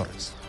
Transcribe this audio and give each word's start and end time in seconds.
Torres. 0.00 0.39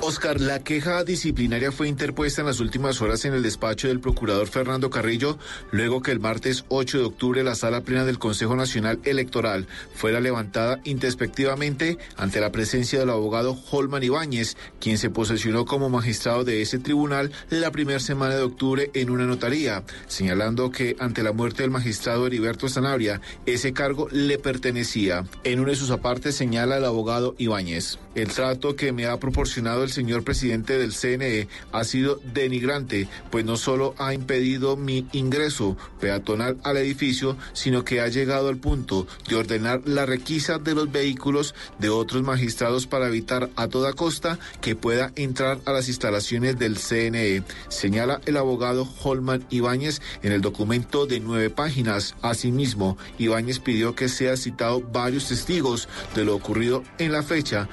Oscar, 0.00 0.40
la 0.40 0.60
queja 0.60 1.02
disciplinaria 1.02 1.72
fue 1.72 1.88
interpuesta 1.88 2.40
en 2.40 2.46
las 2.46 2.60
últimas 2.60 3.02
horas 3.02 3.24
en 3.24 3.34
el 3.34 3.42
despacho 3.42 3.88
del 3.88 3.98
procurador 3.98 4.46
Fernando 4.46 4.90
Carrillo, 4.90 5.38
luego 5.72 6.02
que 6.02 6.12
el 6.12 6.20
martes 6.20 6.64
8 6.68 6.98
de 6.98 7.04
octubre 7.04 7.42
la 7.42 7.56
sala 7.56 7.80
plena 7.80 8.04
del 8.04 8.20
Consejo 8.20 8.54
Nacional 8.54 9.00
Electoral 9.02 9.66
fuera 9.94 10.20
levantada 10.20 10.80
introspectivamente 10.84 11.98
ante 12.16 12.40
la 12.40 12.52
presencia 12.52 13.00
del 13.00 13.10
abogado 13.10 13.58
Holman 13.70 14.04
Ibáñez, 14.04 14.56
quien 14.80 14.98
se 14.98 15.10
posesionó 15.10 15.64
como 15.64 15.90
magistrado 15.90 16.44
de 16.44 16.62
ese 16.62 16.78
tribunal 16.78 17.32
la 17.50 17.72
primera 17.72 17.98
semana 17.98 18.36
de 18.36 18.42
octubre 18.42 18.92
en 18.94 19.10
una 19.10 19.26
notaría, 19.26 19.82
señalando 20.06 20.70
que 20.70 20.94
ante 21.00 21.24
la 21.24 21.32
muerte 21.32 21.64
del 21.64 21.72
magistrado 21.72 22.28
Heriberto 22.28 22.68
Sanabria, 22.68 23.20
ese 23.46 23.72
cargo 23.72 24.08
le 24.12 24.38
pertenecía. 24.38 25.24
En 25.42 25.58
uno 25.58 25.70
de 25.70 25.76
sus 25.76 25.90
apartes 25.90 26.36
señala 26.36 26.76
el 26.76 26.84
abogado 26.84 27.34
Ibáñez. 27.36 27.98
El 28.14 28.28
trato 28.28 28.74
que 28.74 28.92
me 28.92 29.06
ha 29.06 29.18
proporcionado 29.18 29.87
señor 29.90 30.24
presidente 30.24 30.78
del 30.78 30.92
CNE 30.92 31.48
ha 31.72 31.84
sido 31.84 32.20
denigrante, 32.32 33.08
pues 33.30 33.44
no 33.44 33.56
solo 33.56 33.94
ha 33.98 34.14
impedido 34.14 34.76
mi 34.76 35.06
ingreso 35.12 35.76
peatonal 36.00 36.58
al 36.62 36.76
edificio, 36.76 37.36
sino 37.52 37.84
que 37.84 38.00
ha 38.00 38.08
llegado 38.08 38.48
al 38.48 38.56
punto 38.56 39.06
de 39.28 39.36
ordenar 39.36 39.82
la 39.84 40.06
requisa 40.06 40.58
de 40.58 40.74
los 40.74 40.90
vehículos 40.90 41.54
de 41.78 41.88
otros 41.88 42.22
magistrados 42.22 42.86
para 42.86 43.08
evitar 43.08 43.50
a 43.56 43.68
toda 43.68 43.92
costa 43.92 44.38
que 44.60 44.76
pueda 44.76 45.12
entrar 45.16 45.58
a 45.64 45.72
las 45.72 45.88
instalaciones 45.88 46.58
del 46.58 46.76
CNE, 46.76 47.42
señala 47.68 48.20
el 48.26 48.36
abogado 48.36 48.88
Holman 49.02 49.44
Ibáñez 49.50 50.00
en 50.22 50.32
el 50.32 50.40
documento 50.40 51.06
de 51.06 51.20
nueve 51.20 51.50
páginas. 51.50 52.14
Asimismo, 52.22 52.98
Ibáñez 53.18 53.58
pidió 53.58 53.94
que 53.94 54.08
sea 54.08 54.36
citado 54.36 54.80
varios 54.80 55.28
testigos 55.28 55.88
de 56.14 56.24
lo 56.24 56.34
ocurrido 56.34 56.82
en 56.98 57.12
la 57.12 57.22
fecha. 57.22 57.68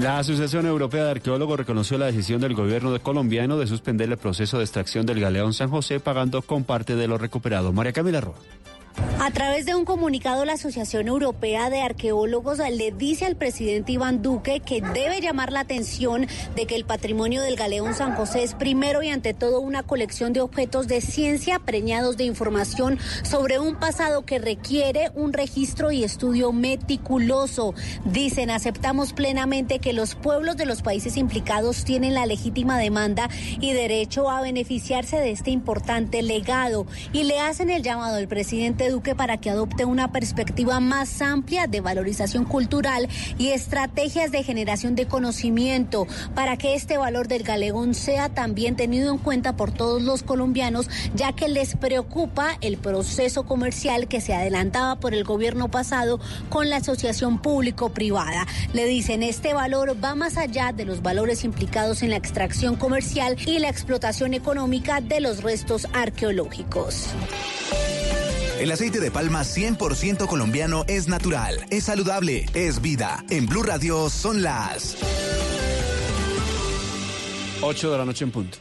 La 0.00 0.18
Asociación 0.18 0.66
Europea 0.66 1.04
de 1.04 1.10
Arqueólogos 1.12 1.58
reconoció 1.58 1.96
la 1.96 2.04
decisión 2.04 2.42
del 2.42 2.54
gobierno 2.54 2.98
colombiano 3.00 3.56
de 3.56 3.66
suspender 3.66 4.10
el 4.10 4.18
proceso 4.18 4.58
de 4.58 4.64
extracción 4.64 5.06
del 5.06 5.20
galeón 5.20 5.54
San 5.54 5.70
José 5.70 6.00
pagando 6.00 6.42
con 6.42 6.64
parte 6.64 6.96
de 6.96 7.08
lo 7.08 7.16
recuperado. 7.16 7.72
María 7.72 7.94
Camila 7.94 8.20
Roa. 8.20 8.36
A 9.18 9.30
través 9.30 9.66
de 9.66 9.74
un 9.74 9.84
comunicado, 9.84 10.44
la 10.44 10.52
Asociación 10.52 11.08
Europea 11.08 11.70
de 11.70 11.80
Arqueólogos 11.80 12.58
le 12.58 12.92
dice 12.92 13.24
al 13.24 13.34
presidente 13.34 13.92
Iván 13.92 14.22
Duque 14.22 14.60
que 14.60 14.80
debe 14.80 15.20
llamar 15.20 15.52
la 15.52 15.60
atención 15.60 16.26
de 16.54 16.66
que 16.66 16.76
el 16.76 16.84
patrimonio 16.84 17.42
del 17.42 17.56
Galeón 17.56 17.94
San 17.94 18.14
José 18.14 18.42
es 18.42 18.54
primero 18.54 19.02
y 19.02 19.08
ante 19.08 19.34
todo 19.34 19.60
una 19.60 19.82
colección 19.82 20.32
de 20.32 20.42
objetos 20.42 20.86
de 20.86 21.00
ciencia 21.00 21.58
preñados 21.58 22.16
de 22.16 22.24
información 22.24 22.98
sobre 23.22 23.58
un 23.58 23.76
pasado 23.76 24.24
que 24.24 24.38
requiere 24.38 25.10
un 25.14 25.32
registro 25.32 25.90
y 25.90 26.04
estudio 26.04 26.52
meticuloso. 26.52 27.74
Dicen, 28.04 28.50
aceptamos 28.50 29.12
plenamente 29.12 29.78
que 29.78 29.92
los 29.92 30.14
pueblos 30.14 30.56
de 30.56 30.66
los 30.66 30.82
países 30.82 31.16
implicados 31.16 31.84
tienen 31.84 32.14
la 32.14 32.26
legítima 32.26 32.78
demanda 32.78 33.28
y 33.60 33.72
derecho 33.72 34.30
a 34.30 34.42
beneficiarse 34.42 35.16
de 35.18 35.30
este 35.32 35.50
importante 35.50 36.22
legado 36.22 36.86
y 37.12 37.24
le 37.24 37.40
hacen 37.40 37.70
el 37.70 37.82
llamado 37.82 38.16
al 38.16 38.28
presidente 38.28 38.85
Duque 38.90 39.14
para 39.14 39.38
que 39.38 39.50
adopte 39.50 39.84
una 39.84 40.12
perspectiva 40.12 40.80
más 40.80 41.22
amplia 41.22 41.66
de 41.66 41.80
valorización 41.80 42.44
cultural 42.44 43.08
y 43.38 43.48
estrategias 43.48 44.30
de 44.30 44.42
generación 44.42 44.94
de 44.94 45.06
conocimiento 45.06 46.06
para 46.34 46.56
que 46.56 46.74
este 46.74 46.98
valor 46.98 47.28
del 47.28 47.42
galegón 47.42 47.94
sea 47.94 48.28
también 48.28 48.76
tenido 48.76 49.12
en 49.12 49.18
cuenta 49.18 49.56
por 49.56 49.72
todos 49.72 50.02
los 50.02 50.22
colombianos, 50.22 50.88
ya 51.14 51.32
que 51.32 51.48
les 51.48 51.76
preocupa 51.76 52.56
el 52.60 52.76
proceso 52.76 53.44
comercial 53.44 54.08
que 54.08 54.20
se 54.20 54.34
adelantaba 54.34 54.96
por 54.96 55.14
el 55.14 55.24
gobierno 55.24 55.70
pasado 55.70 56.20
con 56.48 56.70
la 56.70 56.76
asociación 56.76 57.40
público-privada. 57.40 58.46
Le 58.72 58.86
dicen, 58.86 59.22
este 59.22 59.54
valor 59.54 59.96
va 60.02 60.14
más 60.14 60.36
allá 60.36 60.72
de 60.72 60.84
los 60.84 61.02
valores 61.02 61.44
implicados 61.44 62.02
en 62.02 62.10
la 62.10 62.16
extracción 62.16 62.76
comercial 62.76 63.36
y 63.46 63.58
la 63.58 63.68
explotación 63.68 64.34
económica 64.34 65.00
de 65.00 65.20
los 65.20 65.42
restos 65.42 65.86
arqueológicos. 65.92 67.08
El 68.58 68.72
aceite 68.72 69.00
de 69.00 69.10
palma 69.10 69.42
100% 69.42 70.26
colombiano 70.26 70.84
es 70.88 71.08
natural, 71.08 71.66
es 71.70 71.84
saludable, 71.84 72.46
es 72.54 72.80
vida. 72.80 73.22
En 73.28 73.46
Blue 73.46 73.62
Radio 73.62 74.08
son 74.08 74.42
las 74.42 74.96
8 77.60 77.90
de 77.92 77.98
la 77.98 78.04
noche 78.06 78.24
en 78.24 78.30
punto. 78.30 78.58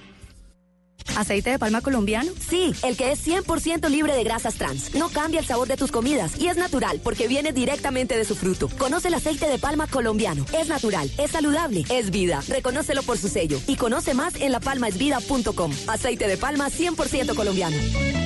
¿Aceite 1.15 1.51
de 1.51 1.59
palma 1.59 1.79
colombiano? 1.79 2.29
Sí, 2.49 2.73
el 2.83 2.97
que 2.97 3.13
es 3.13 3.25
100% 3.25 3.87
libre 3.89 4.13
de 4.15 4.25
grasas 4.25 4.55
trans. 4.55 4.93
No 4.95 5.07
cambia 5.07 5.39
el 5.39 5.45
sabor 5.45 5.69
de 5.69 5.77
tus 5.77 5.91
comidas 5.93 6.37
y 6.37 6.47
es 6.47 6.57
natural 6.57 6.99
porque 7.01 7.29
viene 7.29 7.53
directamente 7.53 8.17
de 8.17 8.25
su 8.25 8.35
fruto. 8.35 8.67
Conoce 8.77 9.07
el 9.07 9.13
aceite 9.13 9.47
de 9.47 9.59
palma 9.59 9.87
colombiano. 9.87 10.45
Es 10.59 10.67
natural, 10.67 11.09
es 11.17 11.31
saludable, 11.31 11.85
es 11.89 12.11
vida. 12.11 12.43
Reconócelo 12.49 13.01
por 13.03 13.17
su 13.17 13.29
sello 13.29 13.61
y 13.65 13.77
conoce 13.77 14.13
más 14.13 14.35
en 14.35 14.51
lapalmaesvida.com. 14.51 15.71
Aceite 15.87 16.27
de 16.27 16.35
palma 16.35 16.69
100% 16.69 17.33
colombiano. 17.33 18.24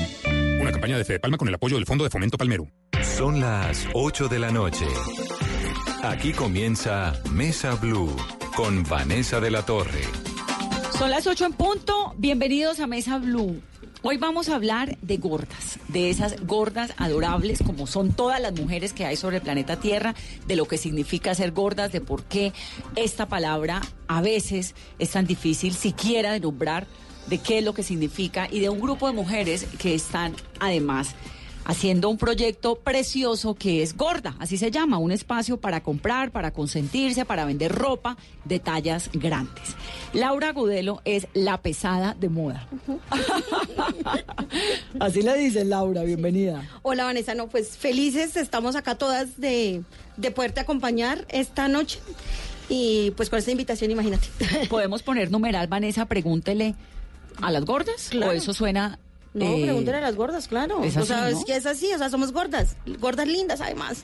Una 0.69 0.75
campaña 0.75 0.97
de 0.99 1.03
Fede 1.03 1.19
Palma 1.19 1.35
con 1.35 1.47
el 1.47 1.55
apoyo 1.55 1.77
del 1.77 1.87
Fondo 1.87 2.03
de 2.03 2.11
Fomento 2.11 2.37
Palmero. 2.37 2.67
Son 3.01 3.39
las 3.39 3.87
8 3.95 4.27
de 4.27 4.37
la 4.37 4.51
noche. 4.51 4.85
Aquí 6.03 6.31
comienza 6.31 7.19
Mesa 7.31 7.73
Blue 7.73 8.15
con 8.55 8.83
Vanessa 8.83 9.39
de 9.39 9.49
la 9.49 9.65
Torre. 9.65 10.03
Son 10.95 11.09
las 11.09 11.25
8 11.25 11.45
en 11.47 11.53
punto. 11.53 12.13
Bienvenidos 12.17 12.79
a 12.79 12.85
Mesa 12.85 13.17
Blue. 13.17 13.63
Hoy 14.03 14.17
vamos 14.17 14.47
a 14.47 14.55
hablar 14.55 14.95
de 15.01 15.17
gordas, 15.17 15.79
de 15.87 16.11
esas 16.11 16.39
gordas 16.45 16.93
adorables 16.97 17.63
como 17.65 17.87
son 17.87 18.13
todas 18.13 18.39
las 18.39 18.53
mujeres 18.53 18.93
que 18.93 19.05
hay 19.05 19.15
sobre 19.15 19.37
el 19.37 19.41
planeta 19.41 19.79
Tierra, 19.79 20.13
de 20.45 20.55
lo 20.55 20.65
que 20.67 20.77
significa 20.77 21.33
ser 21.33 21.51
gordas, 21.51 21.91
de 21.91 21.99
por 21.99 22.25
qué 22.25 22.53
esta 22.95 23.27
palabra 23.27 23.81
a 24.07 24.21
veces 24.21 24.75
es 24.99 25.09
tan 25.09 25.25
difícil 25.25 25.73
siquiera 25.73 26.31
de 26.31 26.39
nombrar 26.39 26.85
de 27.29 27.37
qué 27.37 27.59
es 27.59 27.63
lo 27.63 27.73
que 27.73 27.83
significa 27.83 28.47
y 28.51 28.59
de 28.59 28.69
un 28.69 28.79
grupo 28.79 29.07
de 29.07 29.13
mujeres 29.13 29.65
que 29.77 29.93
están 29.93 30.35
además 30.59 31.15
haciendo 31.69 32.09
un 32.09 32.17
proyecto 32.17 32.77
precioso 32.77 33.53
que 33.53 33.83
es 33.83 33.95
Gorda, 33.95 34.35
así 34.39 34.57
se 34.57 34.71
llama, 34.71 34.97
un 34.97 35.11
espacio 35.11 35.57
para 35.57 35.83
comprar, 35.83 36.31
para 36.31 36.49
consentirse, 36.49 37.25
para 37.25 37.45
vender 37.45 37.71
ropa 37.71 38.17
de 38.43 38.57
tallas 38.57 39.11
grandes. 39.13 39.75
Laura 40.13 40.51
Gudelo 40.51 40.99
es 41.05 41.27
la 41.35 41.61
pesada 41.61 42.15
de 42.19 42.29
moda. 42.29 42.67
así 44.99 45.21
le 45.21 45.37
dice 45.37 45.63
Laura, 45.63 46.01
bienvenida. 46.01 46.67
Hola 46.81 47.03
Vanessa, 47.03 47.35
no, 47.35 47.49
pues 47.49 47.77
felices, 47.77 48.35
estamos 48.35 48.75
acá 48.75 48.95
todas 48.95 49.39
de, 49.39 49.83
de 50.17 50.31
poderte 50.31 50.61
acompañar 50.61 51.27
esta 51.29 51.67
noche 51.67 51.99
y 52.67 53.11
pues 53.11 53.29
con 53.29 53.37
esta 53.37 53.51
invitación, 53.51 53.91
imagínate. 53.91 54.27
Podemos 54.69 55.03
poner 55.03 55.29
numeral, 55.29 55.67
Vanessa, 55.67 56.05
pregúntele 56.05 56.73
a 57.41 57.51
las 57.51 57.65
gordas 57.65 58.11
o 58.13 58.31
eso 58.31 58.53
suena 58.53 58.99
no, 59.33 59.45
eh, 59.45 59.61
pregúntale 59.63 59.97
a 59.97 60.01
las 60.01 60.15
gordas, 60.15 60.47
claro. 60.47 60.83
¿es 60.83 60.95
o 60.97 60.99
así, 60.99 61.07
sea, 61.07 61.21
no? 61.21 61.27
es 61.27 61.45
que 61.45 61.55
es 61.55 61.65
así, 61.65 61.93
o 61.93 61.97
sea, 61.97 62.09
somos 62.09 62.31
gordas, 62.31 62.75
gordas 62.99 63.27
lindas 63.27 63.61
además. 63.61 64.03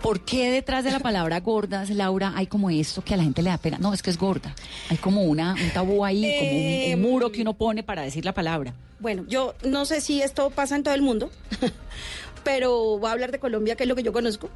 ¿Por 0.00 0.20
qué 0.20 0.50
detrás 0.50 0.84
de 0.84 0.90
la 0.90 1.00
palabra 1.00 1.40
gordas, 1.40 1.88
Laura, 1.90 2.34
hay 2.36 2.46
como 2.46 2.68
esto 2.68 3.02
que 3.02 3.14
a 3.14 3.16
la 3.16 3.22
gente 3.22 3.42
le 3.42 3.48
da 3.48 3.56
pena? 3.58 3.78
No, 3.78 3.94
es 3.94 4.02
que 4.02 4.10
es 4.10 4.18
gorda. 4.18 4.54
Hay 4.90 4.98
como 4.98 5.22
una, 5.22 5.54
un 5.54 5.70
tabú 5.70 6.04
ahí, 6.04 6.20
como 6.38 6.50
un- 6.50 6.56
Eh, 6.56 6.92
un, 6.94 7.00
muro 7.02 7.32
que 7.32 7.40
uno 7.40 7.54
pone 7.54 7.82
para 7.82 8.02
decir 8.02 8.24
la 8.24 8.34
palabra. 8.34 8.74
Bueno, 9.00 9.24
yo 9.28 9.54
no 9.64 9.86
sé 9.86 10.00
si 10.02 10.20
esto 10.20 10.50
pasa 10.50 10.76
en 10.76 10.82
todo 10.82 10.94
el 10.94 11.00
mundo, 11.02 11.30
pero 12.44 12.98
voy 12.98 13.08
a 13.08 13.12
hablar 13.12 13.32
de 13.32 13.38
Colombia, 13.38 13.76
que 13.76 13.84
es 13.84 13.88
lo 13.88 13.96
que 13.96 14.02
yo 14.02 14.12
conozco. 14.12 14.50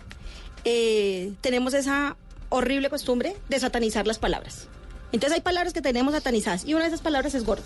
Eh, 0.64 1.32
tenemos 1.40 1.72
esa 1.74 2.16
horrible 2.50 2.90
costumbre 2.90 3.34
de 3.48 3.58
satanizar 3.58 4.06
las 4.06 4.18
palabras. 4.18 4.68
Entonces 5.12 5.36
hay 5.36 5.40
palabras 5.42 5.72
que 5.72 5.80
tenemos 5.80 6.12
satanizadas 6.12 6.66
y 6.66 6.74
una 6.74 6.82
de 6.84 6.88
esas 6.88 7.00
palabras 7.00 7.34
es 7.34 7.44
gorda. 7.44 7.64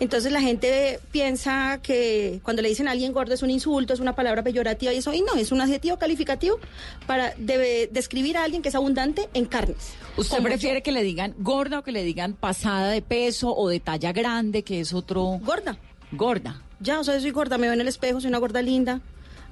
Entonces 0.00 0.32
la 0.32 0.40
gente 0.40 0.98
piensa 1.12 1.80
que 1.82 2.40
cuando 2.42 2.62
le 2.62 2.68
dicen 2.68 2.88
a 2.88 2.90
alguien 2.90 3.12
gordo 3.12 3.34
es 3.34 3.42
un 3.42 3.50
insulto, 3.50 3.94
es 3.94 4.00
una 4.00 4.14
palabra 4.14 4.42
peyorativa 4.42 4.92
y 4.92 4.96
eso, 4.96 5.12
y 5.12 5.22
no, 5.22 5.34
es 5.34 5.52
un 5.52 5.60
adjetivo 5.60 5.98
calificativo 5.98 6.58
para 7.06 7.32
debe 7.38 7.88
describir 7.92 8.36
a 8.36 8.44
alguien 8.44 8.62
que 8.62 8.70
es 8.70 8.74
abundante 8.74 9.28
en 9.34 9.46
carnes. 9.46 9.94
¿Usted 10.16 10.42
prefiere 10.42 10.82
que 10.82 10.92
le 10.92 11.02
digan 11.02 11.34
gorda 11.38 11.78
o 11.78 11.82
que 11.82 11.92
le 11.92 12.02
digan 12.02 12.34
pasada 12.34 12.90
de 12.90 13.02
peso 13.02 13.54
o 13.54 13.68
de 13.68 13.80
talla 13.80 14.12
grande, 14.12 14.62
que 14.62 14.80
es 14.80 14.92
otro... 14.92 15.40
Gorda. 15.42 15.78
Gorda. 16.12 16.60
Ya, 16.80 17.00
o 17.00 17.04
sea, 17.04 17.18
soy 17.20 17.30
gorda, 17.30 17.56
me 17.56 17.66
veo 17.66 17.74
en 17.74 17.80
el 17.80 17.88
espejo, 17.88 18.20
soy 18.20 18.28
una 18.28 18.38
gorda 18.38 18.62
linda. 18.62 19.00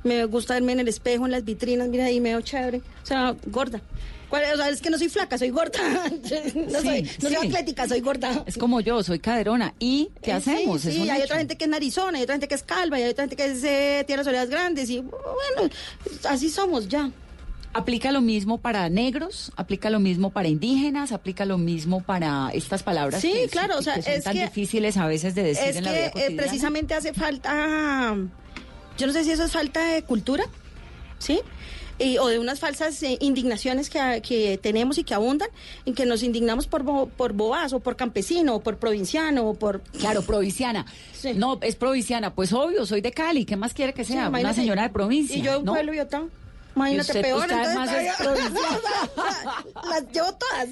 Me 0.05 0.25
gusta 0.25 0.55
verme 0.55 0.73
en 0.73 0.81
el 0.81 0.89
espejo, 0.89 1.25
en 1.25 1.31
las 1.33 1.45
vitrinas, 1.45 1.89
mira 1.89 2.07
ahí, 2.07 2.21
me 2.21 2.31
veo 2.31 2.41
chévere. 2.41 2.79
O 2.79 3.07
sea, 3.07 3.37
gorda. 3.47 3.81
¿Cuál- 4.33 4.55
O 4.55 4.57
sea, 4.57 4.71
es 4.71 4.81
que 4.81 4.89
no 4.89 4.97
soy 4.97 5.11
flaca, 5.11 5.37
soy 5.37 5.51
gorda. 5.51 5.79
no 6.55 6.81
soy, 6.81 7.03
no 7.21 7.29
soy 7.29 7.37
atlética, 7.37 7.87
soy 7.87 8.01
gorda. 8.01 8.45
Es 8.47 8.57
como 8.57 8.81
yo, 8.81 9.03
soy 9.03 9.19
caderona. 9.19 9.75
¿Y 9.79 10.09
qué 10.23 10.31
Eh, 10.31 10.35
hacemos? 10.35 10.81
Sí, 10.81 10.89
Es 10.89 10.95
sí, 10.95 11.01
un 11.03 11.11
hay 11.11 11.17
hecho. 11.19 11.25
otra 11.27 11.37
gente 11.37 11.59
que 11.59 11.65
es 11.65 11.71
narizona, 11.71 12.17
hay 12.17 12.25
otra 12.25 12.37
gente 12.37 12.49
que 12.49 12.55
es 12.55 12.63
calva, 12.63 12.99
y 12.99 13.03
hay 13.03 13.11
otra 13.11 13.25
gente 13.25 13.37
que 13.37 13.45
es, 13.45 13.63
eh, 13.63 14.05
tiene 14.07 14.21
las 14.23 14.27
orejas 14.27 14.49
grandes. 14.49 14.89
Y 14.89 15.01
bueno, 15.01 15.71
así 16.31 16.49
somos 16.49 16.89
ya. 16.89 17.11
¿Aplica 17.75 18.11
lo 18.11 18.23
mismo 18.23 18.57
para 18.57 18.89
negros? 18.89 19.53
¿Aplica 19.57 19.91
lo 19.91 20.01
mismo 20.01 20.31
para 20.31 20.49
indígenas? 20.49 21.13
¿Aplica 21.13 21.45
lo 21.45 21.59
mismo 21.59 22.03
para 22.03 22.49
estas 22.55 22.83
palabras 22.83 23.21
Sí, 23.21 23.33
que, 23.33 23.49
claro, 23.49 23.79
o 23.79 23.83
sea, 23.83 23.97
que 23.97 24.03
son 24.03 24.13
es 24.15 24.25
tan 24.25 24.33
que- 24.35 24.45
difíciles 24.45 24.97
a 24.97 25.07
veces 25.07 25.35
de 25.35 25.43
decir 25.43 25.69
es 25.69 25.77
en 25.77 25.85
la 25.85 25.91
que 25.93 25.99
vida 26.15 26.27
eh, 26.27 26.37
precisamente 26.39 26.95
hace 26.95 27.13
falta, 27.13 28.15
yo 28.97 29.07
no 29.07 29.13
sé 29.13 29.25
si 29.25 29.31
eso 29.33 29.45
es 29.45 29.53
falta 29.53 29.83
de 29.93 30.03
cultura, 30.05 30.45
¿sí? 31.19 31.41
Y- 32.03 32.19
o 32.19 32.27
de 32.29 32.39
unas 32.39 32.61
falsas 32.61 33.03
eh, 33.03 33.17
indignaciones 33.21 33.89
que, 33.91 34.23
que 34.27 34.59
tenemos 34.59 34.99
y 34.99 35.05
que 35.05 35.15
abundan, 35.15 35.49
en 35.87 35.95
que 35.95 36.05
nos 36.07 36.23
indignamos 36.23 36.67
por, 36.67 36.83
bo- 36.83 37.07
por 37.09 37.33
bobas 37.33 37.73
o 37.73 37.81
por 37.81 37.97
campesino 37.97 38.57
o 38.57 38.61
por 38.61 38.77
provinciano 38.79 39.49
o 39.49 39.55
por... 39.55 39.83
Claro, 39.99 40.23
provinciana. 40.23 40.87
Sí. 41.13 41.33
No, 41.35 41.59
es 41.63 41.77
provinciana. 41.77 42.35
Pues 42.35 42.53
obvio, 42.53 42.85
soy 42.87 43.01
de 43.01 43.13
Cali. 43.13 43.45
¿Qué 43.45 43.57
más 43.57 43.75
quiere 43.75 43.93
que 43.95 44.05
Sí, 44.05 44.13
sea? 44.15 44.29
Una 44.29 44.55
señora 44.55 44.83
de 44.83 44.91
provincia. 44.91 45.37
Y 45.37 45.43
yo 45.43 45.53
de 45.53 45.59
un 45.59 45.65
¿no? 45.65 45.73
pueblo 45.75 45.93
Biotá. 45.93 46.25
Imagínate 46.75 47.11
usted- 47.13 47.23
peor. 47.23 47.41
usted 47.41 47.57
entonces, 47.57 48.17
todavía- 48.19 48.53
las 49.91 50.13
llevo 50.13 50.33
todas. 50.35 50.69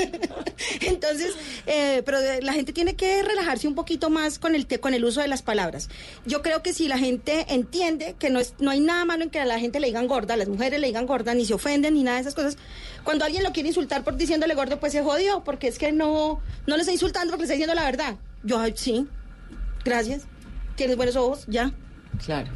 entonces, 0.80 1.34
eh, 1.66 2.02
pero 2.04 2.18
la 2.40 2.52
gente 2.52 2.72
tiene 2.72 2.94
que 2.94 3.22
relajarse 3.22 3.66
un 3.68 3.74
poquito 3.74 4.10
más 4.10 4.38
con 4.38 4.54
el 4.54 4.66
con 4.80 4.94
el 4.94 5.04
uso 5.04 5.20
de 5.20 5.28
las 5.28 5.42
palabras. 5.42 5.88
Yo 6.24 6.42
creo 6.42 6.62
que 6.62 6.72
si 6.72 6.88
la 6.88 6.98
gente 6.98 7.46
entiende 7.48 8.14
que 8.18 8.30
no 8.30 8.38
es 8.38 8.54
no 8.60 8.70
hay 8.70 8.80
nada 8.80 9.04
malo 9.04 9.24
en 9.24 9.30
que 9.30 9.40
a 9.40 9.44
la 9.44 9.58
gente 9.58 9.80
le 9.80 9.88
digan 9.88 10.06
gorda, 10.06 10.34
a 10.34 10.36
las 10.36 10.48
mujeres 10.48 10.80
le 10.80 10.86
digan 10.86 11.06
gorda, 11.06 11.34
ni 11.34 11.44
se 11.46 11.54
ofenden 11.54 11.94
ni 11.94 12.02
nada 12.04 12.16
de 12.16 12.22
esas 12.22 12.34
cosas. 12.34 12.56
Cuando 13.02 13.24
alguien 13.24 13.42
lo 13.42 13.52
quiere 13.52 13.68
insultar 13.68 14.04
por 14.04 14.16
diciéndole 14.16 14.54
gordo, 14.54 14.78
pues 14.80 14.92
se 14.92 15.02
jodió, 15.02 15.42
porque 15.44 15.68
es 15.68 15.78
que 15.78 15.92
no 15.92 16.40
no 16.66 16.76
le 16.76 16.82
está 16.82 16.92
insultando 16.92 17.30
porque 17.32 17.42
le 17.42 17.44
está 17.44 17.54
diciendo 17.54 17.74
la 17.74 17.84
verdad. 17.84 18.16
Yo, 18.44 18.62
sí. 18.74 19.06
Gracias. 19.84 20.22
Tienes 20.76 20.96
buenos 20.96 21.16
ojos, 21.16 21.44
ya. 21.46 21.72
Claro. 22.24 22.50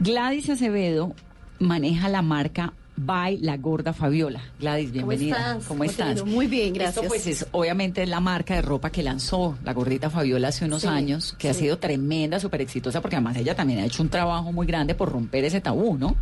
Gladys 0.00 0.50
Acevedo 0.50 1.14
maneja 1.58 2.08
la 2.08 2.22
marca 2.22 2.72
By 2.98 3.38
La 3.38 3.56
Gorda 3.58 3.92
Fabiola. 3.92 4.40
Gladys, 4.58 4.90
bienvenida. 4.90 5.36
estás? 5.36 5.54
¿Cómo 5.66 5.68
¿Cómo 5.68 5.84
estás? 5.84 6.16
ido? 6.16 6.26
Muy 6.26 6.46
bien, 6.46 6.68
Esto 6.76 7.02
gracias. 7.02 7.06
pues 7.08 7.26
es 7.26 7.46
obviamente 7.52 8.06
la 8.06 8.20
marca 8.20 8.54
de 8.54 8.62
ropa 8.62 8.90
que 8.90 9.02
lanzó 9.02 9.58
la 9.64 9.74
gordita 9.74 10.08
Fabiola 10.08 10.48
hace 10.48 10.64
unos 10.64 10.82
Sí, 10.82 10.88
años, 10.88 11.34
que 11.38 11.50
ha 11.50 11.54
sido 11.54 11.78
tremenda, 11.78 12.40
súper 12.40 12.62
exitosa, 12.62 13.02
porque 13.02 13.16
además 13.16 13.36
ella 13.36 13.54
también 13.54 13.80
ha 13.80 13.84
hecho 13.84 14.02
un 14.02 14.08
trabajo 14.08 14.50
muy 14.50 14.66
grande 14.66 14.94
por 14.94 15.12
romper 15.12 15.44
ese 15.44 15.60
tabú, 15.60 15.98
¿no? 15.98 16.16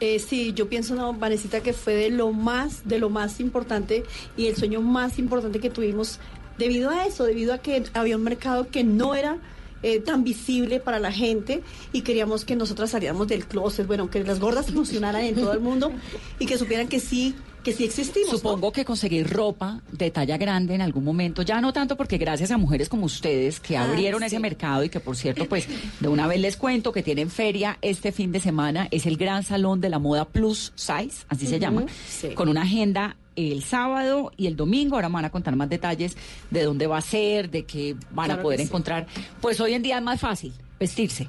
Eh, 0.00 0.18
sí, 0.18 0.52
yo 0.52 0.68
pienso, 0.68 0.94
no, 0.94 1.14
Vanesita, 1.14 1.60
que 1.60 1.72
fue 1.72 1.94
de 1.94 2.10
lo 2.10 2.32
más, 2.32 2.86
de 2.86 2.98
lo 2.98 3.08
más 3.08 3.40
importante 3.40 4.02
y 4.36 4.48
el 4.48 4.56
sueño 4.56 4.82
más 4.82 5.18
importante 5.18 5.60
que 5.60 5.70
tuvimos 5.70 6.18
debido 6.58 6.90
a 6.90 7.06
eso, 7.06 7.24
debido 7.24 7.54
a 7.54 7.58
que 7.58 7.84
había 7.94 8.16
un 8.16 8.24
mercado 8.24 8.68
que 8.68 8.84
no 8.84 9.14
era 9.14 9.38
eh, 9.82 10.00
tan 10.00 10.24
visible 10.24 10.80
para 10.80 10.98
la 10.98 11.12
gente 11.12 11.62
y 11.92 12.02
queríamos 12.02 12.44
que 12.44 12.56
nosotras 12.56 12.90
saliéramos 12.90 13.28
del 13.28 13.46
closet, 13.46 13.86
bueno, 13.86 14.10
que 14.10 14.22
las 14.24 14.40
gordas 14.40 14.70
funcionaran 14.72 15.22
en 15.22 15.34
todo 15.34 15.52
el 15.52 15.60
mundo 15.60 15.92
y 16.38 16.46
que 16.46 16.58
supieran 16.58 16.88
que 16.88 17.00
sí, 17.00 17.34
que 17.62 17.72
sí 17.72 17.84
existimos. 17.84 18.32
¿no? 18.32 18.38
Supongo 18.38 18.72
que 18.72 18.84
conseguir 18.84 19.28
ropa 19.30 19.80
de 19.92 20.10
talla 20.10 20.36
grande 20.36 20.74
en 20.74 20.80
algún 20.82 21.04
momento, 21.04 21.42
ya 21.42 21.60
no 21.60 21.72
tanto 21.72 21.96
porque 21.96 22.18
gracias 22.18 22.50
a 22.50 22.58
mujeres 22.58 22.88
como 22.88 23.06
ustedes 23.06 23.60
que 23.60 23.76
Ah, 23.76 23.84
abrieron 23.84 24.22
ese 24.22 24.36
sí. 24.36 24.42
mercado 24.42 24.82
y 24.84 24.88
que 24.88 25.00
por 25.00 25.16
cierto, 25.16 25.46
pues 25.46 25.68
de 26.00 26.08
una 26.08 26.26
vez 26.26 26.40
les 26.40 26.56
cuento 26.56 26.92
que 26.92 27.02
tienen 27.02 27.30
feria 27.30 27.78
este 27.82 28.12
fin 28.12 28.32
de 28.32 28.40
semana, 28.40 28.88
es 28.90 29.06
el 29.06 29.16
gran 29.16 29.42
salón 29.44 29.80
de 29.80 29.88
la 29.90 29.98
moda 29.98 30.24
plus 30.26 30.72
size, 30.74 31.24
así 31.28 31.46
se 31.46 31.58
llama, 31.58 31.84
sí. 32.08 32.30
con 32.34 32.48
una 32.48 32.62
agenda 32.62 33.16
el 33.36 33.62
sábado 33.62 34.30
y 34.36 34.46
el 34.46 34.56
domingo, 34.56 34.96
ahora 34.96 35.08
me 35.08 35.14
van 35.14 35.24
a 35.24 35.30
contar 35.30 35.56
más 35.56 35.68
detalles 35.70 36.16
de 36.50 36.64
dónde 36.64 36.86
va 36.86 36.98
a 36.98 37.00
ser, 37.00 37.50
de 37.50 37.64
qué 37.64 37.94
van 38.10 38.26
Claro 38.26 38.40
a 38.40 38.42
poder 38.42 38.58
sí. 38.60 38.66
encontrar. 38.66 39.06
Pues 39.40 39.58
hoy 39.60 39.72
en 39.72 39.82
día 39.82 39.96
es 39.98 40.02
más 40.02 40.20
fácil 40.20 40.52
vestirse, 40.78 41.28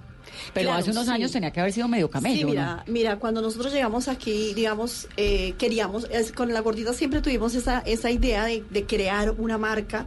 pero 0.53 0.68
Claro, 0.68 0.80
hace 0.81 0.91
unos 0.91 1.06
sí. 1.06 1.12
años 1.12 1.31
tenía 1.31 1.51
que 1.51 1.59
haber 1.59 1.74
sido 1.74 1.88
medio 1.88 2.09
camello. 2.09 2.35
Sí, 2.38 2.44
¿no? 2.44 2.50
mira, 2.50 2.83
mira, 2.88 3.19
cuando 3.19 3.41
nosotros 3.41 3.74
llegamos 3.74 4.07
aquí, 4.07 4.53
digamos, 4.53 5.07
eh, 5.18 5.53
queríamos, 5.57 6.07
es- 6.12 6.31
con 6.31 6.53
la 6.53 6.59
gordita 6.62 6.94
siempre 6.94 7.21
tuvimos 7.21 7.56
esa, 7.56 7.80
esa 7.85 8.09
idea 8.12 8.45
de, 8.45 8.63
de 8.69 8.85
crear 8.85 9.31
una 9.38 9.57
marca 9.57 10.06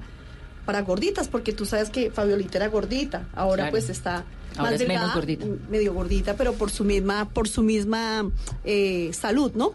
para 0.65 0.83
gorditas, 0.83 1.29
porque 1.29 1.53
tú 1.53 1.65
sabes 1.65 1.91
que 1.91 2.11
Fabiolita 2.11 2.59
era 2.59 2.69
gordita, 2.69 3.29
ahora 3.35 3.65
Claro. 3.65 3.71
pues 3.71 3.89
está 3.89 4.25
Ahora 4.57 4.73
más 4.73 4.81
es 4.81 4.89
menos 4.89 5.03
delgada, 5.03 5.15
gordita. 5.15 5.47
medio 5.71 5.95
gordita, 5.95 6.37
pero 6.37 6.55
por 6.55 6.71
su 6.71 6.85
misma, 6.85 7.29
por 7.29 7.49
su 7.49 7.63
misma 7.63 8.31
eh, 8.65 9.11
salud, 9.13 9.53
¿no? 9.55 9.75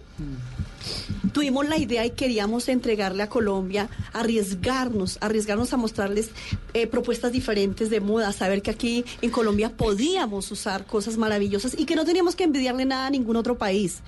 Tuvimos 1.33 1.67
la 1.69 1.77
idea 1.77 2.05
y 2.05 2.11
queríamos 2.11 2.67
entregarle 2.67 3.23
a 3.23 3.29
Colombia, 3.29 3.89
arriesgarnos, 4.13 5.17
arriesgarnos 5.21 5.71
a 5.73 5.77
mostrarles 5.77 6.31
eh, 6.73 6.87
propuestas 6.87 7.31
diferentes 7.31 7.89
de 7.89 7.99
moda, 8.01 8.33
saber 8.33 8.61
que 8.61 8.71
aquí 8.71 9.05
en 9.21 9.29
Colombia 9.29 9.71
podíamos 9.77 10.51
usar 10.51 10.85
cosas 10.85 11.17
maravillosas 11.17 11.77
y 11.77 11.85
que 11.85 11.95
no 11.95 12.03
teníamos 12.03 12.35
que 12.35 12.43
envidiarle 12.43 12.85
nada 12.85 13.07
a 13.07 13.09
ningún 13.11 13.35
otro 13.35 13.57
país. 13.57 13.99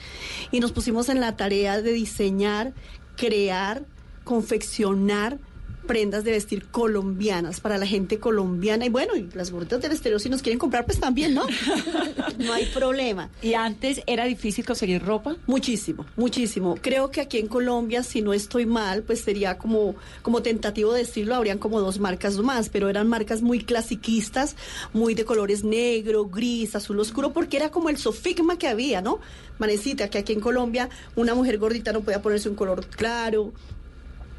Y 0.52 0.60
nos 0.60 0.72
pusimos 0.72 1.10
en 1.10 1.20
la 1.20 1.38
tarea 1.38 1.82
de 1.82 1.94
diseñar, 1.94 2.74
crear, 3.16 3.86
confeccionar 4.24 5.40
prendas 5.86 6.24
de 6.24 6.32
vestir 6.32 6.66
colombianas 6.66 7.60
para 7.60 7.78
la 7.78 7.86
gente 7.86 8.20
colombiana 8.20 8.86
y 8.86 8.90
bueno, 8.90 9.16
y 9.16 9.30
las 9.34 9.52
gorditas 9.52 9.82
del 9.82 9.92
exterior 9.92 10.20
si 10.20 10.30
nos 10.30 10.42
quieren 10.42 10.60
comprar 10.60 10.86
pues 10.86 11.00
también, 11.00 11.34
¿no? 11.34 11.46
no 12.38 12.54
hay 12.54 12.66
problema. 12.68 13.30
¿Y 13.42 13.54
antes 13.54 14.02
era 14.08 14.26
difícil 14.26 14.66
conseguir 14.66 15.04
ropa? 15.04 15.36
Muchísimo, 15.48 16.06
muchísimo. 16.16 16.78
Creo 16.82 17.12
que 17.12 17.22
aquí 17.22 17.38
en 17.38 17.48
Colombia, 17.48 18.04
si 18.04 18.22
no 18.22 18.34
estoy 18.34 18.66
mal, 18.66 19.04
pues 19.04 19.22
sería 19.22 19.58
como, 19.58 19.96
como 20.22 20.42
tentativo 20.42 20.94
de 20.94 21.00
decirlo, 21.00 21.36
habrían 21.36 21.60
como 21.60 21.80
dos 21.80 22.00
marcas 22.00 22.38
más, 22.38 22.70
pero 22.70 22.90
eran 22.90 23.08
marcas 23.08 23.42
muy 23.42 23.64
clasiquistas, 23.64 24.56
muy 24.94 25.16
de 25.16 25.26
colores 25.26 25.64
negro, 25.64 26.26
gris, 26.26 26.76
azul 26.76 27.00
oscuro, 27.00 27.34
porque 27.34 27.58
era 27.58 27.72
como 27.72 27.90
el 27.90 27.98
sofigma 27.98 28.58
que 28.58 28.68
había, 28.68 29.02
¿no? 29.02 29.20
Manecita, 29.60 30.10
que 30.10 30.18
aquí 30.18 30.34
en 30.34 30.40
Colombia 30.40 30.90
una 31.16 31.36
mujer 31.36 31.58
gordita 31.58 31.92
no 31.92 32.02
podía 32.02 32.22
ponerse 32.22 32.50
un 32.50 32.56
color 32.56 32.86
claro, 32.88 33.54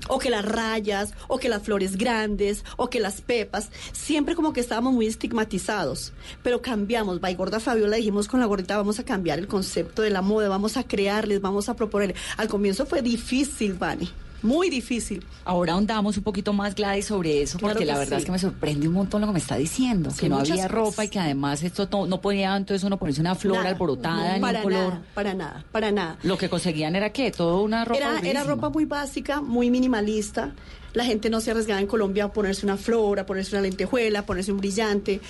o 0.09 0.19
que 0.19 0.31
las 0.31 0.45
rayas, 0.45 1.15
o 1.29 1.39
que 1.39 1.49
las 1.49 1.63
flores 1.63 1.97
grandes, 1.97 2.65
o 2.77 2.91
que 2.91 3.01
las 3.01 3.21
pepas, 3.21 3.71
siempre 3.93 4.35
como 4.35 4.53
que 4.53 4.61
estábamos 4.61 4.93
muy 4.93 5.07
estigmatizados, 5.07 6.13
pero 6.43 6.63
cambiamos, 6.63 7.21
by 7.21 7.35
Gorda 7.35 7.61
Fabiola 7.61 7.97
dijimos 7.97 8.29
con 8.29 8.41
la 8.41 8.47
gordita 8.47 8.77
vamos 8.77 8.99
a 8.99 9.05
cambiar 9.05 9.39
el 9.39 9.49
concepto 9.49 10.03
de 10.03 10.11
la 10.11 10.23
moda, 10.23 10.49
vamos 10.49 10.77
a 10.77 10.85
crearles, 10.85 11.41
vamos 11.41 11.69
a 11.69 11.77
proponer. 11.77 12.15
Al 12.37 12.49
comienzo 12.49 12.87
fue 12.87 13.03
difícil, 13.03 13.75
Vani, 13.75 14.11
muy 14.45 14.71
difícil. 14.71 15.25
Ahora 15.45 15.73
ahondamos 15.73 16.17
un 16.17 16.23
poquito 16.23 16.53
más, 16.53 16.75
Gladys, 16.75 17.07
sobre 17.07 17.43
eso, 17.43 17.59
Claro 17.59 17.75
porque 17.75 17.85
la 17.85 17.95
que 17.95 17.99
verdad 18.01 18.17
sí. 18.19 18.21
es 18.21 18.25
que 18.27 18.33
me 18.33 18.39
sorprende 18.39 18.87
un 18.87 18.95
montón 18.95 19.21
lo 19.23 19.27
que 19.27 19.33
me 19.33 19.39
está 19.41 19.57
diciendo, 19.57 20.11
Sí, 20.11 20.21
que 20.21 20.29
no 20.29 20.39
había 20.39 20.55
cosas. 20.55 20.71
ropa 20.71 21.05
y 21.05 21.09
que 21.09 21.19
además 21.19 21.63
esto 21.63 21.89
no, 21.91 22.07
no 22.07 22.21
podía 22.21 22.57
entonces 22.57 22.85
uno 22.85 22.97
ponerse 22.99 23.21
una 23.21 23.35
flor 23.35 23.57
Nada, 23.57 23.71
alborotada 23.71 24.35
no, 24.37 24.41
para 24.41 24.59
un 24.59 24.65
color. 24.65 24.79
nada, 24.93 25.03
para 25.15 25.35
nada, 25.35 25.65
para 25.73 25.91
nada. 25.91 26.19
Lo 26.23 26.37
que 26.39 26.49
conseguían 26.49 26.95
era 26.95 27.11
qué, 27.11 27.31
todo 27.31 27.63
una 27.63 27.85
ropa 27.85 27.99
Era, 27.99 28.21
era 28.21 28.45
ropa 28.45 28.69
muy 28.69 28.85
básica, 28.85 29.41
muy 29.41 29.71
minimalista. 29.71 30.53
La 30.93 31.05
gente 31.05 31.29
no 31.31 31.41
se 31.41 31.51
arriesgaba 31.51 31.81
en 31.81 31.87
Colombia 31.89 32.25
a 32.27 32.33
ponerse 32.33 32.65
una 32.67 32.77
flor, 32.77 33.19
a 33.19 33.27
ponerse 33.27 33.57
una 33.57 33.63
lentejuela, 33.63 34.21
a 34.21 34.27
ponerse 34.27 34.53
un 34.53 34.59
brillante, 34.59 35.21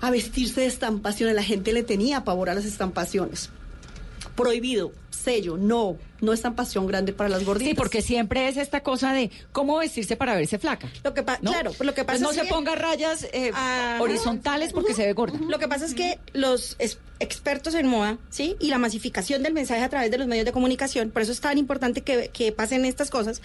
a 0.00 0.10
vestirse 0.10 0.62
de 0.62 0.66
estampaciones. 0.66 1.34
La 1.36 1.44
gente 1.44 1.72
le 1.72 1.82
tenía 1.84 2.24
pavor 2.24 2.50
a 2.50 2.54
las 2.54 2.64
estampaciones. 2.64 3.50
Prohibido, 4.36 4.92
sello, 5.10 5.56
no, 5.56 5.96
no 6.20 6.32
estampación 6.32 6.86
grande 6.86 7.12
para 7.12 7.28
las 7.30 7.44
gorditas. 7.44 7.70
Sí, 7.70 7.74
porque 7.74 8.02
siempre 8.02 8.48
es 8.48 8.56
esta 8.58 8.82
cosa 8.82 9.12
de 9.12 9.30
cómo 9.52 9.78
vestirse 9.78 10.14
para 10.16 10.34
verse 10.36 10.58
flaca. 10.58 10.88
Lo 11.02 11.14
que 11.14 11.22
¿no? 11.42 11.50
Claro, 11.52 11.72
lo 11.80 11.94
que 11.94 12.04
pasa 12.04 12.18
Pues 12.18 12.20
no 12.20 12.30
es 12.30 12.36
se 12.36 12.42
que- 12.42 12.48
ponga 12.48 12.74
rayas 12.74 13.26
eh, 13.32 13.50
Ajá. 13.54 14.02
horizontales 14.02 14.72
porque 14.72 14.94
se 14.94 15.06
ve 15.06 15.12
gorda. 15.14 15.38
Lo 15.48 15.58
que 15.58 15.66
pasa 15.68 15.84
es 15.86 15.94
que 15.94 16.18
los 16.32 16.76
es- 16.78 16.98
expertos 17.18 17.74
en 17.74 17.86
moda, 17.86 18.18
¿sí? 18.28 18.56
Y 18.60 18.68
la 18.68 18.78
masificación 18.78 19.42
del 19.42 19.54
mensaje 19.54 19.82
a 19.82 19.88
través 19.88 20.10
de 20.10 20.18
los 20.18 20.26
medios 20.26 20.44
de 20.44 20.52
comunicación, 20.52 21.10
por 21.10 21.22
eso 21.22 21.32
es 21.32 21.40
tan 21.40 21.56
importante 21.58 22.02
que, 22.02 22.28
que 22.28 22.52
pasen 22.52 22.84
estas 22.84 23.08
cosas, 23.10 23.40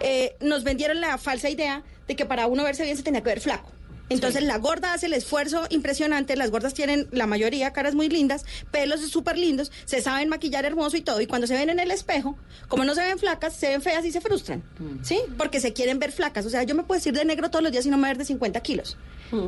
eh, 0.00 0.34
nos 0.40 0.64
vendieron 0.64 1.00
la 1.00 1.18
falsa 1.18 1.50
idea 1.50 1.82
de 2.08 2.16
que 2.16 2.24
para 2.24 2.46
uno 2.46 2.64
verse 2.64 2.84
bien 2.84 2.96
se 2.96 3.02
tenía 3.02 3.20
que 3.22 3.28
ver 3.28 3.40
flaco. 3.40 3.70
Entonces 4.12 4.42
la 4.42 4.58
gorda 4.58 4.92
hace 4.92 5.06
el 5.06 5.14
esfuerzo 5.14 5.66
impresionante, 5.70 6.36
las 6.36 6.50
gordas 6.50 6.74
tienen 6.74 7.08
la 7.10 7.26
mayoría 7.26 7.72
caras 7.72 7.94
muy 7.94 8.08
lindas, 8.08 8.44
pelos 8.70 9.00
súper 9.00 9.38
lindos, 9.38 9.72
se 9.84 10.02
saben 10.02 10.28
maquillar 10.28 10.64
hermoso 10.64 10.96
y 10.96 11.00
todo, 11.00 11.20
y 11.20 11.26
cuando 11.26 11.46
se 11.46 11.54
ven 11.54 11.70
en 11.70 11.80
el 11.80 11.90
espejo, 11.90 12.36
como 12.68 12.84
no 12.84 12.94
se 12.94 13.00
ven 13.00 13.18
flacas, 13.18 13.54
se 13.54 13.70
ven 13.70 13.82
feas 13.82 14.04
y 14.04 14.12
se 14.12 14.20
frustran, 14.20 14.62
¿sí? 15.02 15.18
Porque 15.38 15.60
se 15.60 15.72
quieren 15.72 15.98
ver 15.98 16.12
flacas, 16.12 16.46
o 16.46 16.50
sea, 16.50 16.62
yo 16.62 16.74
me 16.74 16.82
puedo 16.82 16.98
decir 16.98 17.14
de 17.14 17.24
negro 17.24 17.50
todos 17.50 17.62
los 17.62 17.72
días 17.72 17.86
y 17.86 17.90
no 17.90 17.98
me 17.98 18.08
ver 18.08 18.18
de 18.18 18.24
50 18.24 18.60
kilos. 18.60 18.96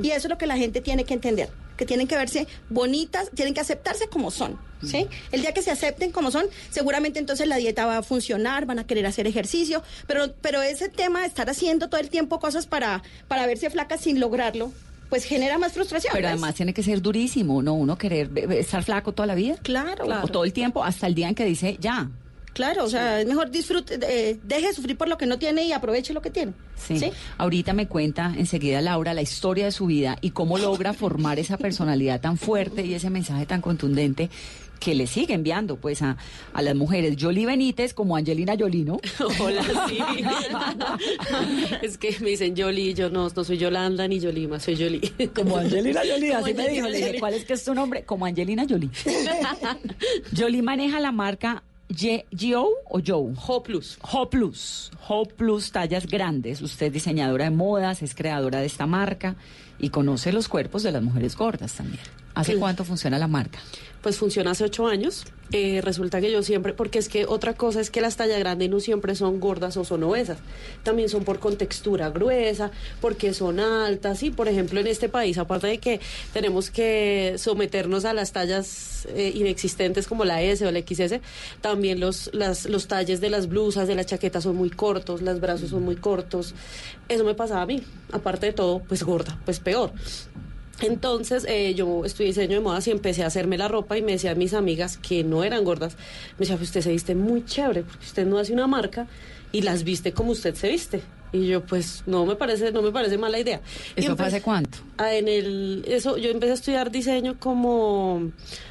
Y 0.02 0.10
eso 0.10 0.26
es 0.26 0.30
lo 0.30 0.38
que 0.38 0.46
la 0.46 0.56
gente 0.56 0.80
tiene 0.80 1.04
que 1.04 1.14
entender, 1.14 1.50
que 1.76 1.84
tienen 1.86 2.06
que 2.06 2.16
verse 2.16 2.46
bonitas, 2.70 3.30
tienen 3.34 3.54
que 3.54 3.60
aceptarse 3.60 4.08
como 4.08 4.30
son, 4.30 4.58
¿sí? 4.82 5.06
El 5.32 5.40
día 5.42 5.52
que 5.52 5.62
se 5.62 5.70
acepten 5.70 6.10
como 6.10 6.30
son, 6.30 6.46
seguramente 6.70 7.18
entonces 7.18 7.46
la 7.48 7.56
dieta 7.56 7.86
va 7.86 7.98
a 7.98 8.02
funcionar, 8.02 8.66
van 8.66 8.78
a 8.78 8.86
querer 8.86 9.06
hacer 9.06 9.26
ejercicio, 9.26 9.82
pero, 10.06 10.32
pero 10.40 10.62
ese 10.62 10.88
tema 10.88 11.20
de 11.20 11.26
estar 11.26 11.48
haciendo 11.50 11.88
todo 11.88 12.00
el 12.00 12.08
tiempo 12.08 12.38
cosas 12.40 12.66
para, 12.66 13.02
para 13.28 13.46
verse 13.46 13.68
flacas 13.70 14.00
sin 14.00 14.20
lograrlo, 14.20 14.72
pues 15.10 15.24
genera 15.24 15.58
más 15.58 15.72
frustración. 15.72 16.12
Pero 16.14 16.26
¿ves? 16.26 16.32
además 16.32 16.54
tiene 16.54 16.72
que 16.74 16.82
ser 16.82 17.00
durísimo, 17.02 17.62
¿no? 17.62 17.74
Uno 17.74 17.96
querer 17.98 18.28
be- 18.28 18.58
estar 18.60 18.82
flaco 18.82 19.12
toda 19.12 19.26
la 19.26 19.34
vida. 19.34 19.56
Claro. 19.62 20.06
O 20.22 20.28
todo 20.28 20.44
el 20.44 20.52
tiempo, 20.52 20.82
hasta 20.82 21.06
el 21.06 21.14
día 21.14 21.28
en 21.28 21.34
que 21.34 21.44
dice, 21.44 21.76
ya, 21.78 22.08
Claro, 22.54 22.84
o 22.84 22.88
sea, 22.88 23.20
es 23.20 23.26
mejor 23.26 23.50
disfrute, 23.50 23.98
eh, 24.02 24.38
deje 24.42 24.68
de 24.68 24.72
sufrir 24.72 24.96
por 24.96 25.08
lo 25.08 25.18
que 25.18 25.26
no 25.26 25.38
tiene 25.38 25.64
y 25.64 25.72
aproveche 25.72 26.14
lo 26.14 26.22
que 26.22 26.30
tiene. 26.30 26.52
Sí. 26.76 27.10
Ahorita 27.36 27.72
me 27.72 27.88
cuenta 27.88 28.32
enseguida 28.36 28.80
Laura 28.80 29.12
la 29.12 29.22
historia 29.22 29.64
de 29.66 29.72
su 29.72 29.86
vida 29.86 30.16
y 30.20 30.30
cómo 30.30 30.56
logra 30.56 30.92
formar 30.92 31.38
esa 31.38 31.58
personalidad 31.58 32.20
tan 32.20 32.38
fuerte 32.38 32.86
y 32.86 32.94
ese 32.94 33.10
mensaje 33.10 33.44
tan 33.44 33.60
contundente 33.60 34.30
que 34.78 34.94
le 34.94 35.06
sigue 35.06 35.34
enviando 35.34 35.76
pues 35.76 36.02
a, 36.02 36.16
a 36.52 36.62
las 36.62 36.74
mujeres. 36.74 37.16
Jolie 37.18 37.46
Benítez 37.46 37.94
como 37.94 38.16
Angelina 38.16 38.54
Jolie, 38.58 38.84
¿no? 38.84 39.00
Hola, 39.40 39.64
sí. 39.88 39.98
es 41.82 41.98
que 41.98 42.16
me 42.20 42.30
dicen 42.30 42.54
Jolie, 42.56 42.94
yo 42.94 43.10
no, 43.10 43.28
no 43.34 43.44
soy 43.44 43.56
Yolanda 43.58 44.06
ni 44.06 44.20
Yolima, 44.20 44.60
soy 44.60 44.76
Jolie. 44.76 45.12
Como 45.34 45.56
Angelina 45.56 46.02
Jolie, 46.08 46.32
Como 46.32 46.44
así 46.44 46.54
me 46.54 46.68
dijo. 46.68 46.86
Angelina 46.86 46.88
Le 46.88 46.96
dije, 46.96 47.06
Jolie. 47.06 47.20
¿cuál 47.20 47.34
es 47.34 47.44
que 47.44 47.52
es 47.54 47.64
tu 47.64 47.74
nombre? 47.74 48.04
Como 48.04 48.26
Angelina 48.26 48.66
Jolie. 48.68 48.90
Jolie 50.36 50.62
maneja 50.62 51.00
la 51.00 51.12
marca 51.12 51.62
Ye- 51.88 52.24
Gio 52.30 52.66
o 52.88 53.00
Joe. 53.04 53.34
Ho 53.46 53.62
Plus. 53.62 53.98
Ho 54.12 54.28
Plus. 54.30 54.90
Ho 55.08 55.24
Plus, 55.24 55.70
tallas 55.70 56.06
grandes. 56.06 56.62
Usted 56.62 56.86
es 56.86 56.92
diseñadora 56.92 57.44
de 57.44 57.50
modas, 57.50 58.02
es 58.02 58.14
creadora 58.14 58.60
de 58.60 58.66
esta 58.66 58.86
marca 58.86 59.36
y 59.78 59.90
conoce 59.90 60.32
los 60.32 60.48
cuerpos 60.48 60.82
de 60.82 60.92
las 60.92 61.02
mujeres 61.02 61.36
gordas 61.36 61.74
también. 61.74 62.00
¿Hace 62.34 62.56
cuánto 62.56 62.84
funciona 62.84 63.18
la 63.18 63.28
marca? 63.28 63.60
Pues 64.02 64.18
funciona 64.18 64.50
hace 64.50 64.64
ocho 64.64 64.86
años. 64.86 65.24
Eh, 65.52 65.80
resulta 65.82 66.20
que 66.20 66.32
yo 66.32 66.42
siempre, 66.42 66.74
porque 66.74 66.98
es 66.98 67.08
que 67.08 67.26
otra 67.26 67.54
cosa 67.54 67.80
es 67.80 67.90
que 67.90 68.00
las 68.00 68.16
tallas 68.16 68.38
grandes 68.38 68.68
no 68.68 68.80
siempre 68.80 69.14
son 69.14 69.40
gordas 69.40 69.76
o 69.76 69.84
son 69.84 70.02
obesas. 70.02 70.38
También 70.82 71.08
son 71.08 71.24
por 71.24 71.38
contextura 71.38 72.10
gruesa, 72.10 72.70
porque 73.00 73.32
son 73.32 73.60
altas. 73.60 74.22
Y 74.22 74.30
por 74.30 74.48
ejemplo, 74.48 74.80
en 74.80 74.88
este 74.88 75.08
país, 75.08 75.38
aparte 75.38 75.68
de 75.68 75.78
que 75.78 76.00
tenemos 76.32 76.70
que 76.70 77.36
someternos 77.38 78.04
a 78.04 78.12
las 78.12 78.32
tallas 78.32 79.06
eh, 79.10 79.32
inexistentes 79.34 80.06
como 80.06 80.24
la 80.24 80.42
S 80.42 80.66
o 80.66 80.72
la 80.72 80.80
XS, 80.80 81.20
también 81.60 82.00
los, 82.00 82.30
las, 82.34 82.66
los 82.66 82.88
talles 82.88 83.20
de 83.20 83.30
las 83.30 83.48
blusas, 83.48 83.86
de 83.86 83.94
las 83.94 84.06
chaquetas 84.06 84.42
son 84.42 84.56
muy 84.56 84.70
cortos, 84.70 85.22
los 85.22 85.40
brazos 85.40 85.70
son 85.70 85.84
muy 85.84 85.96
cortos. 85.96 86.54
Eso 87.08 87.24
me 87.24 87.34
pasaba 87.34 87.62
a 87.62 87.66
mí. 87.66 87.82
Aparte 88.12 88.46
de 88.46 88.52
todo, 88.52 88.80
pues 88.80 89.04
gorda, 89.04 89.40
pues 89.44 89.60
peor. 89.60 89.92
Entonces 90.80 91.44
eh, 91.48 91.74
yo 91.74 92.04
estudié 92.04 92.28
diseño 92.28 92.54
de 92.56 92.60
modas 92.60 92.86
y 92.88 92.90
empecé 92.90 93.22
a 93.22 93.26
hacerme 93.28 93.56
la 93.58 93.68
ropa 93.68 93.96
y 93.96 94.02
me 94.02 94.12
decían 94.12 94.36
mis 94.38 94.54
amigas 94.54 94.96
que 94.98 95.22
no 95.24 95.44
eran 95.44 95.64
gordas, 95.64 95.96
me 96.32 96.40
decían, 96.40 96.58
"Pues 96.58 96.68
usted 96.70 96.80
se 96.82 96.90
viste 96.90 97.14
muy 97.14 97.44
chévere 97.44 97.82
porque 97.82 98.04
usted 98.04 98.26
no 98.26 98.38
hace 98.38 98.52
una 98.52 98.66
marca 98.66 99.06
y 99.52 99.62
las 99.62 99.84
viste 99.84 100.12
como 100.12 100.32
usted 100.32 100.54
se 100.54 100.68
viste. 100.68 101.00
Y 101.32 101.46
yo 101.48 101.64
pues 101.64 102.02
no 102.06 102.26
me 102.26 102.36
parece, 102.36 102.70
no 102.70 102.80
me 102.82 102.92
parece 102.92 103.18
mala 103.18 103.38
idea. 103.38 103.60
Y 103.96 104.00
¿Eso 104.00 104.16
fue 104.16 104.24
empe- 104.24 104.28
hace 104.28 104.42
cuánto? 104.42 104.78
En 104.98 105.26
el, 105.28 105.84
eso, 105.88 106.16
yo 106.16 106.30
empecé 106.30 106.52
a 106.52 106.54
estudiar 106.54 106.90
diseño 106.90 107.36
como 107.40 108.30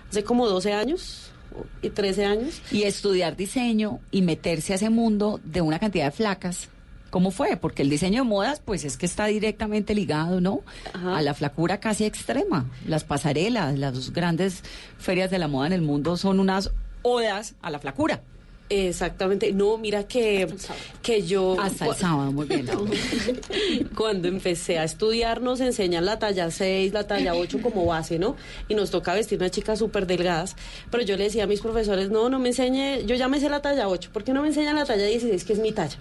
hace 0.10 0.24
como 0.24 0.48
12 0.48 0.72
años 0.72 1.30
y 1.82 1.90
13 1.90 2.26
años. 2.26 2.62
Y 2.72 2.84
estudiar 2.84 3.36
diseño 3.36 4.00
y 4.12 4.22
meterse 4.22 4.74
a 4.74 4.76
ese 4.78 4.90
mundo 4.90 5.40
de 5.44 5.62
una 5.62 5.78
cantidad 5.80 6.06
de 6.06 6.12
flacas. 6.12 6.70
¿Cómo 7.14 7.30
fue? 7.30 7.58
Porque 7.58 7.84
el 7.84 7.92
diseño 7.92 8.24
de 8.24 8.28
modas, 8.28 8.60
pues 8.60 8.84
es 8.86 8.98
que 8.98 9.06
está 9.06 9.28
directamente 9.28 9.94
ligado, 9.94 10.42
¿no? 10.42 10.62
A 10.96 11.22
la 11.22 11.36
flacura 11.36 11.80
casi 11.80 12.06
extrema. 12.06 12.72
Las 12.88 13.04
pasarelas, 13.04 13.78
las 13.78 14.12
grandes 14.12 14.64
ferias 14.98 15.30
de 15.30 15.38
la 15.38 15.48
moda 15.48 15.68
en 15.68 15.74
el 15.74 15.84
mundo 15.84 16.18
son 16.18 16.40
unas 16.40 16.72
odas 17.04 17.54
a 17.62 17.70
la 17.70 17.78
flacura. 17.78 18.24
Exactamente. 18.68 19.54
No, 19.54 19.78
mira 19.78 20.08
que, 20.08 20.48
que 21.04 21.22
yo... 21.22 21.56
Hasta 21.62 21.86
el 21.86 21.94
sábado, 21.94 22.32
muy 22.32 22.48
bien. 22.48 22.68
Cuando 23.96 24.28
empecé 24.28 24.80
a 24.80 24.84
estudiar 24.84 25.40
nos 25.40 25.62
enseñan 25.62 26.06
la 26.06 26.18
talla 26.18 26.50
6, 26.50 26.94
la 26.94 27.06
talla 27.06 27.36
8 27.36 27.60
como 27.62 27.86
base, 27.86 28.18
¿no? 28.18 28.36
Y 28.68 28.74
nos 28.74 28.90
toca 28.90 29.14
vestir 29.14 29.38
unas 29.38 29.52
chicas 29.52 29.78
súper 29.78 30.08
delgadas. 30.08 30.56
Pero 30.90 31.04
yo 31.04 31.16
le 31.16 31.26
decía 31.26 31.44
a 31.44 31.48
mis 31.48 31.62
profesores, 31.62 32.10
no, 32.10 32.28
no 32.30 32.40
me 32.40 32.48
enseñe, 32.48 33.06
yo 33.06 33.14
ya 33.14 33.28
me 33.28 33.40
sé 33.40 33.50
la 33.50 33.62
talla 33.62 33.88
8, 33.88 34.10
¿por 34.12 34.24
qué 34.24 34.34
no 34.34 34.42
me 34.42 34.48
enseñan 34.48 34.74
la 34.74 34.86
talla 34.86 35.06
16, 35.06 35.44
que 35.44 35.54
es 35.54 35.60
mi 35.60 35.74
talla? 35.74 36.00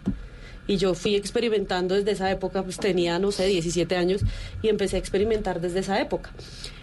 Y 0.66 0.76
yo 0.76 0.94
fui 0.94 1.16
experimentando 1.16 1.94
desde 1.94 2.12
esa 2.12 2.30
época, 2.30 2.62
pues 2.62 2.78
tenía, 2.78 3.18
no 3.18 3.32
sé, 3.32 3.46
17 3.46 3.96
años 3.96 4.22
y 4.62 4.68
empecé 4.68 4.96
a 4.96 4.98
experimentar 5.00 5.60
desde 5.60 5.80
esa 5.80 6.00
época. 6.00 6.30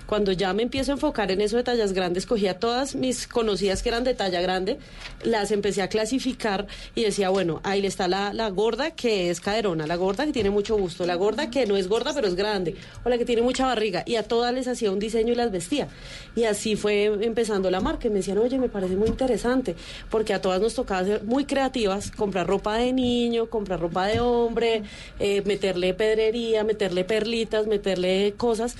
Cuando 0.09 0.31
ya 0.31 0.53
me 0.53 0.63
empiezo 0.63 0.91
a 0.91 0.95
enfocar 0.95 1.29
en 1.29 1.39
eso 1.39 1.55
de 1.55 1.61
tallas 1.61 1.93
grandes, 1.93 2.25
cogía 2.25 2.57
todas 2.57 2.95
mis 2.95 3.27
conocidas 3.27 3.83
que 3.83 3.89
eran 3.89 4.03
de 4.03 4.15
talla 4.15 4.41
grande, 4.41 4.79
las 5.21 5.51
empecé 5.51 5.83
a 5.83 5.87
clasificar 5.87 6.65
y 6.95 7.03
decía, 7.03 7.29
bueno, 7.29 7.61
ahí 7.63 7.85
está 7.85 8.07
la, 8.07 8.33
la 8.33 8.49
gorda 8.49 8.89
que 8.89 9.29
es 9.29 9.39
caderona, 9.39 9.85
la 9.85 9.97
gorda 9.97 10.25
que 10.25 10.31
tiene 10.31 10.49
mucho 10.49 10.75
gusto, 10.75 11.05
la 11.05 11.13
gorda 11.13 11.51
que 11.51 11.67
no 11.67 11.77
es 11.77 11.87
gorda 11.87 12.11
pero 12.15 12.27
es 12.27 12.33
grande, 12.33 12.75
o 13.03 13.09
la 13.09 13.19
que 13.19 13.25
tiene 13.25 13.43
mucha 13.43 13.67
barriga. 13.67 14.01
Y 14.07 14.15
a 14.15 14.23
todas 14.23 14.51
les 14.51 14.67
hacía 14.67 14.91
un 14.91 14.97
diseño 14.97 15.33
y 15.33 15.35
las 15.35 15.51
vestía. 15.51 15.89
Y 16.35 16.45
así 16.45 16.75
fue 16.75 17.03
empezando 17.03 17.69
la 17.69 17.79
marca. 17.79 18.07
Y 18.07 18.09
me 18.09 18.15
decían, 18.15 18.39
oye, 18.39 18.57
me 18.57 18.67
parece 18.67 18.95
muy 18.95 19.09
interesante, 19.09 19.75
porque 20.09 20.33
a 20.33 20.41
todas 20.41 20.59
nos 20.59 20.73
tocaba 20.73 21.05
ser 21.05 21.23
muy 21.23 21.45
creativas, 21.45 22.09
comprar 22.09 22.47
ropa 22.47 22.77
de 22.77 22.93
niño, 22.93 23.47
comprar 23.51 23.79
ropa 23.79 24.07
de 24.07 24.21
hombre, 24.21 24.81
eh, 25.19 25.43
meterle 25.45 25.93
pedrería, 25.93 26.63
meterle 26.63 27.03
perlitas, 27.03 27.67
meterle 27.67 28.33
cosas 28.37 28.75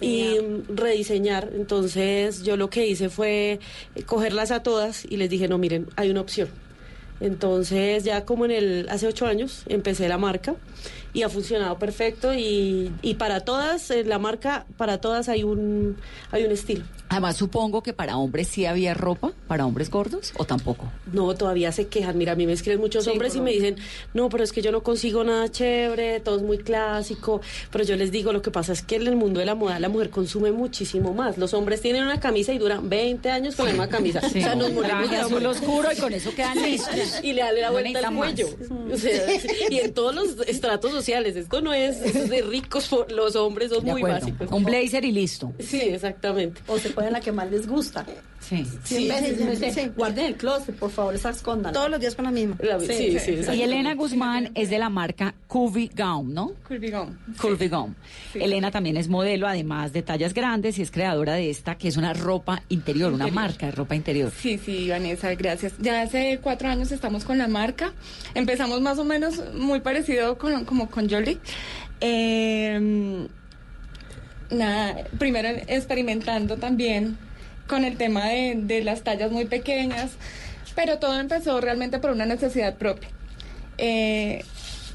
y 0.00 0.38
rediseñar. 0.68 1.50
Entonces 1.54 2.42
yo 2.42 2.56
lo 2.56 2.70
que 2.70 2.86
hice 2.86 3.08
fue 3.08 3.60
eh, 3.94 4.02
cogerlas 4.04 4.50
a 4.50 4.62
todas 4.62 5.04
y 5.04 5.16
les 5.16 5.30
dije, 5.30 5.48
no, 5.48 5.58
miren, 5.58 5.88
hay 5.96 6.10
una 6.10 6.20
opción. 6.20 6.48
Entonces 7.20 8.04
ya 8.04 8.24
como 8.24 8.44
en 8.44 8.50
el 8.50 8.88
hace 8.90 9.06
ocho 9.06 9.26
años 9.26 9.62
empecé 9.68 10.08
la 10.08 10.18
marca 10.18 10.56
y 11.14 11.22
ha 11.22 11.28
funcionado 11.28 11.78
perfecto 11.78 12.32
y, 12.34 12.92
y 13.02 13.14
para 13.14 13.40
todas 13.40 13.90
en 13.90 14.08
la 14.08 14.18
marca 14.18 14.66
para 14.76 14.98
todas 15.00 15.28
hay 15.28 15.42
un 15.42 15.96
hay 16.30 16.44
un 16.44 16.52
estilo. 16.52 16.84
Además, 17.08 17.36
supongo 17.36 17.82
que 17.82 17.92
para 17.92 18.16
hombres 18.16 18.48
sí 18.48 18.64
había 18.64 18.94
ropa, 18.94 19.32
para 19.46 19.66
hombres 19.66 19.90
gordos, 19.90 20.32
o 20.38 20.46
tampoco. 20.46 20.90
No, 21.12 21.34
todavía 21.34 21.70
se 21.70 21.86
quejan. 21.88 22.16
Mira, 22.16 22.32
a 22.32 22.36
mí 22.36 22.46
me 22.46 22.54
escriben 22.54 22.80
muchos 22.80 23.06
hombres 23.06 23.36
y 23.36 23.42
me 23.42 23.50
dicen, 23.52 23.76
no, 24.14 24.30
pero 24.30 24.42
es 24.42 24.50
que 24.50 24.62
yo 24.62 24.72
no 24.72 24.82
consigo 24.82 25.22
nada 25.22 25.50
chévere, 25.50 26.20
todo 26.20 26.36
es 26.36 26.42
muy 26.42 26.56
clásico. 26.56 27.42
Pero 27.70 27.84
yo 27.84 27.96
les 27.96 28.12
digo, 28.12 28.32
lo 28.32 28.40
que 28.40 28.50
pasa 28.50 28.72
es 28.72 28.80
que 28.80 28.96
en 28.96 29.06
el 29.08 29.16
mundo 29.16 29.40
de 29.40 29.44
la 29.46 29.54
moda 29.54 29.78
la 29.78 29.90
mujer 29.90 30.08
consume 30.08 30.52
muchísimo 30.52 31.12
más. 31.12 31.36
Los 31.36 31.52
hombres 31.52 31.82
tienen 31.82 32.02
una 32.02 32.18
camisa 32.18 32.54
y 32.54 32.58
duran 32.58 32.88
20 32.88 33.30
años 33.30 33.56
con 33.56 33.66
la 33.66 33.72
misma 33.72 33.88
camisa. 33.88 34.20
Sí. 34.30 34.38
O 34.38 34.42
sea, 34.42 34.54
nos 34.54 34.72
morimos 34.72 35.10
de 35.10 35.16
azul 35.18 35.44
oscuro 35.44 35.88
y 35.94 36.00
con 36.00 36.14
eso 36.14 36.34
quedan 36.34 36.62
listos. 36.62 37.20
Y 37.22 37.34
le 37.34 37.42
da 37.42 37.52
la 37.52 37.66
No 37.66 37.72
vuelta 37.72 37.98
al 38.08 38.14
necesitan 38.14 38.14
más. 38.14 38.32
cuello. 38.32 38.94
O 38.94 38.96
sea, 38.96 39.26
y 39.70 39.78
en 39.80 39.92
todos 39.92 40.14
los 40.14 40.48
estratos 40.74 40.92
sociales. 40.92 41.36
Esto 41.36 41.60
no 41.60 41.72
es, 41.74 42.00
es 42.00 42.28
de 42.30 42.42
ricos, 42.42 42.88
por- 42.88 43.10
los 43.12 43.36
hombres 43.36 43.70
son 43.70 43.84
De 43.84 43.92
muy 43.92 44.00
acuerdo. 44.00 44.20
básicos. 44.20 44.50
Un 44.52 44.64
blazer 44.64 45.04
y 45.04 45.12
listo. 45.12 45.52
Sí, 45.58 45.80
exactamente. 45.80 46.60
O 46.66 46.78
se 46.78 46.90
ponen 46.90 47.12
la 47.12 47.20
que 47.20 47.32
más 47.32 47.50
les 47.50 47.66
gusta. 47.66 48.04
Sí. 48.40 48.66
Me 49.08 49.22
dicen, 49.54 49.92
guarden 49.96 50.26
el 50.26 50.34
closet, 50.36 50.74
por 50.74 50.90
favor, 50.90 51.14
esa 51.14 51.30
escondan. 51.30 51.72
Todos 51.72 51.88
los 51.88 52.00
días 52.00 52.14
con 52.16 52.24
la 52.24 52.32
misma. 52.32 52.56
sí, 52.80 53.16
sí, 53.20 53.38
Y 53.54 53.62
Elena 53.62 53.94
Guzmán 53.94 54.50
es 54.56 54.68
de 54.68 54.78
la 54.80 54.88
marca 54.88 55.34
Curvy 55.46 55.90
Gown, 55.96 56.34
¿no? 56.34 56.50
Curvy 56.66 56.90
Gown. 56.90 57.18
Curvy 57.40 57.68
Gown. 57.68 57.94
Elena 58.34 58.70
también 58.72 58.96
es 58.96 59.08
modelo, 59.08 59.46
además 59.46 59.92
de 59.92 60.02
tallas 60.02 60.34
grandes, 60.34 60.76
y 60.78 60.82
es 60.82 60.90
creadora 60.90 61.34
de 61.34 61.50
esta, 61.50 61.76
que 61.76 61.86
es 61.88 61.96
una 61.96 62.14
ropa 62.14 62.62
interior, 62.68 63.12
una 63.12 63.28
Interior. 63.28 63.34
marca 63.44 63.66
de 63.66 63.72
ropa 63.72 63.94
interior. 63.94 64.32
Sí, 64.36 64.58
sí, 64.58 64.88
Vanessa, 64.88 65.32
gracias. 65.36 65.74
Ya 65.78 66.02
hace 66.02 66.40
cuatro 66.42 66.68
años 66.68 66.90
estamos 66.90 67.24
con 67.24 67.38
la 67.38 67.46
marca. 67.46 67.92
Empezamos 68.34 68.80
más 68.80 68.98
o 68.98 69.04
menos 69.04 69.40
muy 69.54 69.80
parecido 69.80 70.36
con, 70.36 70.61
como 70.64 70.90
con 70.90 71.08
Jolie. 71.08 71.38
Eh, 72.00 73.28
nada, 74.50 74.96
primero 75.18 75.48
experimentando 75.66 76.56
también 76.56 77.16
con 77.66 77.84
el 77.84 77.96
tema 77.96 78.28
de, 78.28 78.54
de 78.56 78.84
las 78.84 79.02
tallas 79.02 79.30
muy 79.30 79.46
pequeñas, 79.46 80.12
pero 80.74 80.98
todo 80.98 81.18
empezó 81.18 81.60
realmente 81.60 81.98
por 81.98 82.10
una 82.10 82.26
necesidad 82.26 82.76
propia. 82.76 83.08
Eh, 83.78 84.44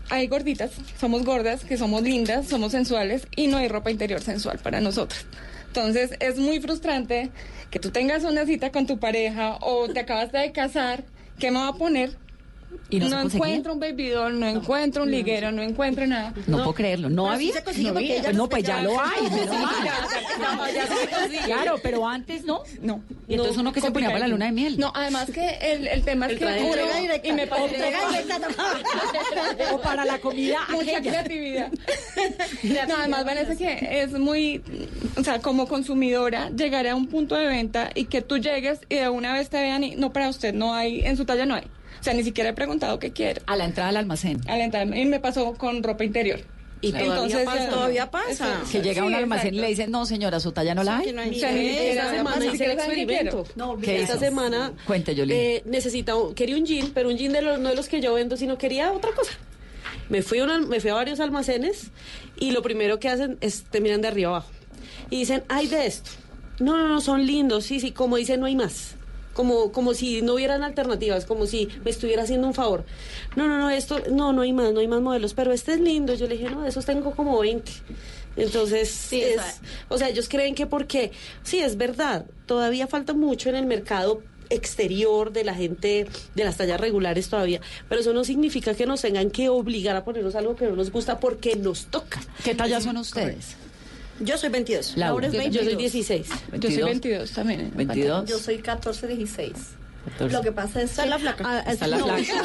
hay 0.09 0.27
gorditas, 0.27 0.71
somos 0.99 1.23
gordas, 1.23 1.65
que 1.65 1.77
somos 1.77 2.01
lindas, 2.01 2.47
somos 2.47 2.71
sensuales 2.71 3.27
y 3.35 3.47
no 3.47 3.57
hay 3.57 3.67
ropa 3.67 3.91
interior 3.91 4.21
sensual 4.21 4.59
para 4.59 4.79
nosotras. 4.79 5.25
Entonces 5.67 6.11
es 6.19 6.37
muy 6.37 6.59
frustrante 6.59 7.29
que 7.69 7.79
tú 7.79 7.91
tengas 7.91 8.23
una 8.23 8.45
cita 8.45 8.71
con 8.71 8.87
tu 8.87 8.99
pareja 8.99 9.57
o 9.61 9.87
te 9.89 9.99
acabas 9.99 10.31
de 10.31 10.51
casar, 10.51 11.03
¿qué 11.39 11.51
me 11.51 11.59
va 11.59 11.69
a 11.69 11.73
poner? 11.73 12.17
¿Y 12.89 12.99
no 12.99 13.19
encuentro 13.19 13.73
un 13.73 13.79
baby 13.79 14.09
doll, 14.09 14.39
no, 14.39 14.47
encuentro 14.47 15.03
un 15.03 15.11
liguero, 15.11 15.51
no 15.51 15.61
encuentro 15.61 16.07
nada. 16.07 16.33
No, 16.47 16.57
puedo 16.57 16.73
creerlo. 16.73 17.09
¿No 17.09 17.29
había? 17.29 17.55
no, 17.55 17.63
porque 17.63 17.87
había. 17.87 18.19
ella 18.19 18.33
no 18.33 18.39
los 18.39 18.49
pues 18.49 18.63
ya 18.63 18.81
lo 18.81 18.99
hay. 18.99 19.27
Claro, 21.45 21.75
pero 21.81 22.07
antes 22.07 22.45
no. 22.45 22.61
No. 22.81 23.01
Y 23.27 23.33
entonces 23.33 23.57
uno 23.57 23.73
que 23.73 23.81
se 23.81 23.91
ponía 23.91 24.09
para 24.09 24.19
la 24.19 24.27
luna 24.27 24.45
de 24.45 24.51
miel. 24.51 24.79
No, 24.79 24.91
además 24.95 25.29
que 25.31 25.57
el, 25.61 25.87
el 25.87 26.03
tema 26.03 26.27
es 26.27 26.33
El 26.33 26.39
que 26.39 26.45
y 27.23 27.33
me 27.33 27.47
o 29.71 29.81
para 29.81 30.05
la 30.05 30.19
comida 30.19 30.59
mucha 30.69 31.01
creatividad. 31.01 31.71
no, 32.63 32.95
además 32.97 33.25
Vanessa 33.25 33.55
que 33.55 34.01
es 34.01 34.11
muy, 34.11 34.61
o 35.17 35.23
sea, 35.23 35.39
como 35.39 35.67
consumidora 35.67 36.51
llegar 36.51 36.85
a 36.87 36.95
un 36.95 37.07
punto 37.07 37.35
de 37.35 37.47
venta 37.47 37.89
y 37.95 38.05
que 38.05 38.21
tú 38.21 38.37
llegues 38.37 38.79
y 38.89 38.95
de 38.95 39.09
una 39.09 39.33
vez 39.33 39.49
te 39.49 39.61
vean 39.61 39.83
y 39.83 39.95
no 39.95 40.13
para 40.13 40.29
usted 40.29 40.53
no 40.53 40.73
hay, 40.73 41.01
en 41.01 41.17
su 41.17 41.25
talla 41.25 41.45
no 41.45 41.55
hay. 41.55 41.63
O 41.99 42.03
sea, 42.03 42.13
ni 42.13 42.23
siquiera 42.23 42.51
he 42.51 42.53
preguntado 42.53 42.99
qué 42.99 43.11
quiere. 43.11 43.41
A 43.47 43.55
la 43.55 43.65
entrada 43.65 43.89
al 43.89 43.97
almacén. 43.97 44.39
A 44.47 44.57
la 44.57 44.63
entrada 44.65 44.95
y 44.97 45.05
me 45.05 45.19
pasó 45.19 45.53
con 45.53 45.83
ropa 45.83 46.03
interior. 46.03 46.39
Y 46.79 46.91
todavía 46.91 47.43
pasa. 47.43 47.69
Todavía 47.69 48.11
pasa. 48.11 48.61
Que 48.71 48.81
llega 48.81 49.01
a 49.01 49.05
un 49.05 49.15
almacén 49.15 49.53
y 49.55 49.59
le 49.59 49.67
dicen, 49.67 49.89
no 49.89 50.05
señora, 50.05 50.39
su 50.39 50.51
talla 50.51 50.75
no 50.75 50.83
la 50.83 50.97
hay. 50.99 51.11
no 51.11 51.21
Esta 51.23 51.49
se 51.49 52.15
semana 52.17 52.45
hice 52.45 52.65
el 52.65 52.71
experimento. 52.71 53.43
quiero. 53.53 53.77
¿Qué 53.81 54.01
Esta 54.03 54.19
semana 54.19 54.73
Cuente, 54.85 55.13
eh, 55.17 55.63
necesitaba, 55.65 56.35
quería 56.35 56.55
un 56.55 56.65
jean, 56.65 56.91
pero 56.93 57.09
un 57.09 57.17
jean 57.17 57.33
de 57.33 57.41
los, 57.41 57.59
no 57.59 57.69
de 57.69 57.75
los 57.75 57.87
que 57.89 57.99
yo 57.99 58.13
vendo, 58.13 58.37
sino 58.37 58.57
quería 58.59 58.91
otra 58.91 59.11
cosa. 59.11 59.31
Me 60.09 60.21
fui, 60.21 60.37
a 60.39 60.43
una- 60.43 60.59
me 60.59 60.79
fui 60.79 60.91
a 60.91 60.93
varios 60.93 61.19
almacenes 61.19 61.87
y 62.39 62.51
lo 62.51 62.61
primero 62.61 62.99
que 62.99 63.09
hacen 63.09 63.37
es 63.41 63.63
te 63.63 63.81
miran 63.81 64.01
de 64.01 64.09
arriba 64.09 64.29
abajo. 64.29 64.51
Y 65.09 65.17
dicen, 65.17 65.43
hay 65.49 65.65
de 65.67 65.87
esto. 65.87 66.11
No, 66.59 66.77
no, 66.77 66.87
no, 66.87 67.01
son 67.01 67.25
lindos, 67.25 67.65
sí, 67.65 67.79
sí, 67.79 67.91
como 67.91 68.17
dicen, 68.17 68.39
no 68.39 68.45
hay 68.45 68.55
más. 68.55 68.96
Como, 69.37 69.71
como 69.71 69.93
si 69.93 70.21
no 70.23 70.33
hubieran 70.33 70.63
alternativas, 70.63 71.25
como 71.25 71.45
si 71.45 71.69
me 71.85 71.91
estuviera 71.91 72.23
haciendo 72.23 72.47
un 72.47 72.55
favor. 72.55 72.83
No, 73.35 73.47
no, 73.47 73.59
no, 73.59 73.69
esto, 73.69 73.99
no, 74.11 74.33
no 74.33 74.41
hay 74.41 74.51
más, 74.51 74.73
no 74.73 74.79
hay 74.79 74.87
más 74.87 74.99
modelos, 74.99 75.35
pero 75.35 75.53
este 75.53 75.73
es 75.73 75.79
lindo. 75.79 76.15
Yo 76.15 76.25
le 76.27 76.37
dije, 76.37 76.49
no, 76.49 76.63
de 76.63 76.69
esos 76.69 76.85
tengo 76.85 77.11
como 77.11 77.37
20. 77.39 77.71
Entonces, 78.35 78.89
es, 79.13 79.13
esa- 79.13 79.61
o 79.89 79.97
sea, 79.99 80.09
ellos 80.09 80.27
creen 80.27 80.55
que 80.55 80.65
porque, 80.65 81.11
sí, 81.43 81.59
es 81.59 81.77
verdad, 81.77 82.25
todavía 82.47 82.87
falta 82.87 83.13
mucho 83.13 83.49
en 83.49 83.55
el 83.55 83.65
mercado 83.67 84.21
exterior 84.49 85.31
de 85.33 85.43
la 85.43 85.53
gente 85.53 86.07
de 86.33 86.43
las 86.43 86.57
tallas 86.57 86.79
regulares 86.79 87.29
todavía, 87.29 87.61
pero 87.89 88.01
eso 88.01 88.13
no 88.13 88.23
significa 88.23 88.73
que 88.73 88.85
nos 88.85 89.01
tengan 89.01 89.29
que 89.29 89.49
obligar 89.49 89.95
a 89.95 90.03
ponernos 90.03 90.35
algo 90.35 90.55
que 90.55 90.65
no 90.65 90.75
nos 90.75 90.89
gusta 90.91 91.19
porque 91.19 91.55
nos 91.57 91.85
toca. 91.87 92.21
¿Qué 92.43 92.55
talla 92.55 92.79
son 92.81 92.97
ustedes? 92.97 93.55
Yo 94.19 94.37
soy 94.37 94.49
22. 94.49 94.97
Laura. 94.97 95.27
Laura 95.27 95.27
es 95.27 95.33
Yo, 95.53 95.61
yo 95.61 95.65
22. 95.65 95.65
soy 95.65 95.75
16. 95.75 96.27
Yo 96.59 96.69
soy 96.71 96.83
22 96.83 97.31
también. 97.31 97.71
22. 97.75 98.29
Yo 98.29 98.39
soy 98.39 98.57
14, 98.59 99.07
16. 99.07 99.53
14. 100.17 100.33
Lo 100.35 100.41
que 100.41 100.51
pasa 100.51 100.81
es 100.81 100.91
Está 100.91 101.03
que- 101.03 101.09
la 101.09 101.19
flaca. 101.19 101.43
Ah, 101.45 101.63
Está 101.71 101.87
la 101.87 101.97
no. 101.97 102.05
flaca. 102.05 102.23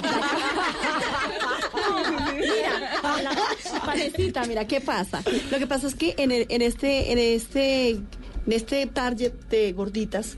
Mira, 2.35 3.23
la 3.23 3.81
parecita, 3.87 4.45
mira, 4.47 4.67
¿qué 4.67 4.81
pasa? 4.81 5.23
Lo 5.51 5.59
que 5.59 5.67
pasa 5.67 5.87
es 5.87 5.95
que 5.95 6.15
en, 6.19 6.33
el- 6.33 6.47
en 6.49 6.63
este, 6.63 7.13
en 7.13 7.19
este, 7.19 7.91
en 7.91 8.07
este 8.47 8.87
target 8.87 9.33
de 9.51 9.73
gorditas, 9.73 10.37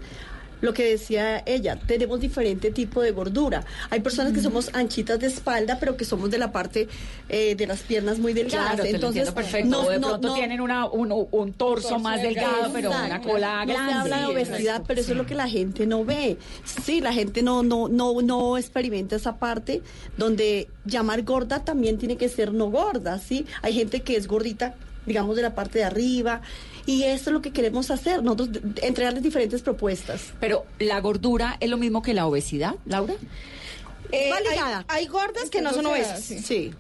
lo 0.65 0.73
que 0.73 0.85
decía 0.85 1.43
ella, 1.47 1.77
tenemos 1.87 2.21
diferente 2.21 2.71
tipo 2.71 3.03
de 3.03 3.11
gordura. 3.11 3.65
Hay 3.91 4.01
personas 4.01 4.33
que 4.33 4.41
somos 4.41 4.71
anchitas 4.75 5.19
de 5.21 5.27
espalda, 5.27 5.79
pero 5.79 5.97
que 5.97 6.05
somos 6.05 6.31
de 6.31 6.39
la 6.39 6.53
parte 6.53 6.89
eh, 7.29 7.55
de 7.55 7.67
las 7.67 7.81
piernas 7.81 8.19
muy 8.19 8.33
delgadas. 8.33 8.69
Claro, 8.75 8.83
te 8.85 8.91
lo 8.93 8.97
Entonces, 8.97 9.31
perfecto. 9.31 9.69
no- 9.69 9.81
o 9.87 9.91
de 9.91 9.99
no- 9.99 10.09
pronto 10.09 10.29
no- 10.29 10.35
tienen 10.35 10.61
una, 10.61 10.87
un, 10.87 11.13
un 11.31 11.53
torso, 11.53 11.89
torso 11.91 11.99
más 11.99 12.23
delgado. 12.23 12.71
pero 12.73 12.91
una 12.91 13.21
cola 13.21 13.65
no 13.67 13.73
grande. 13.73 13.93
se 13.93 13.99
habla 13.99 14.19
de 14.21 14.27
obesidad, 14.27 14.83
pero 14.87 15.01
eso 15.01 15.13
es 15.13 15.19
lo 15.19 15.27
que 15.27 15.35
la 15.35 15.49
gente 15.49 15.87
no 15.87 16.05
ve. 16.05 16.39
Sí, 16.65 17.01
la 17.01 17.13
gente 17.13 17.43
no, 17.43 17.63
no, 17.63 17.89
no, 17.89 18.23
no 18.23 18.57
experimenta 18.57 19.17
esa 19.17 19.37
parte 19.37 19.83
donde 20.17 20.69
llamar 20.87 21.23
gorda 21.25 21.65
también 21.65 21.99
tiene 21.99 22.17
que 22.17 22.29
ser 22.29 22.53
no 22.55 22.71
gorda, 22.71 23.19
¿sí? 23.19 23.45
Hay 23.63 23.75
gente 23.75 24.01
que 24.01 24.17
es 24.17 24.27
gordita, 24.27 24.75
digamos, 25.07 25.37
de 25.37 25.43
la 25.43 25.55
parte 25.55 25.79
de 25.81 25.85
arriba. 25.85 26.41
Y 26.87 27.05
esto 27.05 27.31
es 27.31 27.35
lo 27.35 27.41
que 27.43 27.51
queremos 27.53 27.91
hacer, 27.91 28.23
nosotros 28.23 28.51
entregarles 28.83 29.23
diferentes 29.23 29.63
propuestas. 29.63 30.33
Pero 30.41 30.67
la 30.79 31.01
gordura 31.01 31.57
es 31.61 31.71
lo 31.71 31.77
mismo 31.79 32.03
que 32.03 32.13
la 32.15 32.27
obesidad, 32.27 32.75
Laura. 32.85 33.15
Eh, 34.13 34.31
Va 34.31 34.37
hay, 34.37 34.45
ligada. 34.49 34.85
hay 34.89 35.07
gordas 35.07 35.49
que 35.51 35.61
no 35.63 35.73
son 35.73 35.87
obesas. 35.87 36.23
sí. 36.23 36.39
Sí. 36.41 36.75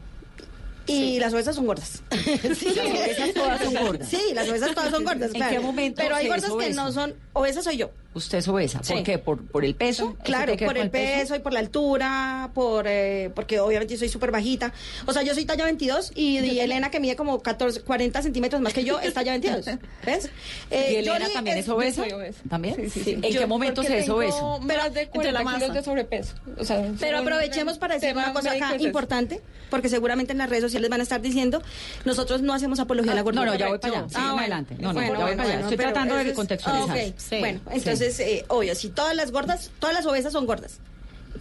Y 0.87 1.19
las 1.19 1.33
obesas 1.33 1.57
son 1.57 1.65
gordas. 1.65 2.03
sí, 2.13 2.75
Las 2.75 2.87
obesas 2.91 3.33
todas 3.35 3.63
son 3.63 3.75
gordas. 3.87 4.09
Sí, 4.09 4.21
las 4.35 4.49
obesas 4.51 4.75
todas 4.75 4.91
son 4.91 5.05
gordas. 5.05 5.29
¿En 5.31 5.37
claro. 5.37 5.53
qué 5.53 5.61
momento 5.61 6.03
Pero 6.03 6.15
hay 6.15 6.29
gordas 6.29 6.53
que 6.53 6.71
no 6.75 6.93
son 6.93 7.15
obesas, 7.35 7.65
soy 7.65 7.77
yo. 7.77 7.91
Usted 8.15 8.39
es 8.39 8.47
obesa. 8.49 8.79
¿Por 8.79 8.97
Sí. 8.99 9.03
qué? 9.03 9.19
¿Por, 9.19 9.45
por 9.49 9.65
el 9.65 9.75
peso? 9.75 10.05
¿Eso 10.05 10.17
Claro, 10.23 10.55
por 10.57 10.79
el 10.79 10.89
peso 10.89 11.35
y 11.35 11.41
por 11.41 11.53
la 11.53 11.59
altura, 11.59 12.51
por 12.55 12.87
eh, 12.87 13.31
porque 13.35 13.59
obviamente 13.59 13.97
soy 13.97 14.09
súper 14.09 14.31
bajita. 14.31 14.73
O 15.05 15.13
sea, 15.13 15.23
yo 15.23 15.35
soy 15.35 15.45
talla 15.45 15.65
22 15.65 16.13
y, 16.15 16.39
y 16.39 16.61
Elena, 16.61 16.91
que 16.93 17.01
mide 17.01 17.17
como 17.17 17.43
14, 17.43 17.81
40 17.83 18.23
centímetros 18.23 18.63
más 18.63 18.73
que 18.73 18.85
yo, 18.85 19.01
es 19.01 19.13
talla 19.15 19.33
22. 19.33 19.67
¿Ves? 20.07 20.31
Eh, 20.71 20.91
¿Y 20.93 20.95
Elena 20.97 21.19
Yoli 21.19 21.33
también 21.35 21.59
es, 21.59 21.67
Yo 21.67 21.75
obesa? 21.75 22.03
obesa. 22.03 22.41
¿También? 22.49 22.77
Sí, 22.77 22.89
sí, 22.91 23.03
sí. 23.05 23.11
¿En 23.15 23.21
qué 23.23 23.33
Yo- 23.33 23.49
momento 23.49 23.83
porque 23.83 23.97
se 23.99 24.05
es 24.05 24.09
obeso? 24.09 24.61
Más 24.61 24.95
de 24.95 25.03
Entre 25.03 25.33
la 25.33 25.43
40 25.43 25.55
kilos 25.55 25.69
masa. 25.69 25.73
de 25.73 25.83
sobrepeso. 25.85 26.35
O 26.57 26.65
sea, 26.65 26.89
Pero 27.01 27.19
aprovechemos 27.19 27.79
para 27.79 27.95
decir 27.95 28.17
una 28.17 28.33
cosa 28.33 28.53
acá 28.53 28.77
es 28.77 28.83
importante, 28.83 29.41
porque 29.71 29.89
seguramente 29.89 30.31
en 30.33 30.39
las 30.39 30.49
redes 30.49 30.63
sociales 30.63 30.89
van 30.89 31.01
a 31.01 31.03
estar 31.03 31.21
diciendo, 31.21 31.63
nosotros 32.05 32.43
no 32.43 32.55
hacemos 32.55 32.79
apología 32.79 33.11
a 33.11 33.15
la 33.17 33.21
No, 33.23 33.25
gordura. 33.25 33.47
no, 33.47 33.55
ya 33.57 33.69
voy 33.69 33.79
para 33.79 33.99
allá. 33.99 34.07
Ah, 34.15 34.37
adelante. 34.39 34.77
No, 34.79 34.93
no, 34.93 35.03
ya 35.03 35.09
voy 35.09 35.35
para 35.37 35.43
allá. 35.49 35.61
Estoy 35.63 35.77
tratando 35.77 36.15
de 36.15 36.29
es- 36.31 36.37
contextualizar. 36.37 36.97
Sí, 37.29 37.39
bueno, 37.39 37.61
sí. 37.69 37.73
entonces, 37.79 38.19
eh, 38.21 38.45
obvio, 38.49 38.75
si 38.75 38.89
todas 38.91 39.15
las 39.17 39.31
gordas, 39.33 39.71
todas 39.79 39.95
las 39.95 40.05
obesas 40.07 40.33
son 40.33 40.47
gordas, 40.47 40.79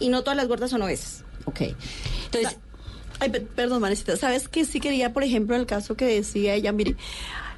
y 0.00 0.08
no 0.08 0.22
todas 0.22 0.36
las 0.36 0.48
gordas 0.48 0.70
son 0.70 0.82
obesas. 0.82 1.24
Ok. 1.44 1.60
Entonces, 2.26 2.58
Ay, 3.20 3.30
per- 3.30 3.46
perdón, 3.46 3.80
Marecita, 3.80 4.16
¿sabes 4.16 4.48
qué? 4.48 4.64
Sí 4.64 4.80
quería, 4.80 5.12
por 5.12 5.22
ejemplo, 5.22 5.54
en 5.54 5.60
el 5.60 5.66
caso 5.68 5.96
que 5.96 6.04
decía 6.04 6.54
ella, 6.54 6.72
mire, 6.72 6.96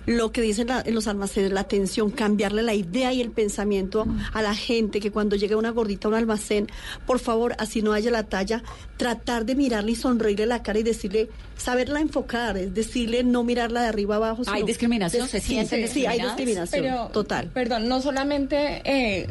lo 0.07 0.31
que 0.33 0.41
dicen 0.41 0.69
la- 0.69 0.83
en 0.87 0.95
los 0.95 1.09
almacenes, 1.09 1.51
la 1.53 1.61
atención, 1.61 2.11
cambiarle 2.11 2.63
la 2.63 2.75
idea 2.75 3.13
y 3.13 3.21
el 3.21 3.31
pensamiento 3.33 4.07
a 4.33 4.41
la 4.43 4.55
gente, 4.55 5.01
que 5.01 5.11
cuando 5.11 5.35
llegue 5.37 5.57
una 5.57 5.71
gordita 5.71 6.07
a 6.07 6.11
un 6.11 6.15
almacén, 6.15 6.69
por 7.07 7.19
favor, 7.19 7.55
así 7.59 7.83
no 7.83 7.93
haya 7.93 8.11
la 8.13 8.23
talla, 8.23 8.63
tratar 8.97 9.45
de 9.45 9.55
mirarle 9.57 9.93
y 9.93 9.97
sonreírle 9.97 10.47
la 10.47 10.63
cara 10.63 10.79
y 10.79 10.83
decirle, 10.85 11.29
saberla 11.57 12.01
enfocar, 12.01 12.57
es 12.57 12.73
decirle 12.73 13.25
no 13.25 13.43
mirarla 13.43 13.83
de 13.83 13.89
arriba 13.89 14.17
abajo. 14.17 14.43
¿Hay 14.47 14.63
discriminación? 14.63 15.27
¿Se 15.29 15.41
Sí, 15.41 15.49
sienten 15.49 15.89
sí, 15.89 16.07
hay 16.07 16.21
discriminación, 16.21 16.83
Pero, 16.85 17.07
total. 17.09 17.51
Perdón, 17.53 17.89
no 17.89 18.01
solamente. 18.01 18.83
Eh, 18.85 19.27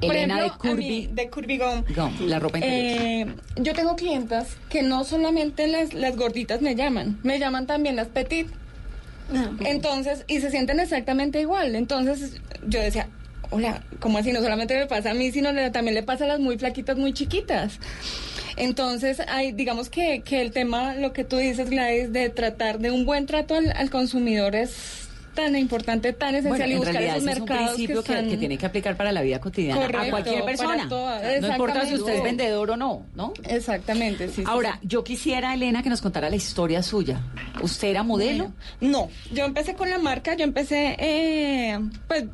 por 0.00 0.14
Elena 0.16 0.38
ejemplo, 0.46 0.62
de 0.62 0.70
a 0.70 0.74
mí, 0.74 1.06
Curvy- 1.08 1.14
de 1.14 1.30
Curvy 1.30 1.58
Gum, 1.58 1.84
Gum, 1.94 2.26
la 2.28 2.38
ropa 2.38 2.58
interior. 2.58 3.28
eh, 3.28 3.34
yo 3.56 3.72
tengo 3.74 3.96
clientas 3.96 4.48
que 4.68 4.82
no 4.82 5.04
solamente 5.04 5.66
las, 5.66 5.92
las 5.94 6.16
gorditas 6.16 6.60
me 6.62 6.74
llaman, 6.74 7.18
me 7.22 7.38
llaman 7.38 7.66
también 7.66 7.96
las 7.96 8.08
petit. 8.08 8.46
Entonces, 9.64 10.24
y 10.26 10.40
se 10.40 10.50
sienten 10.50 10.80
exactamente 10.80 11.40
igual. 11.40 11.74
Entonces, 11.74 12.36
yo 12.66 12.80
decía, 12.80 13.08
hola, 13.50 13.82
¿cómo 14.00 14.18
así? 14.18 14.32
No 14.32 14.40
solamente 14.40 14.76
me 14.78 14.86
pasa 14.86 15.10
a 15.10 15.14
mí, 15.14 15.30
sino 15.32 15.52
le- 15.52 15.70
también 15.70 15.94
le 15.94 16.02
pasa 16.02 16.24
a 16.24 16.28
las 16.28 16.40
muy 16.40 16.58
flaquitas, 16.58 16.96
muy 16.96 17.12
chiquitas. 17.12 17.78
Entonces, 18.56 19.20
hay, 19.28 19.52
digamos 19.52 19.88
que, 19.88 20.22
que 20.22 20.40
el 20.42 20.50
tema, 20.50 20.94
lo 20.94 21.12
que 21.12 21.24
tú 21.24 21.36
dices, 21.36 21.70
Gladys, 21.70 22.12
de 22.12 22.28
tratar 22.30 22.78
de 22.78 22.90
un 22.90 23.04
buen 23.06 23.26
trato 23.26 23.54
al, 23.54 23.72
al 23.72 23.90
consumidor 23.90 24.54
es 24.54 25.08
tan 25.40 25.56
importante, 25.56 26.12
tan 26.12 26.34
esencial 26.34 26.50
Bueno, 26.58 26.66
y 26.74 26.76
buscar 26.76 27.02
esos 27.02 27.16
ese 27.22 27.30
es 27.30 27.36
un 27.38 27.44
mercados 27.44 27.66
principio 27.74 28.02
que, 28.04 28.12
están- 28.12 28.28
que 28.30 28.36
tiene 28.36 28.58
que 28.58 28.66
aplicar 28.66 28.96
para 28.96 29.12
la 29.12 29.22
vida 29.22 29.40
cotidiana 29.40 29.80
a 29.80 29.86
Correcto, 29.86 30.10
cualquier 30.10 30.34
para 30.40 30.46
persona. 30.46 30.84
no 31.40 31.48
importa 31.48 31.86
si 31.86 31.94
usted 31.94 32.14
es 32.14 32.22
vendedor 32.22 32.70
o 32.72 32.76
no, 32.76 33.06
¿no? 33.14 33.32
Exactamente, 33.44 34.28
sí. 34.28 34.34
sí, 34.36 34.42
Ahora, 34.46 34.78
yo 34.82 35.02
quisiera, 35.04 35.54
Elena, 35.54 35.82
que 35.82 35.88
nos 35.90 36.00
contara 36.02 36.28
la 36.30 36.36
historia 36.36 36.82
suya. 36.82 37.20
¿Usted 37.62 37.88
era 37.88 38.02
modelo? 38.02 38.52
No, 38.80 39.08
yo 39.32 39.44
empecé 39.44 39.74
con 39.74 39.90
la 39.90 39.98
marca, 39.98 40.34
yo 40.34 40.44
empecé, 40.44 40.96
eh, 40.98 41.78
pues, 42.08 42.24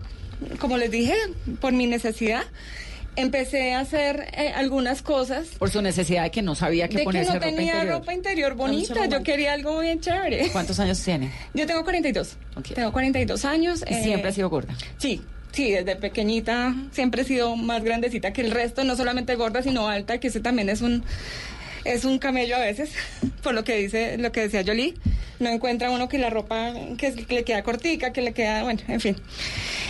como 0.58 0.76
les 0.76 0.90
dije, 0.90 1.14
por 1.60 1.72
mi 1.72 1.86
necesidad. 1.86 2.42
Empecé 3.16 3.74
a 3.74 3.80
hacer 3.80 4.28
eh, 4.36 4.52
algunas 4.54 5.02
cosas. 5.02 5.48
Por 5.58 5.70
su 5.70 5.82
necesidad 5.82 6.22
de 6.24 6.30
que 6.30 6.42
no 6.42 6.54
sabía 6.54 6.88
qué 6.88 6.94
de 6.94 7.00
que 7.00 7.04
ponerse 7.04 7.32
no 7.32 7.34
ropa 7.38 7.46
tenía 7.46 7.72
interior. 7.74 7.98
ropa 7.98 8.14
interior 8.14 8.54
bonita, 8.54 9.06
yo 9.06 9.22
quería 9.22 9.54
algo 9.54 9.80
bien 9.80 10.00
chévere. 10.00 10.48
¿Cuántos 10.52 10.78
años 10.80 11.02
tiene? 11.02 11.32
Yo 11.54 11.66
tengo 11.66 11.82
42. 11.82 12.36
Ok. 12.56 12.68
Tengo 12.74 12.92
42 12.92 13.44
años. 13.44 13.84
Y 13.88 13.94
eh, 13.94 14.02
siempre 14.02 14.28
ha 14.28 14.32
sido 14.32 14.50
gorda. 14.50 14.74
Sí, 14.98 15.22
sí, 15.52 15.72
desde 15.72 15.96
pequeñita 15.96 16.74
siempre 16.92 17.22
he 17.22 17.24
sido 17.24 17.56
más 17.56 17.82
grandecita 17.82 18.32
que 18.32 18.42
el 18.42 18.50
resto, 18.50 18.84
no 18.84 18.96
solamente 18.96 19.34
gorda, 19.34 19.62
sino 19.62 19.88
alta, 19.88 20.18
que 20.18 20.28
ese 20.28 20.40
también 20.40 20.68
es 20.68 20.82
un 20.82 21.02
es 21.92 22.04
un 22.04 22.18
camello 22.18 22.56
a 22.56 22.60
veces, 22.60 22.92
por 23.42 23.54
lo 23.54 23.64
que 23.64 23.76
dice, 23.76 24.18
lo 24.18 24.32
que 24.32 24.42
decía 24.42 24.62
Jolie. 24.66 24.94
No 25.38 25.50
encuentra 25.50 25.90
uno 25.90 26.08
que 26.08 26.18
la 26.18 26.30
ropa 26.30 26.72
que, 26.96 27.12
le 27.28 27.44
queda 27.44 27.62
cortica, 27.62 28.12
que 28.12 28.22
le 28.22 28.32
queda, 28.32 28.62
bueno, 28.62 28.80
en 28.88 29.00
fin. 29.00 29.16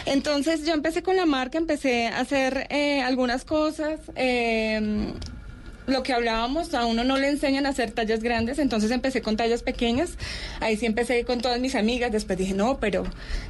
Entonces 0.05 0.67
yo 0.67 0.75
empecé 0.75 1.03
con 1.03 1.17
la 1.17 1.25
marca, 1.25 1.57
empecé 1.57 2.09
a 2.09 2.21
hacer 2.21 2.67
eh, 2.71 3.01
algunas 3.01 3.45
cosas. 3.45 4.01
eh, 4.17 5.13
lo 5.87 6.03
que 6.03 6.13
hablábamos, 6.13 6.75
a 6.75 6.85
uno 6.85 7.05
no 7.05 7.17
le 7.17 7.29
enseñan 7.29 7.67
a 7.67 7.71
hacer 7.71 7.93
tallas 7.93 8.23
grandes, 8.23 8.59
entonces 8.59 8.91
empecé 8.91 9.23
con 9.23 9.37
tallas 9.37 9.63
pequeñas, 9.63 10.19
ahí 10.61 10.77
sí 10.77 10.87
empecé 10.87 11.25
con 11.25 11.41
todas 11.41 11.61
mis 11.61 11.75
amigas, 11.75 12.13
después 12.13 12.39
dije, 12.39 12.55
no, 12.55 12.79
pero 12.81 13.05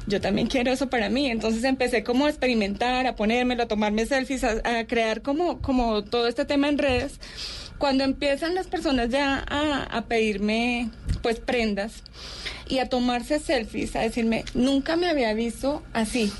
yo 0.05 0.21
también 0.21 0.47
quiero 0.47 0.71
eso 0.71 0.89
para 0.89 1.09
mí, 1.09 1.29
entonces 1.29 1.63
empecé 1.63 2.03
como 2.03 2.27
a 2.27 2.29
experimentar, 2.29 3.07
a 3.07 3.15
ponérmelo, 3.15 3.63
a 3.63 3.67
tomarme 3.67 4.05
selfies, 4.05 4.43
a, 4.43 4.61
a 4.79 4.85
crear 4.85 5.21
como, 5.21 5.61
como 5.61 6.03
todo 6.03 6.27
este 6.27 6.45
tema 6.45 6.69
en 6.69 6.77
redes. 6.77 7.19
Cuando 7.77 8.03
empiezan 8.03 8.55
las 8.55 8.67
personas 8.67 9.09
ya 9.09 9.43
a, 9.47 9.83
a 9.83 10.01
pedirme 10.05 10.89
pues 11.21 11.39
prendas 11.39 12.03
y 12.67 12.79
a 12.79 12.89
tomarse 12.89 13.39
selfies, 13.39 13.95
a 13.95 13.99
decirme, 14.01 14.45
nunca 14.53 14.95
me 14.95 15.07
había 15.09 15.33
visto 15.33 15.83
así, 15.93 16.31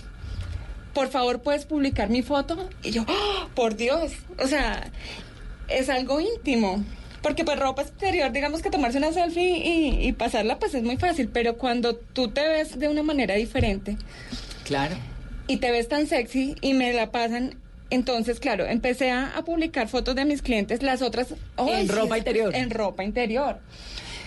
por 0.93 1.09
favor 1.09 1.41
puedes 1.41 1.65
publicar 1.65 2.09
mi 2.09 2.23
foto 2.23 2.69
y 2.83 2.91
yo 2.91 3.05
¡ah! 3.07 3.47
por 3.53 3.75
Dios 3.75 4.11
o 4.39 4.47
sea 4.47 4.89
es 5.67 5.89
algo 5.89 6.19
íntimo. 6.21 6.83
Porque 7.21 7.43
pues 7.43 7.59
ropa 7.59 7.81
exterior 7.81 8.31
digamos 8.31 8.61
que 8.61 8.69
tomarse 8.69 8.97
una 8.99 9.11
selfie 9.11 9.57
y, 9.57 10.07
y 10.07 10.13
pasarla 10.13 10.59
pues 10.59 10.73
es 10.75 10.83
muy 10.83 10.97
fácil. 10.97 11.27
Pero 11.27 11.57
cuando 11.57 11.95
tú 11.95 12.29
te 12.29 12.47
ves 12.47 12.79
de 12.79 12.87
una 12.87 13.03
manera 13.03 13.35
diferente 13.35 13.97
Claro. 14.63 14.95
y 15.47 15.57
te 15.57 15.71
ves 15.71 15.87
tan 15.89 16.07
sexy 16.07 16.55
y 16.61 16.73
me 16.73 16.93
la 16.93 17.11
pasan 17.11 17.55
entonces 17.89 18.39
claro 18.39 18.65
empecé 18.65 19.11
a, 19.11 19.37
a 19.37 19.43
publicar 19.45 19.87
fotos 19.87 20.15
de 20.15 20.25
mis 20.25 20.41
clientes 20.41 20.83
las 20.83 21.01
otras 21.01 21.33
¡ay, 21.57 21.81
En 21.81 21.89
ropa 21.89 22.15
es- 22.15 22.19
interior. 22.21 22.55
en 22.55 22.69
ropa 22.69 23.03
interior 23.03 23.57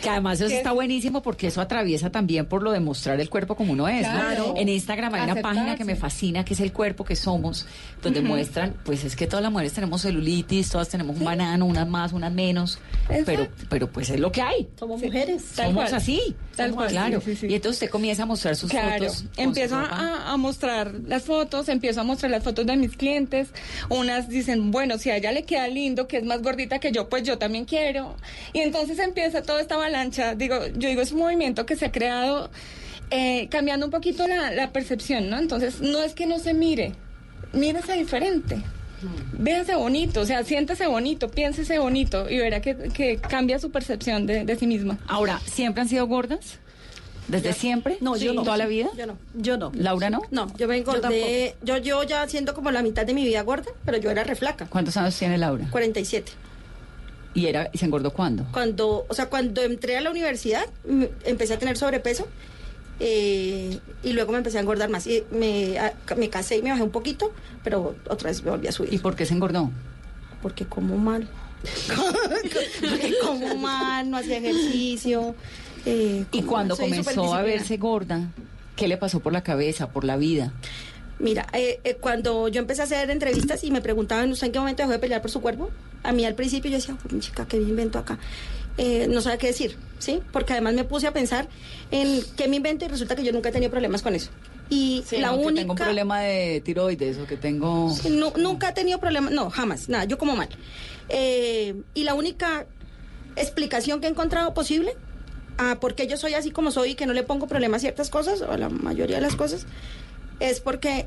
Que 0.02 0.08
además 0.08 0.40
eso 0.40 0.54
está 0.54 0.72
buenísimo 0.72 1.22
porque 1.22 1.48
eso 1.48 1.60
atraviesa 1.60 2.10
también 2.10 2.46
por 2.46 2.62
lo 2.62 2.72
de 2.72 2.80
mostrar 2.80 3.20
el 3.20 3.28
cuerpo 3.28 3.54
como 3.56 3.72
uno 3.72 3.88
es. 3.88 4.06
¿no? 4.06 4.12
Claro. 4.14 4.54
En 4.56 4.68
Instagram 4.68 5.14
hay 5.14 5.22
una 5.22 5.32
Aceptarse. 5.32 5.58
página 5.58 5.76
que 5.76 5.84
me 5.84 5.96
fascina, 5.96 6.44
que 6.44 6.54
es 6.54 6.60
el 6.60 6.72
cuerpo 6.72 7.04
que 7.04 7.16
somos, 7.16 7.66
donde 8.02 8.20
Ujú. 8.20 8.28
muestran, 8.28 8.74
pues 8.84 9.04
es 9.04 9.14
que 9.16 9.26
todas 9.26 9.42
las 9.42 9.52
mujeres 9.52 9.72
tenemos 9.72 10.02
celulitis, 10.02 10.70
todas 10.70 10.88
tenemos 10.88 11.16
un 11.18 11.24
banano, 11.24 11.66
unas 11.66 11.86
más, 11.88 12.12
unas 12.12 12.32
menos, 12.32 12.78
pero, 13.26 13.48
pero 13.68 13.90
pues 13.90 14.08
es 14.10 14.18
lo 14.20 14.32
que 14.32 14.42
hay. 14.42 14.68
Somos 14.78 15.02
mujeres. 15.02 15.44
Tal 15.54 15.66
Somos 15.66 15.84
cual. 15.84 15.94
así. 15.94 16.36
Tal 16.56 16.70
Somos- 16.70 16.76
cual, 16.76 16.90
Claro. 16.90 17.20
sí, 17.20 17.30
sí, 17.32 17.36
sí. 17.36 17.46
Y 17.48 17.54
entonces 17.54 17.76
usted 17.82 17.90
comienza 17.90 18.22
a 18.22 18.26
mostrar 18.26 18.56
sus 18.56 18.70
Claro, 18.70 19.04
fotos. 19.04 19.18
su 19.34 19.40
empiezo 19.40 19.80
ropa. 19.80 19.94
a, 19.96 20.32
a 20.32 20.36
mostrar 20.36 20.92
las 21.06 21.22
fotos, 21.24 21.68
empiezo 21.68 22.00
a 22.00 22.04
mostrar 22.04 22.30
las 22.30 22.42
fotos 22.42 22.64
de 22.66 22.76
mis 22.76 22.96
clientes. 22.96 23.48
Unas 23.88 24.28
dicen, 24.28 24.70
bueno, 24.70 24.98
si 24.98 25.10
a 25.10 25.16
ella 25.16 25.32
le 25.32 25.42
queda 25.44 25.66
lindo, 25.68 26.06
que 26.08 26.18
es 26.18 26.24
más 26.24 26.42
gordita 26.42 26.78
que 26.78 26.92
yo, 26.92 27.08
pues 27.08 27.22
yo 27.24 27.38
también 27.38 27.64
quiero. 27.64 28.14
Y 28.52 28.60
entonces 28.60 28.98
empieza 28.98 29.42
toda 29.42 29.60
esta 29.60 29.76
avalancha. 29.90 30.34
Digo, 30.34 30.66
yo 30.76 30.88
digo, 30.88 31.02
es 31.02 31.12
un 31.12 31.18
movimiento 31.18 31.66
que 31.66 31.76
se 31.76 31.86
ha 31.86 31.92
creado 31.92 32.50
eh, 33.10 33.48
cambiando 33.50 33.86
un 33.86 33.92
poquito 33.92 34.26
la, 34.26 34.50
la 34.50 34.72
percepción, 34.72 35.30
¿no? 35.30 35.38
Entonces, 35.38 35.80
no 35.80 36.02
es 36.02 36.14
que 36.14 36.26
no 36.26 36.38
se 36.38 36.54
mire, 36.54 36.92
mírese 37.52 37.94
diferente. 37.94 38.62
Véase 39.32 39.74
bonito, 39.76 40.20
o 40.20 40.26
sea, 40.26 40.44
siéntese 40.44 40.86
bonito, 40.86 41.30
piénsese 41.30 41.78
bonito 41.78 42.28
y 42.28 42.36
verá 42.36 42.60
que, 42.60 42.76
que 42.76 43.16
cambia 43.16 43.58
su 43.58 43.70
percepción 43.70 44.26
de, 44.26 44.44
de 44.44 44.56
sí 44.56 44.66
misma. 44.66 44.98
Ahora, 45.06 45.40
¿siempre 45.46 45.80
han 45.80 45.88
sido 45.88 46.06
gordas? 46.06 46.58
¿Desde 47.26 47.54
siempre? 47.54 47.96
No, 48.00 48.16
yo 48.16 48.34
no. 48.34 48.42
¿Toda 48.42 48.58
la 48.58 48.66
vida? 48.66 48.90
Yo 48.98 49.06
no. 49.06 49.16
Yo 49.34 49.56
no. 49.56 49.72
¿Laura 49.74 50.10
no? 50.10 50.20
No, 50.30 50.54
yo 50.58 50.68
me 50.68 50.76
engordé. 50.76 51.54
Yo, 51.62 51.78
yo 51.78 52.02
ya 52.02 52.28
siendo 52.28 52.52
como 52.54 52.70
la 52.72 52.82
mitad 52.82 53.06
de 53.06 53.14
mi 53.14 53.24
vida 53.24 53.42
gorda, 53.42 53.70
pero 53.86 53.96
yo 53.98 54.10
era 54.10 54.24
reflaca. 54.24 54.66
¿Cuántos 54.66 54.96
años 54.96 55.16
tiene 55.16 55.38
Laura? 55.38 55.66
47. 55.70 56.32
¿Y, 57.34 57.46
era, 57.46 57.70
y 57.72 57.78
se 57.78 57.86
engordó 57.86 58.12
cuándo? 58.12 58.46
Cuando, 58.52 59.06
o 59.08 59.14
sea, 59.14 59.26
cuando 59.26 59.62
entré 59.62 59.96
a 59.96 60.00
la 60.00 60.10
universidad, 60.10 60.64
empecé 61.24 61.54
a 61.54 61.58
tener 61.58 61.76
sobrepeso 61.76 62.26
eh, 62.98 63.78
y 64.02 64.12
luego 64.12 64.32
me 64.32 64.38
empecé 64.38 64.58
a 64.58 64.60
engordar 64.60 64.88
más. 64.90 65.06
Y 65.06 65.22
me, 65.30 65.78
a- 65.78 65.94
me 66.16 66.28
casé 66.28 66.58
y 66.58 66.62
me 66.62 66.70
bajé 66.70 66.82
un 66.82 66.90
poquito, 66.90 67.32
pero 67.64 67.94
otra 68.08 68.30
vez 68.30 68.42
me 68.42 68.50
volví 68.50 68.66
a 68.66 68.72
subir. 68.72 68.92
¿Y 68.92 68.98
por 68.98 69.14
qué 69.16 69.26
se 69.26 69.34
engordó? 69.34 69.70
Porque 70.42 70.64
como 70.66 70.96
mal. 70.98 71.28
Porque 72.80 73.14
como 73.22 73.54
mal, 73.56 74.10
no 74.10 74.16
hacía 74.16 74.38
ejercicio. 74.38 75.34
eh, 75.86 76.24
Y 76.32 76.42
cuando 76.42 76.76
mal, 76.76 76.88
comenzó 76.88 77.34
a 77.34 77.42
verse 77.42 77.76
gorda, 77.76 78.28
¿qué 78.76 78.88
le 78.88 78.96
pasó 78.96 79.20
por 79.20 79.32
la 79.32 79.42
cabeza, 79.42 79.88
por 79.90 80.04
la 80.04 80.16
vida? 80.16 80.52
Mira, 81.20 81.46
eh, 81.52 81.80
eh, 81.84 81.96
cuando 81.96 82.48
yo 82.48 82.60
empecé 82.60 82.80
a 82.80 82.84
hacer 82.84 83.10
entrevistas 83.10 83.62
y 83.62 83.70
me 83.70 83.82
preguntaban, 83.82 84.30
¿usted 84.32 84.46
en 84.46 84.52
qué 84.52 84.58
momento 84.58 84.82
dejó 84.82 84.92
de 84.92 84.98
pelear 84.98 85.20
por 85.20 85.30
su 85.30 85.40
cuerpo? 85.42 85.70
A 86.02 86.12
mí 86.12 86.24
al 86.24 86.34
principio 86.34 86.70
yo 86.70 86.78
decía, 86.78 86.96
"Uy, 87.04 87.14
mi 87.14 87.20
chica, 87.20 87.46
¿qué 87.46 87.58
me 87.58 87.68
invento 87.68 87.98
acá? 87.98 88.18
Eh, 88.78 89.06
no 89.08 89.20
sabía 89.20 89.36
qué 89.36 89.48
decir, 89.48 89.76
¿sí? 89.98 90.20
Porque 90.32 90.54
además 90.54 90.72
me 90.72 90.84
puse 90.84 91.06
a 91.06 91.12
pensar 91.12 91.46
en 91.90 92.22
qué 92.36 92.48
me 92.48 92.56
invento 92.56 92.86
y 92.86 92.88
resulta 92.88 93.14
que 93.14 93.22
yo 93.22 93.32
nunca 93.32 93.50
he 93.50 93.52
tenido 93.52 93.70
problemas 93.70 94.00
con 94.00 94.14
eso. 94.14 94.30
Y 94.70 95.04
la 95.18 95.32
no, 95.32 95.38
que 95.38 95.46
única... 95.46 95.60
tengo 95.60 95.72
un 95.72 95.78
problema 95.78 96.20
de 96.20 96.62
tiroides 96.64 97.18
o 97.18 97.26
que 97.26 97.36
tengo... 97.36 97.94
Nunca 98.38 98.70
he 98.70 98.72
tenido 98.72 98.98
problemas, 98.98 99.32
no, 99.32 99.50
jamás, 99.50 99.88
nada, 99.90 100.04
yo 100.04 100.16
como 100.16 100.36
mal. 100.36 100.48
Eh, 101.10 101.74
y 101.92 102.04
la 102.04 102.14
única 102.14 102.66
explicación 103.36 104.00
que 104.00 104.06
he 104.06 104.10
encontrado 104.10 104.54
posible 104.54 104.96
a 105.58 105.78
por 105.80 105.94
qué 105.94 106.06
yo 106.06 106.16
soy 106.16 106.34
así 106.34 106.50
como 106.50 106.70
soy 106.70 106.92
y 106.92 106.94
que 106.94 107.04
no 107.04 107.12
le 107.12 107.24
pongo 107.24 107.46
problema 107.48 107.76
a 107.76 107.80
ciertas 107.80 108.08
cosas, 108.08 108.40
o 108.40 108.50
a 108.50 108.56
la 108.56 108.70
mayoría 108.70 109.16
de 109.16 109.22
las 109.22 109.36
cosas, 109.36 109.66
es 110.40 110.60
porque, 110.60 111.06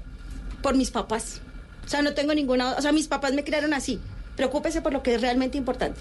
por 0.62 0.76
mis 0.76 0.91
papás. 0.91 1.41
O 1.86 1.89
sea, 1.89 2.02
no 2.02 2.13
tengo 2.13 2.34
ninguna, 2.34 2.74
o 2.78 2.82
sea, 2.82 2.91
mis 2.91 3.08
papás 3.08 3.34
me 3.34 3.43
criaron 3.43 3.74
así. 3.74 4.00
Preocúpese 4.36 4.82
por 4.82 4.93
lo 4.93 5.04
que 5.04 5.15
es 5.15 5.22
realmente 5.22 5.58
importante. 5.58 6.00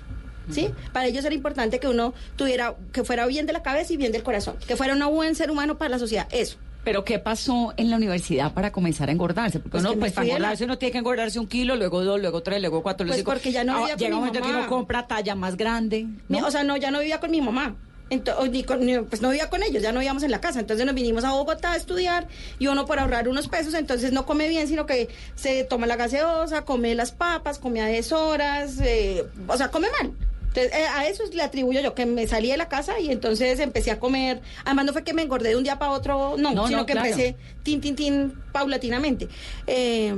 ¿Sí? 0.50 0.70
Para 0.92 1.06
ellos 1.06 1.24
era 1.24 1.34
importante 1.34 1.78
que 1.78 1.86
uno 1.88 2.14
tuviera, 2.36 2.74
que 2.92 3.04
fuera 3.04 3.26
bien 3.26 3.46
de 3.46 3.52
la 3.52 3.62
cabeza 3.62 3.92
y 3.92 3.96
bien 3.96 4.10
del 4.12 4.22
corazón, 4.24 4.56
que 4.66 4.76
fuera 4.76 4.94
un 4.94 5.14
buen 5.14 5.34
ser 5.36 5.50
humano 5.50 5.78
para 5.78 5.88
la 5.90 5.98
sociedad. 5.98 6.26
Eso. 6.32 6.56
¿Pero 6.82 7.04
qué 7.04 7.20
pasó 7.20 7.72
en 7.76 7.90
la 7.90 7.96
universidad 7.96 8.52
para 8.52 8.72
comenzar 8.72 9.08
a 9.08 9.12
engordarse? 9.12 9.60
Porque 9.60 9.70
Pues 9.70 9.84
uno, 9.84 9.94
pues 10.00 10.12
para 10.12 10.26
engordarse 10.26 10.64
uno 10.64 10.78
tiene 10.78 10.90
que 10.92 10.98
engordarse 10.98 11.38
un 11.38 11.46
kilo, 11.46 11.76
luego 11.76 12.02
dos, 12.02 12.20
luego 12.20 12.42
tres, 12.42 12.60
luego 12.60 12.82
cuatro, 12.82 13.04
luego 13.06 13.12
Pues 13.14 13.20
cinco. 13.20 13.30
porque 13.30 13.52
ya 13.52 13.62
no 13.62 13.72
Ah, 13.74 13.78
vivía 13.78 13.92
con 13.94 13.98
Llega 14.00 14.14
un 14.16 14.24
momento 14.24 14.42
que 14.42 14.48
uno 14.52 14.66
compra 14.66 15.06
talla 15.06 15.36
más 15.36 15.56
grande. 15.56 16.06
¿no? 16.28 16.44
O 16.44 16.50
sea, 16.50 16.64
no, 16.64 16.76
ya 16.76 16.90
no 16.90 16.98
vivía 16.98 17.20
con 17.20 17.30
mi 17.30 17.40
mamá. 17.40 17.76
Ento- 18.12 18.34
o 18.38 18.46
ni 18.46 18.62
con- 18.62 18.84
ni- 18.84 18.98
pues 19.00 19.22
no 19.22 19.30
vivía 19.30 19.48
con 19.48 19.62
ellos, 19.62 19.82
ya 19.82 19.90
no 19.90 20.00
vivíamos 20.00 20.22
en 20.22 20.30
la 20.30 20.40
casa. 20.40 20.60
Entonces 20.60 20.84
nos 20.84 20.94
vinimos 20.94 21.24
a 21.24 21.32
Bogotá 21.32 21.72
a 21.72 21.76
estudiar 21.76 22.28
y 22.58 22.66
uno 22.66 22.84
por 22.84 22.98
ahorrar 22.98 23.26
unos 23.28 23.48
pesos, 23.48 23.72
entonces 23.74 24.12
no 24.12 24.26
come 24.26 24.48
bien, 24.48 24.68
sino 24.68 24.84
que 24.84 25.08
se 25.34 25.64
toma 25.64 25.86
la 25.86 25.96
gaseosa, 25.96 26.64
come 26.64 26.94
las 26.94 27.12
papas, 27.12 27.58
come 27.58 27.80
a 27.80 27.86
deshoras, 27.86 28.78
eh, 28.82 29.24
o 29.48 29.56
sea, 29.56 29.68
come 29.70 29.88
mal. 30.00 30.12
Entonces, 30.48 30.72
eh, 30.74 30.84
a 30.94 31.06
eso 31.06 31.24
le 31.32 31.42
atribuyo 31.42 31.80
yo, 31.80 31.94
que 31.94 32.04
me 32.04 32.26
salí 32.26 32.50
de 32.50 32.58
la 32.58 32.68
casa 32.68 33.00
y 33.00 33.10
entonces 33.10 33.58
empecé 33.60 33.90
a 33.90 33.98
comer. 33.98 34.42
Además, 34.66 34.84
no 34.84 34.92
fue 34.92 35.02
que 35.02 35.14
me 35.14 35.22
engordé 35.22 35.48
de 35.48 35.56
un 35.56 35.64
día 35.64 35.78
para 35.78 35.92
otro, 35.92 36.34
no, 36.36 36.52
No, 36.52 36.66
sino 36.66 36.80
no, 36.80 36.86
que 36.86 36.92
claro. 36.92 37.08
empecé 37.08 37.36
tin, 37.62 37.80
tin, 37.80 37.96
tin, 37.96 38.34
paulatinamente. 38.52 39.28
Eh, 39.66 40.14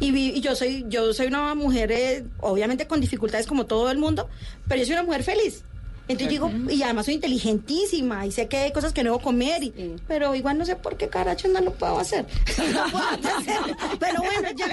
y, 0.00 0.10
vi- 0.12 0.32
y 0.36 0.40
yo 0.42 0.54
soy 0.54 0.84
yo 0.88 1.12
soy 1.14 1.28
una 1.28 1.54
mujer, 1.54 1.90
eh, 1.92 2.24
obviamente 2.40 2.86
con 2.86 3.00
dificultades 3.00 3.46
como 3.46 3.64
todo 3.66 3.90
el 3.90 3.96
mundo, 3.98 4.28
pero 4.68 4.80
yo 4.80 4.84
soy 4.86 4.92
una 4.92 5.02
mujer 5.02 5.24
feliz. 5.24 5.64
Entonces 6.08 6.28
digo, 6.28 6.50
y 6.70 6.82
además 6.82 7.04
soy 7.04 7.14
inteligentísima 7.14 8.24
y 8.26 8.32
sé 8.32 8.48
que 8.48 8.56
hay 8.56 8.72
cosas 8.72 8.92
que 8.92 9.02
no 9.02 9.10
debo 9.10 9.22
comer, 9.22 9.62
y- 9.62 9.96
pero 10.06 10.34
igual 10.34 10.56
no 10.58 10.64
sé 10.64 10.74
por 10.76 10.96
qué 10.96 11.08
caracho 11.08 11.48
no 11.48 11.60
lo 11.60 11.72
puedo 11.72 11.98
hacer. 11.98 12.24
No 12.72 12.84
puedo 12.90 13.36
hacer, 13.38 13.58
pero 14.00 14.22
bueno, 14.22 14.48
ya. 14.56 14.66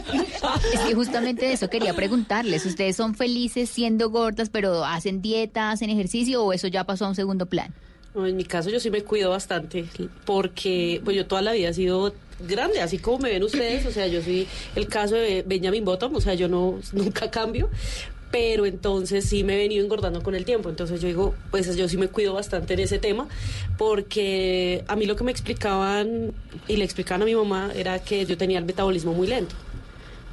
Es 0.73 0.79
que 0.81 0.93
justamente 0.95 1.45
de 1.47 1.53
eso 1.53 1.69
quería 1.69 1.93
preguntarles. 1.93 2.65
¿Ustedes 2.65 2.95
son 2.95 3.15
felices 3.15 3.69
siendo 3.69 4.09
gordas, 4.09 4.49
pero 4.49 4.85
hacen 4.85 5.21
dieta, 5.21 5.71
hacen 5.71 5.89
ejercicio 5.89 6.43
o 6.43 6.53
eso 6.53 6.67
ya 6.67 6.83
pasó 6.85 7.05
a 7.05 7.09
un 7.09 7.15
segundo 7.15 7.45
plan? 7.45 7.73
No, 8.13 8.25
en 8.25 8.37
mi 8.37 8.45
caso 8.45 8.69
yo 8.69 8.79
sí 8.79 8.89
me 8.89 9.01
cuido 9.03 9.31
bastante 9.31 9.85
porque 10.25 11.01
pues 11.03 11.17
yo 11.17 11.25
toda 11.27 11.41
la 11.41 11.51
vida 11.51 11.69
he 11.69 11.73
sido 11.73 12.13
grande, 12.47 12.81
así 12.81 12.97
como 12.97 13.19
me 13.19 13.29
ven 13.29 13.43
ustedes, 13.43 13.85
o 13.85 13.91
sea, 13.91 14.07
yo 14.07 14.21
soy 14.21 14.47
el 14.75 14.87
caso 14.87 15.15
de 15.15 15.43
Benjamin 15.45 15.83
Bottom, 15.85 16.15
o 16.15 16.21
sea, 16.21 16.33
yo 16.33 16.47
no 16.47 16.79
nunca 16.93 17.29
cambio, 17.31 17.69
pero 18.37 18.65
entonces 18.65 19.23
sí 19.23 19.45
me 19.45 19.53
he 19.53 19.57
venido 19.57 19.81
engordando 19.81 20.21
con 20.21 20.35
el 20.35 20.43
tiempo, 20.43 20.67
entonces 20.67 20.99
yo 20.99 21.07
digo, 21.07 21.33
pues 21.51 21.73
yo 21.77 21.87
sí 21.87 21.95
me 21.95 22.09
cuido 22.09 22.33
bastante 22.33 22.73
en 22.73 22.81
ese 22.81 22.99
tema 22.99 23.29
porque 23.77 24.83
a 24.89 24.97
mí 24.97 25.05
lo 25.05 25.15
que 25.15 25.23
me 25.23 25.31
explicaban 25.31 26.33
y 26.67 26.75
le 26.75 26.83
explicaban 26.83 27.21
a 27.21 27.25
mi 27.25 27.33
mamá 27.33 27.71
era 27.73 27.99
que 27.99 28.25
yo 28.25 28.37
tenía 28.37 28.59
el 28.59 28.65
metabolismo 28.65 29.13
muy 29.13 29.27
lento. 29.27 29.55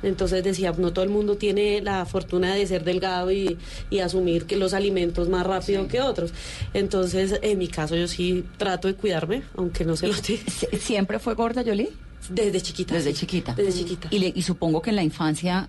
Entonces 0.03 0.43
decía, 0.43 0.75
no 0.77 0.93
todo 0.93 1.05
el 1.05 1.11
mundo 1.13 1.37
tiene 1.37 1.81
la 1.81 2.05
fortuna 2.05 2.57
de 2.57 2.67
ser 2.67 2.83
delgado 2.83 3.31
y, 3.31 3.57
y 3.89 4.01
asumir 4.01 4.47
que 4.47 4.57
los 4.57 4.75
alimentos 4.75 5.29
más 5.29 5.47
rápido 5.47 5.87
que 5.87 6.01
otros. 6.01 6.33
Entonces, 6.75 7.39
en 7.41 7.57
mi 7.59 7.69
caso, 7.69 7.95
yo 7.95 8.09
sí 8.09 8.43
trato 8.57 8.89
de 8.89 8.95
cuidarme, 8.95 9.45
aunque 9.57 9.85
no 9.85 9.95
se 9.95 10.09
lo 10.09 10.15
diga. 10.15 10.43
¿Siempre 10.81 11.21
fue 11.21 11.35
gorda, 11.35 11.63
Yoli? 11.63 11.89
Desde 12.29 12.61
chiquita. 12.61 12.95
Desde 12.97 13.11
sí. 13.13 13.19
chiquita. 13.21 13.55
Desde 13.55 13.79
chiquita. 13.79 14.09
Y, 14.11 14.19
le- 14.19 14.33
y 14.35 14.43
supongo 14.43 14.83
que 14.83 14.91
en 14.91 14.97
la 14.97 15.05
infancia, 15.05 15.69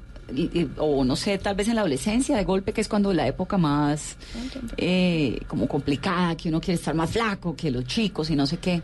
o 0.77 1.03
no 1.03 1.15
sé, 1.15 1.37
tal 1.37 1.55
vez 1.55 1.67
en 1.67 1.75
la 1.75 1.81
adolescencia, 1.81 2.35
de 2.37 2.43
golpe, 2.43 2.73
que 2.73 2.81
es 2.81 2.87
cuando 2.87 3.13
la 3.13 3.27
época 3.27 3.57
más 3.57 4.17
eh, 4.77 5.39
como 5.47 5.67
complicada, 5.67 6.35
que 6.35 6.49
uno 6.49 6.61
quiere 6.61 6.75
estar 6.75 6.95
más 6.95 7.11
flaco 7.11 7.55
que 7.55 7.71
los 7.71 7.85
chicos 7.85 8.29
y 8.29 8.35
no 8.35 8.45
sé 8.45 8.57
qué. 8.57 8.81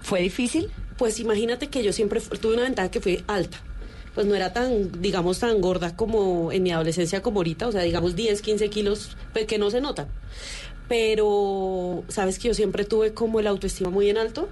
¿Fue 0.00 0.20
difícil? 0.22 0.70
Pues 0.96 1.20
imagínate 1.20 1.68
que 1.68 1.82
yo 1.82 1.92
siempre 1.92 2.20
tuve 2.20 2.54
una 2.54 2.62
ventaja 2.62 2.90
que 2.90 3.00
fui 3.00 3.22
alta. 3.26 3.58
Pues 4.14 4.26
no 4.26 4.34
era 4.34 4.52
tan, 4.52 5.00
digamos, 5.00 5.38
tan 5.38 5.60
gorda 5.60 5.94
como 5.94 6.50
en 6.52 6.62
mi 6.62 6.72
adolescencia 6.72 7.22
como 7.22 7.38
ahorita, 7.40 7.68
o 7.68 7.72
sea, 7.72 7.82
digamos 7.82 8.16
10, 8.16 8.42
15 8.42 8.68
kilos, 8.68 9.16
pues, 9.32 9.46
que 9.46 9.58
no 9.58 9.70
se 9.70 9.80
notan. 9.80 10.08
Pero, 10.88 12.02
¿sabes 12.08 12.38
que 12.38 12.48
yo 12.48 12.54
siempre 12.54 12.84
tuve 12.84 13.14
como 13.14 13.38
el 13.38 13.46
autoestima 13.46 13.90
muy 13.90 14.10
en 14.10 14.18
alto? 14.18 14.48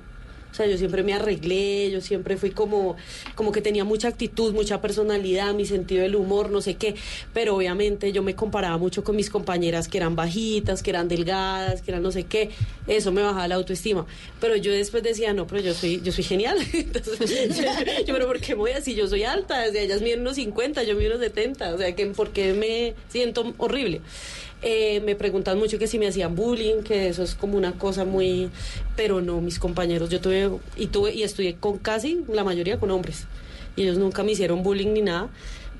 O 0.51 0.55
sea, 0.55 0.67
yo 0.67 0.77
siempre 0.79 1.03
me 1.03 1.15
arreglé, 1.15 1.91
yo 1.91 2.01
siempre 2.01 2.37
fui 2.37 2.51
como, 2.51 2.97
como 3.35 3.53
que 3.53 3.61
tenía 3.61 3.85
mucha 3.85 4.09
actitud, 4.09 4.53
mucha 4.53 4.81
personalidad, 4.81 5.55
mi 5.55 5.67
sentido 5.67 6.03
del 6.03 6.17
humor, 6.17 6.51
no 6.51 6.61
sé 6.61 6.75
qué. 6.75 6.95
Pero 7.33 7.57
obviamente 7.57 8.13
yo 8.13 8.23
me 8.23 8.35
comparaba 8.35 8.79
mucho 8.79 9.05
con 9.05 9.17
mis 9.17 9.31
compañeras 9.31 9.89
que 9.89 9.99
eran 9.99 10.17
bajitas, 10.17 10.83
que 10.83 10.91
eran 10.91 11.09
delgadas, 11.09 11.83
que 11.83 11.91
eran 11.91 12.03
no 12.03 12.13
sé 12.13 12.25
qué. 12.25 12.51
Eso 12.87 13.13
me 13.13 13.23
bajaba 13.23 13.47
la 13.49 13.57
autoestima. 13.57 14.07
Pero 14.41 14.57
yo 14.57 14.73
después 14.73 15.03
decía, 15.03 15.33
no, 15.33 15.47
pero 15.47 15.61
yo 15.61 15.75
soy, 15.75 16.01
yo 16.03 16.13
soy 16.13 16.25
genial. 16.25 16.59
Entonces, 16.73 17.59
yo, 18.07 18.15
pero 18.15 18.27
¿por 18.27 18.41
qué 18.41 18.55
voy 18.55 18.73
así? 18.73 18.95
Yo 18.95 19.07
soy 19.07 19.25
alta, 19.25 19.65
o 19.69 19.73
sea, 19.73 19.83
ellas 19.83 20.01
miden 20.03 20.21
unos 20.21 20.37
50, 20.37 20.83
yo 20.85 20.97
mido 20.97 21.13
unos 21.15 21.25
70. 21.25 21.75
O 21.75 21.79
sea, 21.79 21.95
que 21.95 22.07
¿por 22.07 22.31
qué 22.31 22.53
me 22.55 22.95
siento 23.09 23.55
horrible? 23.59 24.01
Eh, 24.61 25.01
me 25.05 25.15
preguntan 25.15 25.57
mucho 25.59 25.79
que 25.79 25.87
si 25.87 25.99
me 25.99 26.09
hacían 26.09 26.35
bullying, 26.35 26.83
que 26.83 27.09
eso 27.09 27.23
es 27.23 27.35
como 27.35 27.57
una 27.57 27.73
cosa 27.73 28.05
muy... 28.05 28.51
Pero 28.97 29.21
no, 29.21 29.41
mis 29.41 29.59
compañeros, 29.59 30.11
yo 30.11 30.21
tuve 30.21 30.51
y 30.77 30.87
tuve 30.89 31.15
y 31.15 31.23
estudié 31.23 31.55
con 31.57 31.79
casi 31.79 32.25
la 32.29 32.45
mayoría 32.45 32.81
con 32.81 32.91
hombres. 32.91 33.27
Y 33.77 33.83
ellos 33.83 33.99
nunca 33.99 34.25
me 34.25 34.33
hicieron 34.33 34.63
bullying 34.63 34.93
ni 34.93 35.03
nada. 35.03 35.29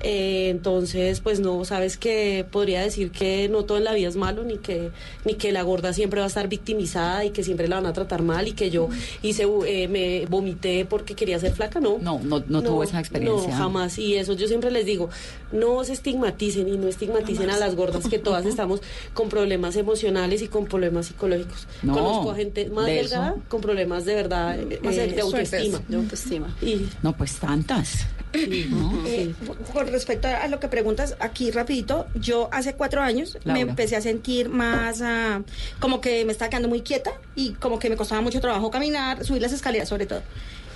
Eh, 0.01 0.49
entonces, 0.51 1.21
pues 1.21 1.41
no, 1.41 1.65
sabes 1.65 1.97
que 1.97 2.47
podría 2.51 2.83
decir 2.83 3.11
que 3.11 3.49
no 3.49 3.65
todo 3.65 3.79
en 3.79 3.85
la 3.85 3.93
vida 3.95 4.09
es 4.09 4.17
malo, 4.17 4.45
ni 4.45 4.59
que, 4.59 4.91
ni 5.25 5.35
que 5.35 5.51
la 5.51 5.63
gorda 5.63 5.93
siempre 5.93 6.21
va 6.21 6.27
a 6.27 6.29
estar 6.29 6.49
victimizada 6.49 7.25
y 7.25 7.31
que 7.31 7.43
siempre 7.43 7.67
la 7.67 7.77
van 7.77 7.87
a 7.87 7.93
tratar 7.93 8.23
mal 8.23 8.47
y 8.47 8.53
que 8.53 8.71
yo 8.71 8.89
hice, 9.23 9.47
eh, 9.67 9.89
me 9.89 10.27
vomité 10.27 10.85
porque 10.85 11.15
quería 11.15 11.39
ser 11.39 11.53
flaca, 11.53 11.81
no. 11.81 11.99
No, 11.99 12.21
no, 12.23 12.43
no, 12.47 12.63
tuvo 12.63 12.83
esa 12.85 13.01
experiencia. 13.01 13.51
No, 13.51 13.57
jamás. 13.57 13.99
Y 13.99 14.15
eso 14.17 14.35
yo 14.35 14.47
siempre 14.47 14.71
les 14.71 14.87
digo, 14.87 15.09
no 15.53 15.83
se 15.85 15.95
estigmaticen 15.95 16.69
y 16.69 16.77
no 16.77 16.87
estigmaticen 16.87 17.51
a 17.51 17.57
las 17.59 17.75
gordas, 17.75 18.07
que 18.09 18.19
todas 18.19 18.47
estamos 18.53 18.81
con 19.15 19.29
problemas 19.29 19.75
emocionales 19.77 20.43
y 20.43 20.49
con 20.49 20.67
problemas 20.67 21.07
psicológicos. 21.07 21.67
No, 21.83 21.95
Conozco 21.95 22.31
a 22.31 22.37
gente 22.37 22.69
más 22.71 22.87
de 22.87 22.95
delgada 22.95 23.31
eso. 23.31 23.43
con 23.49 23.61
problemas 23.61 24.05
de 24.05 24.15
verdad 24.15 24.59
eh, 24.59 24.79
Más 24.83 24.95
de 24.95 25.09
de 25.09 25.21
autoestima. 25.21 25.81
de 25.89 25.97
autoestima. 25.97 26.57
Y 26.63 26.87
No, 27.03 27.17
pues 27.17 27.37
tantas. 27.39 28.07
¿No? 28.47 29.07
Eh, 29.07 29.35
con 29.73 29.87
respecto 29.89 30.29
a 30.29 30.47
lo 30.49 30.61
que 30.61 30.69
preguntas 30.69 31.17
aquí 31.21 31.51
rapidito, 31.51 32.07
yo 32.15 32.49
hace 32.53 32.75
cuatro 32.75 33.03
años 33.03 33.39
Laura. 33.45 33.53
me 33.53 33.61
empecé 33.71 33.97
a 33.97 34.01
sentir 34.01 34.49
más 34.49 35.01
ah, 35.03 35.43
como 35.81 36.01
que 36.01 36.25
me 36.25 36.33
estaba 36.33 36.49
quedando 36.49 36.69
muy 36.69 36.83
quieta 36.83 37.13
y 37.35 37.53
como 37.53 37.79
que 37.79 37.91
me 37.91 37.97
costaba 37.97 38.21
mucho 38.21 38.41
trabajo 38.41 38.71
caminar, 38.71 39.25
subir 39.25 39.43
las 39.43 39.53
escaleras 39.53 39.89
sobre 39.89 40.07
todo. 40.07 40.23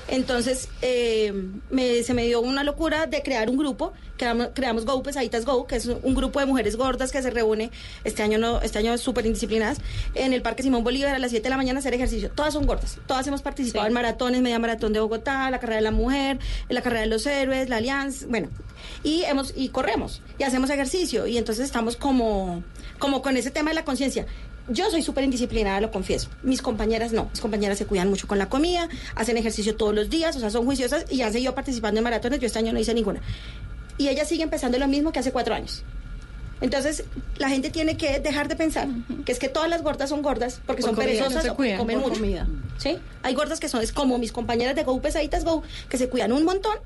Entonces 0.09 0.69
eh, 0.83 1.33
me- 1.71 2.03
se 2.03 2.12
me 2.15 2.25
dio 2.27 2.41
una 2.41 2.65
locura 2.65 3.07
de 3.07 3.23
crear 3.23 3.49
un 3.49 3.57
grupo, 3.57 3.93
creamos, 4.17 4.49
creamos 4.55 4.85
Go 4.85 5.03
Pesaditas 5.03 5.45
Go, 5.45 5.67
que 5.67 5.77
es 5.77 5.87
un 5.87 6.15
grupo 6.15 6.41
de 6.41 6.47
mujeres 6.47 6.77
gordas 6.77 7.12
que 7.12 7.23
se 7.23 7.31
reúne 7.31 7.71
este 8.05 8.23
año 8.23 8.37
no, 8.38 8.61
este 8.61 8.79
año 8.79 8.97
súper 8.99 9.25
indisciplinadas 9.27 9.79
en 10.15 10.33
el 10.33 10.43
Parque 10.43 10.62
Simón 10.62 10.85
Bolívar 10.85 11.15
a 11.15 11.19
las 11.19 11.31
7 11.31 11.45
de 11.45 11.51
la 11.51 11.57
mañana 11.57 11.79
a 11.79 11.81
hacer 11.81 11.95
ejercicio. 11.95 12.31
Todas 12.31 12.53
son 12.53 12.67
gordas, 12.67 12.99
todas 13.07 13.27
hemos 13.27 13.43
participado 13.43 13.87
en 13.87 13.93
maratones, 13.93 14.43
media 14.43 14.59
maratón 14.59 14.93
de 14.93 15.01
Bogotá, 15.01 15.51
la 15.51 15.61
carrera 15.61 15.77
de 15.77 15.83
la 15.83 15.91
mujer, 15.93 16.38
la 16.69 16.83
carrera 16.83 17.03
de 17.03 17.07
los 17.09 17.25
héroes, 17.27 17.69
la 17.69 17.77
alianza, 17.77 18.27
bueno, 18.29 18.49
y 19.03 19.23
hemos 19.25 19.55
y 19.57 19.69
corremos 19.69 20.21
y 20.38 20.43
hacemos 20.43 20.69
ejercicio 20.71 21.27
y 21.27 21.38
entonces 21.38 21.65
estamos 21.65 21.97
como 21.97 22.62
como 22.99 23.23
con 23.23 23.37
ese 23.37 23.51
tema 23.51 23.71
de 23.71 23.75
la 23.75 23.85
conciencia. 23.85 24.27
Yo 24.68 24.90
soy 24.90 25.03
súper 25.03 25.25
indisciplinada, 25.25 25.81
lo 25.81 25.90
confieso. 25.90 26.29
Mis 26.42 26.62
compañeras 26.62 27.12
no. 27.12 27.29
Mis 27.31 27.40
compañeras 27.40 27.79
se 27.79 27.87
cuidan 27.87 28.09
mucho 28.09 28.29
con 28.29 28.38
la 28.38 28.48
comida, 28.48 28.88
hacen 29.16 29.37
ejercicio 29.37 29.75
todos 29.77 29.94
los 29.94 30.09
días, 30.09 30.37
o 30.37 30.40
sea, 30.40 30.51
son 30.51 30.64
juiciosas 30.64 31.05
y 31.11 31.22
han 31.22 31.33
seguido 31.33 31.55
participando 31.55 31.98
en 31.98 32.05
maratones. 32.05 32.38
Yo 32.40 32.46
este 32.46 32.59
año 32.61 32.72
no 32.72 32.79
hice 32.79 32.94
ninguna. 32.94 33.20
Y 33.98 34.09
ellas 34.09 34.29
siguen 34.29 34.51
pensando 34.51 34.79
lo 34.79 34.88
mismo 34.88 35.12
que 35.12 35.18
hace 35.18 35.33
cuatro 35.33 35.55
años. 35.55 35.85
Entonces, 36.61 37.03
la 37.38 37.48
gente 37.48 37.70
tiene 37.70 37.96
que 37.96 38.20
dejar 38.20 38.46
de 38.46 38.55
pensar 38.55 38.87
que 39.27 39.33
es 39.33 39.40
que 39.40 39.48
todas 39.48 39.68
las 39.68 39.83
gordas 39.83 40.09
son 40.09 40.22
gordas 40.22 40.61
porque 40.64 40.83
Por 40.83 40.90
son 40.90 40.94
comida, 40.94 41.12
perezosas 41.25 41.44
no 41.44 41.53
o 41.55 41.57
comen 41.79 41.98
mucho. 41.98 42.14
comida. 42.20 42.46
¿Sí? 42.79 42.98
Hay 43.25 43.35
gordas 43.35 43.59
que 43.59 43.68
son 43.68 43.83
es 43.83 43.92
como 43.92 44.16
mis 44.18 44.31
compañeras 44.31 44.77
de 44.77 44.85
Go 44.85 45.01
Pesaditas 45.03 45.44
Go, 45.44 45.64
que 45.88 45.98
se 45.98 46.09
cuidan 46.09 46.31
un 46.31 46.44
montón, 46.44 46.79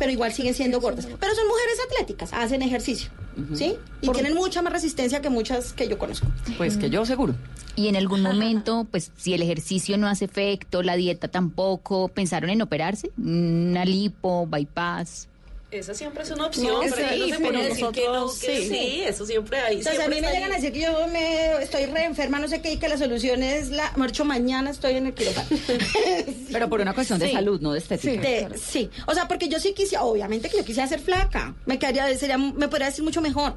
pero 0.00 0.10
igual 0.10 0.32
siguen 0.32 0.54
siendo 0.54 0.80
gordas. 0.80 1.06
Pero 1.06 1.34
son 1.34 1.46
mujeres 1.46 1.78
atléticas, 1.86 2.32
hacen 2.32 2.62
ejercicio. 2.62 3.10
¿Sí? 3.54 3.76
Y 4.00 4.08
tienen 4.10 4.34
mucha 4.34 4.62
más 4.62 4.72
resistencia 4.72 5.20
que 5.20 5.28
muchas 5.28 5.74
que 5.74 5.88
yo 5.88 5.98
conozco. 5.98 6.26
Pues 6.56 6.78
que 6.78 6.90
yo 6.90 7.04
seguro. 7.04 7.34
Y 7.76 7.88
en 7.88 7.96
algún 7.96 8.22
momento, 8.30 8.86
pues 8.90 9.12
si 9.16 9.34
el 9.34 9.42
ejercicio 9.42 9.98
no 9.98 10.08
hace 10.08 10.24
efecto, 10.24 10.82
la 10.82 10.96
dieta 10.96 11.28
tampoco, 11.28 12.08
¿pensaron 12.08 12.48
en 12.48 12.62
operarse? 12.62 13.10
Una 13.18 13.84
lipo, 13.84 14.46
bypass. 14.46 15.28
Esa 15.70 15.94
siempre 15.94 16.22
es 16.24 16.30
una 16.30 16.46
opción, 16.46 16.66
No, 16.66 16.80
pero 16.80 16.96
sí, 16.96 17.18
no 17.20 17.26
se 17.26 17.36
pero 17.38 17.52
puede 17.52 17.68
decir 17.68 17.86
que 17.92 18.06
no, 18.06 18.26
que 18.26 18.56
sí. 18.62 18.68
sí. 18.68 19.02
eso 19.06 19.24
siempre 19.26 19.58
hay. 19.60 19.78
Entonces 19.78 20.00
a 20.00 20.08
mí 20.08 20.14
siempre 20.14 20.30
me 20.30 20.34
llegan 20.36 20.52
a 20.52 20.56
decir 20.56 20.72
que 20.72 20.80
yo 20.80 21.06
me 21.06 21.62
estoy 21.62 21.86
re 21.86 22.04
enferma, 22.04 22.38
no 22.40 22.48
sé 22.48 22.60
qué, 22.60 22.72
y 22.72 22.76
que 22.78 22.88
la 22.88 22.98
solución 22.98 23.42
es 23.42 23.70
la 23.70 23.92
marcho 23.96 24.24
mañana 24.24 24.70
estoy 24.70 24.94
en 24.94 25.06
el 25.06 25.14
quirófano. 25.14 25.48
Pero 26.52 26.68
por 26.68 26.80
una 26.80 26.92
cuestión 26.94 27.18
de 27.18 27.30
salud, 27.32 27.60
no 27.60 27.72
de 27.72 27.78
estética. 27.78 28.20
De- 28.20 28.58
sí, 28.58 28.90
o 29.06 29.14
sea, 29.14 29.28
porque 29.28 29.48
yo 29.48 29.60
sí 29.60 29.72
quisiera, 29.72 30.02
obviamente 30.04 30.48
que 30.48 30.56
yo 30.56 30.64
quisiera 30.64 30.88
ser 30.88 31.00
flaca, 31.00 31.54
me 31.66 31.78
quedaría, 31.78 32.16
sería, 32.18 32.36
me 32.38 32.66
podría 32.68 32.86
decir 32.88 33.04
mucho 33.04 33.20
mejor, 33.20 33.54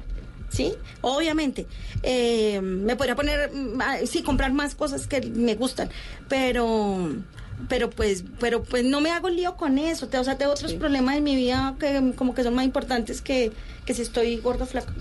¿sí? 0.50 0.72
Obviamente, 1.00 1.66
Eh, 2.06 2.60
me 2.60 2.96
podría 2.96 3.16
poner, 3.16 3.50
mm, 3.52 3.80
sí, 4.06 4.22
comprar 4.22 4.52
más 4.52 4.74
cosas 4.74 5.06
que 5.06 5.20
me 5.22 5.54
gustan, 5.54 5.88
pero, 6.28 7.08
pero 7.68 7.90
pues, 7.90 8.24
pero 8.40 8.62
pues 8.62 8.84
no 8.84 9.00
me 9.00 9.10
hago 9.10 9.28
lío 9.28 9.56
con 9.56 9.78
eso, 9.78 10.08
te- 10.08 10.18
o 10.18 10.24
sea, 10.24 10.36
tengo 10.38 10.52
otros 10.52 10.74
problemas 10.74 11.16
en 11.16 11.24
mi 11.24 11.36
vida 11.36 11.74
que 11.78 12.12
como 12.16 12.34
que 12.34 12.42
son 12.42 12.54
más 12.54 12.64
importantes 12.64 13.20
que, 13.20 13.52
que 13.86 13.94
si 13.94 14.02
estoy 14.02 14.36
gorda 14.38 14.64
o 14.64 14.66
flaca. 14.66 14.92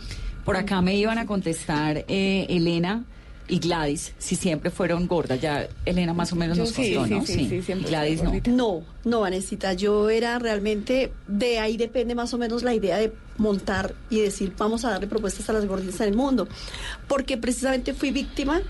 Por 0.46 0.58
acá 0.58 0.82
me 0.82 0.96
iban 0.96 1.18
a 1.18 1.26
contestar 1.26 2.04
eh, 2.08 2.46
Elena 2.50 3.04
y 3.48 3.60
Gladys, 3.60 4.14
si 4.20 4.36
siempre 4.38 4.72
fueron 4.72 5.08
gordas. 5.08 5.40
Ya 5.42 5.68
Elena 5.86 6.14
más 6.14 6.32
o 6.32 6.36
menos 6.38 6.58
Yo 6.58 6.64
nos 6.64 6.72
sí, 6.74 6.94
contó, 6.96 7.08
sí, 7.08 7.14
¿no? 7.14 7.26
sí, 7.26 7.50
sí, 7.50 7.62
siempre 7.62 7.90
Gladys 7.90 8.24
no. 8.24 8.34
No, 8.48 8.84
no, 9.04 9.20
Vanesita, 9.22 9.74
yo 9.74 10.10
era 10.10 10.40
realmente, 10.40 11.12
de 11.28 11.60
ahí 11.60 11.76
depende 11.78 12.16
más 12.16 12.34
o 12.34 12.38
menos 12.38 12.64
la 12.64 12.74
idea 12.74 12.98
de 12.98 13.14
montar 13.38 13.94
y 14.10 14.20
decir, 14.22 14.54
vamos 14.58 14.86
a 14.86 14.92
darle 14.92 15.08
propuestas 15.08 15.50
a 15.50 15.54
las 15.54 15.66
gorditas 15.66 16.00
en 16.02 16.10
el 16.10 16.16
mundo. 16.16 16.48
Porque 17.08 17.38
precisamente 17.38 17.94
fui 17.94 18.12
víctima 18.12 18.62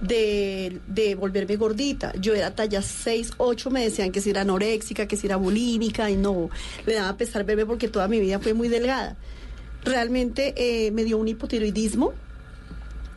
de, 0.00 0.80
de 0.86 1.14
volverme 1.14 1.56
gordita. 1.56 2.12
Yo 2.18 2.34
era 2.34 2.54
talla 2.54 2.82
6, 2.82 3.32
8, 3.36 3.70
me 3.70 3.84
decían 3.84 4.12
que 4.12 4.20
si 4.20 4.30
era 4.30 4.42
anoréxica, 4.42 5.06
que 5.06 5.16
si 5.16 5.26
era 5.26 5.36
bulímica, 5.36 6.10
y 6.10 6.16
no, 6.16 6.50
le 6.86 6.94
daba 6.94 7.16
pesar 7.16 7.44
verme 7.44 7.66
porque 7.66 7.88
toda 7.88 8.08
mi 8.08 8.20
vida 8.20 8.38
fue 8.38 8.54
muy 8.54 8.68
delgada. 8.68 9.16
Realmente 9.84 10.54
eh, 10.56 10.90
me 10.90 11.04
dio 11.04 11.18
un 11.18 11.28
hipotiroidismo 11.28 12.12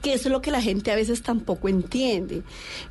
que 0.03 0.13
eso 0.13 0.27
es 0.27 0.33
lo 0.33 0.41
que 0.41 0.51
la 0.51 0.61
gente 0.61 0.91
a 0.91 0.95
veces 0.95 1.23
tampoco 1.23 1.69
entiende. 1.69 2.43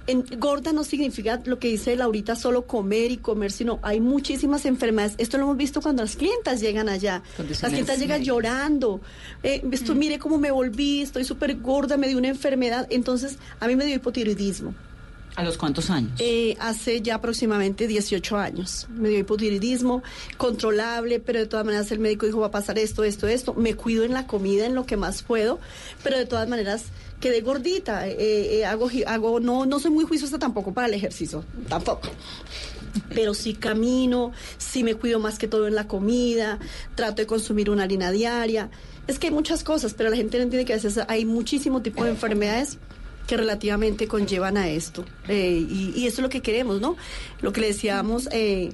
En, 0.07 0.25
gorda 0.39 0.73
no 0.73 0.83
significa 0.83 1.41
lo 1.45 1.59
que 1.59 1.69
dice 1.69 1.95
Laurita, 1.95 2.35
solo 2.37 2.67
comer 2.67 3.11
y 3.11 3.19
comer, 3.19 3.53
sino 3.53 3.81
hay 3.83 4.01
muchísimas 4.01 4.65
enfermedades. 4.65 5.15
Esto 5.19 5.37
lo 5.37 5.45
hemos 5.45 5.59
visto 5.59 5.83
cuando 5.83 6.03
las 6.03 6.17
clientas 6.17 6.61
llegan 6.61 6.89
allá. 6.89 7.23
Las 7.47 7.61
clientas 7.61 7.99
llegan 7.99 8.23
llorando. 8.25 9.03
Eh, 9.43 9.63
esto, 9.73 9.95
Mire 9.95 10.19
cómo 10.19 10.39
me 10.39 10.51
volví, 10.51 11.03
estoy 11.03 11.25
súper 11.25 11.61
gorda, 11.61 11.99
me 11.99 12.09
dio 12.09 12.17
una 12.17 12.29
enfermedad. 12.29 12.87
Entonces, 12.89 13.37
a 13.61 13.67
mí 13.69 13.77
me 13.77 13.85
dio 13.85 13.97
hipotiroidismo. 13.97 14.75
¿A 15.35 15.43
los 15.43 15.57
cuántos 15.57 15.89
años? 15.89 16.13
Eh, 16.19 16.57
hace 16.61 17.01
ya 17.01 17.15
aproximadamente 17.15 17.87
18 17.87 18.37
años. 18.37 18.87
Me 18.91 19.09
dio 19.09 19.19
hipotiroidismo, 19.21 20.03
controlable, 20.37 21.21
pero 21.21 21.39
de 21.39 21.47
todas 21.47 21.65
maneras 21.65 21.91
el 21.91 22.01
médico 22.01 22.27
dijo 22.27 22.41
va 22.41 22.49
a 22.49 22.51
pasar 22.51 22.79
esto, 22.79 23.03
esto, 23.03 23.27
esto. 23.27 23.55
Me 23.55 23.75
cuido 23.75 24.05
en 24.05 24.13
la 24.13 24.27
comida, 24.27 24.67
en 24.67 24.75
lo 24.75 24.85
que 24.85 24.99
más 24.99 25.23
puedo, 25.23 25.59
pero 26.03 26.19
de 26.19 26.27
todas 26.27 26.49
maneras 26.49 26.85
quedé 27.21 27.41
gordita. 27.41 28.07
Eh, 28.09 28.59
eh, 28.59 28.67
hago, 28.67 28.89
gi- 28.91 29.05
hago, 29.07 29.41
no, 29.41 29.65
no 29.65 29.81
soy 29.81 29.91
muy 29.91 30.05
juiciosa 30.05 30.39
tampoco 30.39 30.75
para 30.75 30.89
el 30.89 30.95
ejercicio, 30.95 31.45
tampoco. 31.69 32.09
Pero 33.15 33.33
sí 33.33 33.55
camino, 33.55 34.33
sí 34.59 34.85
me 34.85 34.97
cuido 34.97 35.19
más 35.19 35.39
que 35.39 35.49
todo 35.49 35.67
en 35.67 35.75
la 35.75 35.89
comida, 35.89 36.59
trato 36.95 37.23
de 37.23 37.27
consumir 37.27 37.71
una 37.71 37.85
harina 37.85 38.11
diaria. 38.11 38.71
Es 39.07 39.19
que 39.19 39.29
hay 39.29 39.33
muchas 39.33 39.65
cosas, 39.65 39.95
pero 39.95 40.11
la 40.11 40.17
gente 40.17 40.37
no 40.37 40.45
entiende 40.45 40.67
que 40.67 40.75
a 40.75 40.77
veces 40.77 41.01
hay 41.09 41.25
muchísimo 41.25 41.81
tipo 41.81 42.05
de 42.05 42.11
enfermedades 42.11 42.77
que 43.27 43.37
relativamente 43.37 44.09
conllevan 44.09 44.57
a 44.57 44.69
esto. 44.69 45.05
Eh, 45.29 45.67
y, 45.69 45.93
y 45.97 46.07
eso 46.07 46.17
es 46.17 46.23
lo 46.23 46.29
que 46.29 46.41
queremos, 46.41 46.81
¿no? 46.81 46.97
Lo 47.41 47.53
que 47.53 47.61
le 47.61 47.69
decíamos, 47.69 48.29
eh, 48.33 48.73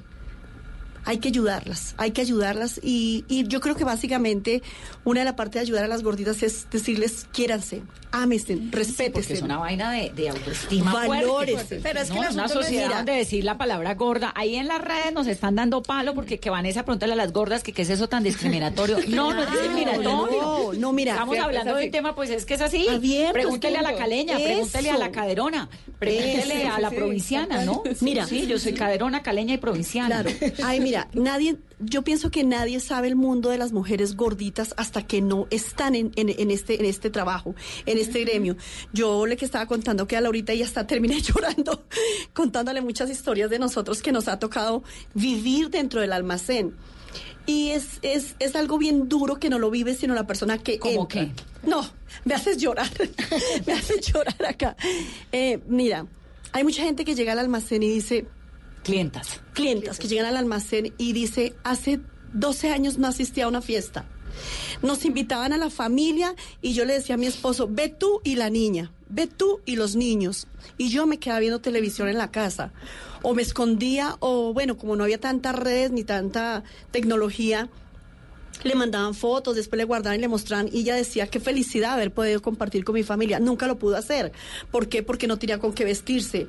hay 1.09 1.19
que 1.19 1.29
ayudarlas, 1.29 1.95
hay 1.97 2.11
que 2.11 2.21
ayudarlas. 2.21 2.81
Y, 2.83 3.25
y 3.29 3.47
yo 3.49 3.61
creo 3.61 3.75
que 3.75 3.85
básicamente 3.85 4.63
una 5.05 5.21
de 5.21 5.25
las 5.25 5.35
partes 5.35 5.55
de 5.55 5.61
ayudar 5.61 5.85
a 5.85 5.89
las 5.89 6.03
gorditas 6.03 6.43
es 6.43 6.69
decirles, 6.71 7.27
quiéranse, 7.33 7.83
ámense, 8.13 8.59
respétense. 8.71 9.11
Porque 9.13 9.33
es 9.33 9.43
una 9.43 9.57
vaina 9.57 9.91
de, 9.93 10.11
de 10.11 10.29
autoestima 10.29 10.93
Valores. 10.93 11.55
fuerte, 11.55 11.81
Pero 11.83 12.01
es 12.01 12.11
que 12.11 12.15
¿no? 12.19 12.25
el 12.29 12.35
una 12.35 12.49
sociedad 12.49 12.85
mira. 12.89 12.97
donde 12.99 13.13
decir 13.13 13.43
la 13.45 13.57
palabra 13.57 13.95
gorda. 13.95 14.33
Ahí 14.37 14.57
en 14.57 14.69
las 14.69 14.83
redes 14.83 15.13
nos 15.15 15.27
están 15.27 15.55
dando 15.57 15.83
palo 15.83 16.15
porque 16.15 16.39
que 16.39 16.51
Vanessa 16.51 16.85
pregúntale 16.85 17.15
a 17.15 17.17
las 17.17 17.33
gordas 17.33 17.63
que 17.63 17.73
qué 17.73 17.83
es 17.83 17.91
eso 17.91 18.09
tan 18.09 18.23
discriminatorio. 18.23 18.99
No, 19.09 19.33
no 19.33 19.43
es 19.43 19.51
discriminatorio. 19.51 20.43
No, 20.43 20.73
no, 20.75 20.93
mira. 20.93 21.13
Estamos 21.13 21.35
Fíjate, 21.35 21.47
hablando 21.59 21.77
de 21.77 21.87
un 21.87 21.91
tema, 21.91 22.15
pues 22.15 22.29
es 22.31 22.45
que 22.45 22.55
es 22.55 22.61
así. 22.61 22.87
Abierto, 22.89 23.33
pregúntele 23.33 23.79
a 23.79 23.83
la 23.83 23.95
caleña, 23.97 24.35
pregúntele 24.37 24.91
a 24.91 24.93
Eso. 24.93 25.01
la 25.01 25.11
caderona, 25.11 25.69
pregúntele 25.99 26.63
Eso, 26.65 26.75
a 26.75 26.81
la 26.81 26.91
sí, 26.91 26.97
provinciana, 26.97 27.65
¿no? 27.65 27.83
Mira. 28.01 28.27
Sí, 28.27 28.47
yo 28.47 28.59
soy 28.59 28.75
caderona, 28.75 29.23
caleña 29.23 29.55
y 29.55 29.59
provinciana. 29.59 30.23
Claro. 30.23 30.31
Ay, 30.65 30.81
mira, 30.81 30.98
nadie, 31.13 31.57
yo 31.79 32.03
pienso 32.03 32.31
que 32.31 32.43
nadie 32.45 32.81
sabe 32.81 33.09
el 33.09 33.15
mundo 33.17 33.51
de 33.51 33.59
las 33.59 33.73
mujeres 33.73 34.17
gorditas 34.17 34.75
hasta 34.77 35.07
que 35.07 35.21
no 35.21 35.47
están 35.51 35.95
en, 35.95 36.11
en- 36.17 36.29
en 36.31 36.51
este, 36.51 36.79
en 36.81 36.85
este 36.87 37.11
trabajo, 37.11 37.55
en 37.87 37.99
este 37.99 38.21
gremio. 38.25 38.57
Yo 38.93 39.27
le 39.27 39.37
que 39.37 39.45
estaba 39.45 39.67
contando 39.67 40.07
que 40.07 40.17
a 40.17 40.21
Laurita 40.21 40.55
y 40.55 40.63
hasta 40.63 40.87
terminé 40.87 41.21
llorando, 41.23 41.85
contándole 42.33 42.81
muchas 42.81 43.11
historias 43.11 43.51
de 43.51 43.59
nosotros 43.59 44.03
que 44.03 44.13
nos 44.13 44.29
ha 44.29 44.39
tocado 44.39 44.83
vivir 45.15 45.71
dentro 45.71 46.01
del 46.01 46.13
almacén. 46.13 46.75
Y 47.47 47.71
es, 47.71 47.99
es, 48.03 48.35
es 48.41 48.57
algo 48.57 48.77
bien 48.77 49.09
duro 49.09 49.37
que 49.41 49.49
no 49.49 49.59
lo 49.59 49.71
vive 49.71 49.95
sino 49.95 50.15
la 50.15 50.27
persona 50.27 50.59
que 50.59 50.79
¿Cómo 50.79 51.03
entra. 51.03 51.23
qué? 51.23 51.33
No, 51.67 51.89
me 52.27 52.35
haces 52.35 52.59
llorar, 52.59 52.91
me 53.67 53.73
haces 53.73 54.01
llorar 54.13 54.37
acá. 54.47 54.77
Eh, 55.33 55.59
mira, 55.67 56.07
hay 56.53 56.65
mucha 56.65 56.83
gente 56.83 57.05
que 57.07 57.15
llega 57.15 57.33
al 57.33 57.39
almacén 57.39 57.83
y 57.83 57.89
dice, 57.89 58.27
Clientas. 58.85 59.41
clientas 59.53 59.99
que 59.99 60.09
llegan 60.09 60.27
al 60.27 60.37
almacén 60.37 60.95
y 60.99 61.13
dice, 61.13 61.55
hace 61.65 62.01
12 62.33 62.71
años 62.71 62.99
no 62.99 63.07
asistí 63.07 63.41
a 63.41 63.49
una 63.49 63.61
fiesta. 63.61 64.07
Nos 64.83 65.05
invitaban 65.05 65.53
a 65.53 65.57
la 65.57 65.71
familia 65.71 66.35
y 66.63 66.73
yo 66.75 66.85
le 66.85 66.95
decía 66.95 67.17
a 67.17 67.19
mi 67.19 67.27
esposo, 67.27 67.69
ve 67.71 67.89
tú 67.89 68.21
y 68.25 68.37
la 68.37 68.51
niña, 68.51 68.93
ve 69.09 69.27
tú 69.27 69.61
y 69.65 69.77
los 69.77 69.97
niños. 69.97 70.47
Y 70.77 70.91
yo 70.91 71.07
me 71.07 71.19
quedaba 71.19 71.41
viendo 71.41 71.61
televisión 71.61 72.09
en 72.09 72.19
la 72.19 72.31
casa. 72.31 72.73
O 73.23 73.35
me 73.35 73.43
escondía, 73.43 74.17
o 74.21 74.53
bueno, 74.53 74.77
como 74.77 74.95
no 74.95 75.05
había 75.05 75.19
tantas 75.19 75.57
redes 75.57 75.91
ni 75.91 76.05
tanta 76.05 76.63
tecnología, 76.93 77.69
le 78.65 78.75
mandaban 78.75 79.15
fotos, 79.15 79.57
después 79.57 79.79
le 79.79 79.85
guardaban 79.85 80.19
y 80.19 80.21
le 80.21 80.29
mostraban 80.29 80.69
y 80.73 80.81
ella 80.81 80.97
decía 80.97 81.29
qué 81.29 81.41
felicidad 81.41 81.93
haber 81.93 82.13
podido 82.13 82.43
compartir 82.43 82.85
con 82.85 82.95
mi 82.95 83.03
familia. 83.03 83.39
Nunca 83.41 83.67
lo 83.67 83.79
pudo 83.79 83.97
hacer. 83.97 84.33
¿Por 84.71 84.89
qué? 84.89 85.03
Porque 85.03 85.27
no 85.27 85.39
tenía 85.39 85.59
con 85.59 85.73
qué 85.73 85.85
vestirse. 85.85 86.47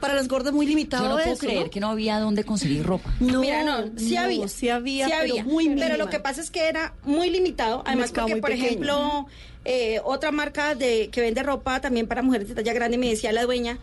Para 0.00 0.14
las 0.14 0.28
gordas 0.28 0.52
muy 0.52 0.66
limitado 0.66 1.04
Yo 1.04 1.08
no 1.10 1.14
puedo 1.16 1.32
eso, 1.32 1.40
creer 1.46 1.64
¿no? 1.64 1.70
que 1.70 1.80
no 1.80 1.88
había 1.88 2.18
dónde 2.20 2.44
conseguir 2.44 2.84
ropa. 2.84 3.10
No, 3.20 3.40
Mira, 3.40 3.62
no, 3.64 3.84
sí 3.96 4.14
no, 4.14 4.20
había. 4.20 4.48
sí 4.48 4.68
había, 4.68 5.06
sí 5.06 5.12
pero 5.18 5.22
había. 5.32 5.44
muy 5.44 5.64
Pero 5.68 5.74
mínima. 5.76 5.96
lo 5.96 6.08
que 6.10 6.20
pasa 6.20 6.40
es 6.40 6.50
que 6.50 6.68
era 6.68 6.94
muy 7.04 7.30
limitado. 7.30 7.82
Además, 7.86 8.12
porque, 8.12 8.32
muy 8.32 8.40
por 8.40 8.50
pequeño. 8.50 8.66
ejemplo, 8.66 9.26
eh, 9.64 10.00
otra 10.04 10.30
marca 10.32 10.74
de 10.74 11.08
que 11.10 11.20
vende 11.20 11.42
ropa 11.42 11.80
también 11.80 12.06
para 12.06 12.22
mujeres 12.22 12.48
de 12.48 12.54
talla 12.54 12.72
grande 12.72 12.98
me 12.98 13.08
decía 13.08 13.32
la 13.32 13.44
dueña. 13.44 13.78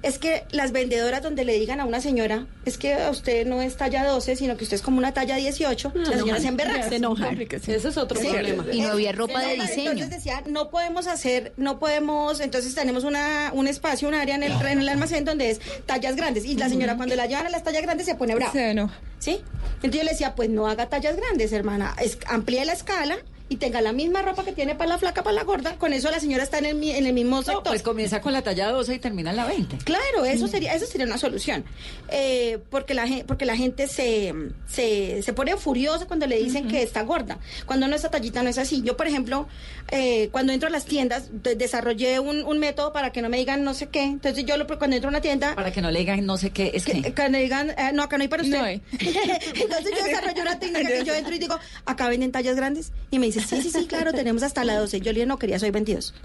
Es 0.00 0.18
que 0.18 0.44
las 0.52 0.70
vendedoras 0.70 1.22
donde 1.22 1.44
le 1.44 1.54
digan 1.58 1.80
a 1.80 1.84
una 1.84 2.00
señora, 2.00 2.46
es 2.64 2.78
que 2.78 2.96
usted 3.10 3.46
no 3.46 3.60
es 3.60 3.76
talla 3.76 4.04
12, 4.06 4.36
sino 4.36 4.56
que 4.56 4.62
usted 4.62 4.76
es 4.76 4.82
como 4.82 4.98
una 4.98 5.12
talla 5.12 5.34
18, 5.36 5.92
la 5.94 6.04
señora 6.18 6.36
se. 6.40 6.88
Se 6.88 6.96
enoja. 6.96 7.30
Ese 7.30 7.74
es 7.76 7.96
otro 7.96 8.20
Sí. 8.20 8.28
problema. 8.28 8.64
Y 8.72 8.80
no 8.80 8.90
había 8.92 9.10
ropa 9.10 9.40
de 9.40 9.54
diseño. 9.54 9.90
Entonces 9.90 10.10
decía, 10.10 10.42
no 10.46 10.70
podemos 10.70 11.08
hacer, 11.08 11.52
no 11.56 11.80
podemos, 11.80 12.38
entonces 12.40 12.74
tenemos 12.76 13.02
una, 13.02 13.50
un 13.52 13.66
espacio, 13.66 14.06
un 14.06 14.14
área 14.14 14.36
en 14.36 14.44
el, 14.44 14.52
en 14.52 14.78
el 14.80 14.88
almacén 14.88 15.24
donde 15.24 15.50
es 15.50 15.60
tallas 15.84 16.14
grandes. 16.14 16.44
Y 16.44 16.54
la 16.56 16.68
señora 16.68 16.96
cuando 16.96 17.16
la 17.16 17.26
llevan 17.26 17.46
a 17.46 17.50
las 17.50 17.64
tallas 17.64 17.82
grandes 17.82 18.06
se 18.06 18.14
pone 18.14 18.36
brava. 18.36 18.52
Se 18.52 18.70
enoja. 18.70 18.94
¿Sí? 19.18 19.40
Entonces 19.82 19.98
yo 19.98 20.04
le 20.04 20.10
decía, 20.12 20.34
pues 20.36 20.48
no 20.48 20.68
haga 20.68 20.88
tallas 20.88 21.16
grandes, 21.16 21.52
hermana. 21.52 21.96
Es, 22.00 22.18
amplíe 22.28 22.64
la 22.64 22.72
escala 22.72 23.16
y 23.50 23.56
tenga 23.56 23.80
la 23.80 23.92
misma 23.92 24.22
ropa 24.22 24.44
que 24.44 24.52
tiene 24.52 24.74
para 24.74 24.90
la 24.90 24.98
flaca, 24.98 25.22
para 25.22 25.34
la 25.34 25.44
gorda. 25.44 25.76
Con 25.76 25.92
eso 25.92 26.10
la 26.10 26.20
señora 26.20 26.42
está 26.42 26.58
en 26.58 26.66
el, 26.66 26.82
en 26.82 27.06
el 27.06 27.12
mismo 27.12 27.38
sector. 27.38 27.54
No, 27.56 27.62
pues 27.70 27.82
comienza 27.82 28.20
con 28.20 28.32
la 28.32 28.42
talla 28.42 28.68
12 28.70 28.94
y 28.94 28.98
termina 28.98 29.30
en 29.30 29.36
la 29.36 29.46
20. 29.46 29.78
Claro, 29.78 30.24
eso 30.24 30.48
sería, 30.48 30.74
eso 30.74 30.86
sería 30.86 31.06
una 31.06 31.18
solución. 31.18 31.64
Eh, 32.10 32.58
porque, 32.70 32.94
la, 32.94 33.06
porque 33.26 33.44
la 33.46 33.56
gente 33.56 33.86
se, 33.88 34.34
se, 34.66 35.22
se 35.22 35.32
pone 35.32 35.56
furiosa 35.56 36.06
cuando 36.06 36.26
le 36.26 36.38
dicen 36.38 36.68
que 36.68 36.82
está 36.82 37.02
gorda. 37.02 37.38
Cuando 37.66 37.88
no 37.88 37.96
esta 37.96 38.10
tallita 38.10 38.42
no 38.42 38.50
es 38.50 38.58
así. 38.58 38.82
Yo, 38.82 38.96
por 38.96 39.06
ejemplo, 39.06 39.48
eh, 39.90 40.28
cuando 40.30 40.52
entro 40.52 40.68
a 40.68 40.70
las 40.72 40.84
tiendas, 40.84 41.28
de- 41.32 41.54
desarrollé 41.56 42.20
un, 42.20 42.44
un 42.44 42.58
método 42.58 42.92
para 42.92 43.12
que 43.12 43.22
no 43.22 43.28
me 43.28 43.38
digan 43.38 43.64
no 43.64 43.74
sé 43.74 43.86
qué. 43.88 44.02
Entonces 44.04 44.44
yo 44.44 44.56
lo, 44.56 44.66
cuando 44.66 44.96
entro 44.96 45.08
a 45.08 45.12
una 45.12 45.20
tienda... 45.20 45.54
Para 45.54 45.72
que 45.72 45.80
no 45.80 45.90
le 45.90 46.00
digan 46.00 46.24
no 46.26 46.36
sé 46.36 46.50
qué, 46.50 46.70
es 46.74 46.84
que... 46.84 46.94
Me 47.30 47.42
digan, 47.42 47.70
eh, 47.70 47.90
no, 47.94 48.02
acá 48.02 48.16
no 48.18 48.22
hay 48.22 48.28
para 48.28 48.42
usted. 48.42 48.58
No 48.58 48.64
hay. 48.64 48.82
Entonces 48.92 49.92
yo 49.98 50.04
desarrollo 50.04 50.42
una 50.42 50.58
técnica 50.60 50.88
que 50.88 51.04
yo 51.04 51.14
entro 51.14 51.34
y 51.34 51.38
digo, 51.38 51.58
acá 51.84 52.08
venden 52.08 52.32
tallas 52.32 52.56
grandes. 52.56 52.92
Y 53.10 53.18
me 53.18 53.26
dice, 53.38 53.62
sí, 53.62 53.70
sí, 53.70 53.78
sí, 53.80 53.86
claro, 53.86 54.12
tenemos 54.12 54.42
hasta 54.42 54.64
la 54.64 54.78
12. 54.78 55.00
Yo 55.00 55.12
le 55.12 55.26
no, 55.26 55.38
quería, 55.38 55.58
soy 55.58 55.70
22. 55.70 56.14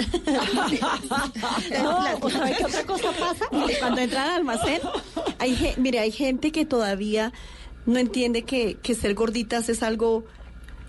No, 1.83 2.05
o 2.21 2.29
¿sabe 2.29 2.55
qué 2.57 2.65
otra 2.65 2.85
cosa 2.85 3.11
pasa? 3.11 3.45
Cuando 3.79 4.01
entran 4.01 4.27
al 4.27 4.35
almacén, 4.35 4.79
hay, 5.39 5.73
mire, 5.77 5.99
hay 5.99 6.11
gente 6.11 6.51
que 6.51 6.65
todavía 6.65 7.33
no 7.85 7.99
entiende 7.99 8.43
que, 8.43 8.75
que 8.75 8.95
ser 8.95 9.13
gorditas 9.13 9.69
es 9.69 9.83
algo, 9.83 10.25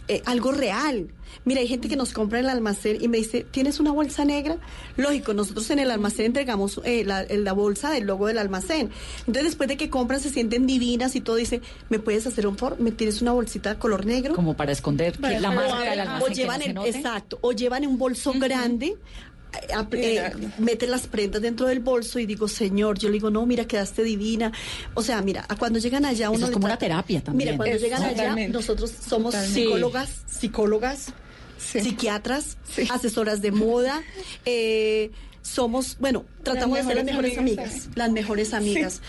eh, 0.08 0.22
algo 0.26 0.52
real. 0.52 1.08
Mira, 1.44 1.60
hay 1.60 1.66
gente 1.68 1.88
que 1.88 1.96
nos 1.96 2.12
compra 2.12 2.38
en 2.38 2.44
el 2.44 2.50
almacén 2.50 2.98
y 3.02 3.08
me 3.08 3.18
dice, 3.18 3.44
¿tienes 3.50 3.80
una 3.80 3.90
bolsa 3.90 4.24
negra? 4.24 4.56
Lógico, 4.96 5.34
nosotros 5.34 5.68
en 5.70 5.80
el 5.80 5.90
almacén 5.90 6.26
entregamos 6.26 6.80
eh, 6.84 7.04
la, 7.04 7.24
la 7.28 7.52
bolsa 7.52 7.90
del 7.90 8.04
logo 8.04 8.28
del 8.28 8.38
almacén. 8.38 8.90
Entonces, 9.20 9.44
después 9.44 9.68
de 9.68 9.76
que 9.76 9.90
compran, 9.90 10.20
se 10.20 10.30
sienten 10.30 10.66
divinas 10.66 11.16
y 11.16 11.20
todo, 11.20 11.36
dice, 11.36 11.60
¿me 11.90 11.98
puedes 11.98 12.26
hacer 12.26 12.46
un 12.46 12.56
favor? 12.56 12.78
¿Me 12.80 12.92
tienes 12.92 13.20
una 13.20 13.32
bolsita 13.32 13.78
color 13.78 14.06
negro? 14.06 14.34
Como 14.36 14.56
para 14.56 14.70
esconder 14.72 15.18
la 15.20 15.50
o 15.50 15.52
máscara 15.52 15.74
abren- 15.76 15.90
del 15.90 15.98
o 15.98 16.02
almacén 16.02 16.28
que 16.28 16.34
llevan 16.34 16.58
no 16.58 16.62
se 16.64 16.68
en, 16.70 16.74
note. 16.76 16.88
exacto 16.90 17.38
o 17.40 17.52
llevan 17.52 17.86
un 17.86 17.98
bolso 17.98 18.32
grande 18.38 18.96
eh, 19.92 20.16
eh, 20.18 20.32
meten 20.58 20.90
las 20.90 21.06
prendas 21.06 21.40
dentro 21.42 21.66
del 21.66 21.80
bolso 21.80 22.18
y 22.18 22.26
digo 22.26 22.48
señor 22.48 22.98
yo 22.98 23.08
le 23.08 23.14
digo 23.14 23.30
no 23.30 23.46
mira 23.46 23.66
quedaste 23.66 24.02
divina 24.02 24.52
o 24.94 25.02
sea 25.02 25.20
mira 25.22 25.44
a 25.48 25.56
cuando 25.56 25.78
llegan 25.78 26.04
allá 26.04 26.28
uno 26.30 26.38
Eso 26.38 26.46
es 26.46 26.52
como 26.52 26.66
una 26.66 26.78
terapia 26.78 27.22
también. 27.22 27.48
mira 27.50 27.56
cuando 27.56 27.76
Es- 27.76 27.82
llegan 27.82 28.02
allá 28.02 28.34
nosotros 28.48 28.90
somos 28.90 29.32
Totalmente. 29.34 29.60
psicólogas 29.62 30.10
psicólogas 30.26 31.06
psiquiatras 31.58 32.56
asesoras 32.90 33.40
de 33.42 33.50
moda 33.52 34.02
eh, 34.44 35.10
somos, 35.44 35.98
bueno, 36.00 36.24
tratamos 36.42 36.78
de 36.78 36.84
ser 36.84 36.96
las 36.96 37.04
mejores 37.04 37.36
amigas, 37.36 37.68
amigas. 37.70 37.88
las 37.96 38.10
mejores 38.10 38.54
amigas. 38.54 39.02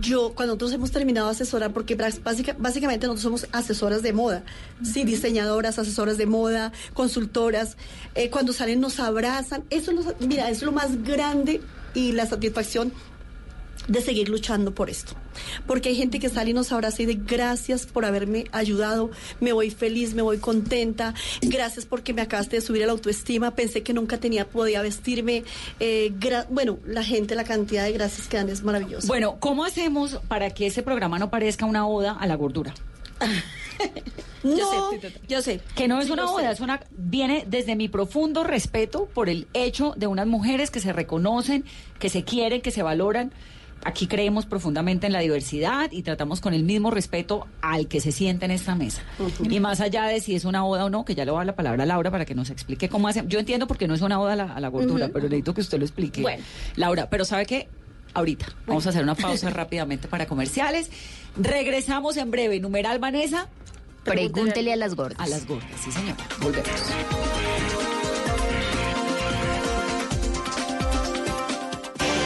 Yo, 0.00 0.32
cuando 0.34 0.54
nosotros 0.54 0.72
hemos 0.74 0.92
terminado 0.92 1.26
de 1.26 1.32
asesorar, 1.32 1.72
porque 1.72 1.96
básica- 1.96 2.54
básicamente 2.56 3.08
nosotros 3.08 3.22
somos 3.22 3.46
asesoras 3.52 4.00
de 4.02 4.12
moda, 4.12 4.44
sí, 4.84 5.02
diseñadoras, 5.04 5.80
asesoras 5.80 6.18
de 6.18 6.26
moda, 6.26 6.72
consultoras, 6.94 7.76
eh, 8.14 8.30
cuando 8.30 8.52
salen 8.52 8.80
nos 8.80 9.00
abrazan, 9.00 9.64
eso 9.70 9.92
nos, 9.92 10.06
mira, 10.20 10.48
es 10.50 10.62
lo 10.62 10.70
más 10.70 11.02
grande 11.02 11.60
y 11.94 12.12
la 12.12 12.26
satisfacción 12.26 12.92
de 13.88 14.00
seguir 14.00 14.28
luchando 14.28 14.74
por 14.74 14.88
esto. 14.90 15.14
Porque 15.66 15.88
hay 15.90 15.96
gente 15.96 16.18
que 16.20 16.28
sale 16.28 16.50
y 16.50 16.52
nos 16.52 16.70
abraza 16.72 17.02
y 17.02 17.06
de 17.06 17.14
gracias 17.14 17.86
por 17.86 18.04
haberme 18.04 18.44
ayudado, 18.52 19.10
me 19.40 19.52
voy 19.52 19.70
feliz, 19.70 20.14
me 20.14 20.22
voy 20.22 20.38
contenta, 20.38 21.14
gracias 21.40 21.84
porque 21.86 22.12
me 22.12 22.22
acabaste 22.22 22.56
de 22.56 22.62
subir 22.62 22.82
a 22.82 22.86
la 22.86 22.92
autoestima, 22.92 23.54
pensé 23.54 23.82
que 23.82 23.92
nunca 23.92 24.18
tenía, 24.18 24.48
podía 24.48 24.82
vestirme. 24.82 25.44
eh, 25.80 26.12
bueno, 26.50 26.78
la 26.86 27.02
gente, 27.02 27.34
la 27.34 27.44
cantidad 27.44 27.84
de 27.84 27.92
gracias 27.92 28.28
que 28.28 28.36
dan 28.36 28.48
es 28.48 28.62
maravillosa. 28.62 29.06
Bueno, 29.06 29.36
¿cómo 29.40 29.64
hacemos 29.64 30.20
para 30.28 30.50
que 30.50 30.66
ese 30.66 30.82
programa 30.82 31.18
no 31.18 31.30
parezca 31.30 31.66
una 31.66 31.86
oda 31.86 32.12
a 32.12 32.26
la 32.26 32.34
gordura? 32.36 32.74
no, 34.42 34.90
yo 35.28 35.42
sé. 35.42 35.60
Que 35.74 35.88
no 35.88 36.00
es 36.00 36.06
Sí, 36.06 36.12
una 36.12 36.22
yo 36.22 36.28
sé. 36.28 36.34
oda, 36.34 36.50
es 36.52 36.60
una 36.60 36.80
viene 36.90 37.44
desde 37.46 37.76
mi 37.76 37.88
profundo 37.88 38.44
respeto 38.44 39.06
por 39.12 39.28
el 39.28 39.46
hecho 39.54 39.94
de 39.96 40.06
unas 40.06 40.26
mujeres 40.26 40.70
que 40.70 40.80
se 40.80 40.92
reconocen, 40.92 41.64
que 41.98 42.08
se 42.08 42.24
quieren, 42.24 42.60
que 42.60 42.70
se 42.70 42.82
valoran. 42.82 43.32
Aquí 43.84 44.06
creemos 44.06 44.46
profundamente 44.46 45.06
en 45.08 45.12
la 45.12 45.18
diversidad 45.18 45.90
y 45.90 46.02
tratamos 46.02 46.40
con 46.40 46.54
el 46.54 46.62
mismo 46.62 46.90
respeto 46.92 47.48
al 47.60 47.88
que 47.88 48.00
se 48.00 48.12
siente 48.12 48.44
en 48.44 48.52
esta 48.52 48.74
mesa. 48.76 49.02
Y 49.48 49.58
más 49.58 49.80
allá 49.80 50.04
de 50.04 50.20
si 50.20 50.34
es 50.36 50.44
una 50.44 50.64
oda 50.64 50.84
o 50.84 50.90
no, 50.90 51.04
que 51.04 51.14
ya 51.16 51.24
le 51.24 51.32
voy 51.32 51.38
a 51.38 51.40
dar 51.40 51.46
la 51.46 51.56
palabra 51.56 51.82
a 51.82 51.86
Laura 51.86 52.10
para 52.10 52.24
que 52.24 52.34
nos 52.34 52.50
explique 52.50 52.88
cómo 52.88 53.08
hacen. 53.08 53.28
Yo 53.28 53.40
entiendo 53.40 53.66
porque 53.66 53.88
no 53.88 53.94
es 53.94 54.00
una 54.02 54.20
oda 54.20 54.34
a 54.34 54.36
la, 54.36 54.54
a 54.54 54.60
la 54.60 54.68
gordura, 54.68 55.06
Ujú. 55.06 55.12
pero 55.14 55.24
necesito 55.24 55.52
que 55.54 55.60
usted 55.62 55.78
lo 55.78 55.84
explique. 55.84 56.22
Bueno. 56.22 56.44
Laura, 56.76 57.10
pero 57.10 57.24
¿sabe 57.24 57.44
qué? 57.44 57.68
Ahorita. 58.14 58.46
Vamos 58.66 58.86
a 58.86 58.90
hacer 58.90 59.02
una 59.02 59.14
pausa 59.16 59.50
rápidamente 59.50 60.06
para 60.06 60.26
comerciales. 60.26 60.90
Regresamos 61.36 62.16
en 62.18 62.30
breve. 62.30 62.60
Numeral 62.60 62.98
Vanessa. 63.00 63.48
Pregúntele 64.04 64.72
a 64.72 64.76
las 64.76 64.94
gordas. 64.94 65.18
A 65.18 65.26
las 65.26 65.46
gordas, 65.46 65.70
sí, 65.82 65.90
señora. 65.90 66.16
Volvemos. 66.40 67.81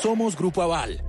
Somos 0.00 0.36
Grupo 0.36 0.62
Aval. 0.62 1.02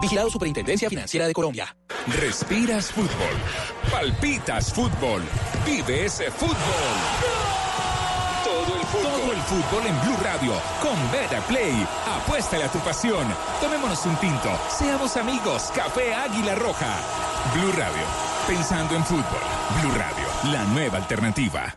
Vigilado 0.00 0.30
Superintendencia 0.30 0.88
Financiera 0.88 1.26
de 1.26 1.32
Colombia. 1.32 1.76
Respiras 2.06 2.92
fútbol. 2.92 3.34
Palpitas 3.90 4.72
fútbol. 4.72 5.22
Vive 5.66 6.06
ese 6.06 6.30
fútbol. 6.30 6.54
Todo 8.44 8.76
el 8.76 8.86
fútbol. 8.86 9.20
Todo 9.20 9.32
el 9.32 9.40
fútbol 9.42 9.86
en 9.86 10.00
Blue 10.00 10.16
Radio. 10.22 10.52
Con 10.80 11.12
Beta 11.12 11.40
Play. 11.48 11.86
Apuéstale 12.06 12.64
a 12.64 12.72
tu 12.72 12.78
pasión. 12.78 13.26
Tomémonos 13.60 14.06
un 14.06 14.16
tinto. 14.16 14.50
Seamos 14.70 15.16
amigos. 15.16 15.70
Café 15.74 16.14
Águila 16.14 16.54
Roja. 16.54 16.96
Blue 17.54 17.72
Radio. 17.72 18.04
Pensando 18.46 18.94
en 18.94 19.04
fútbol. 19.04 19.42
Blue 19.82 19.92
Radio. 19.92 20.52
La 20.52 20.64
nueva 20.72 20.98
alternativa. 20.98 21.76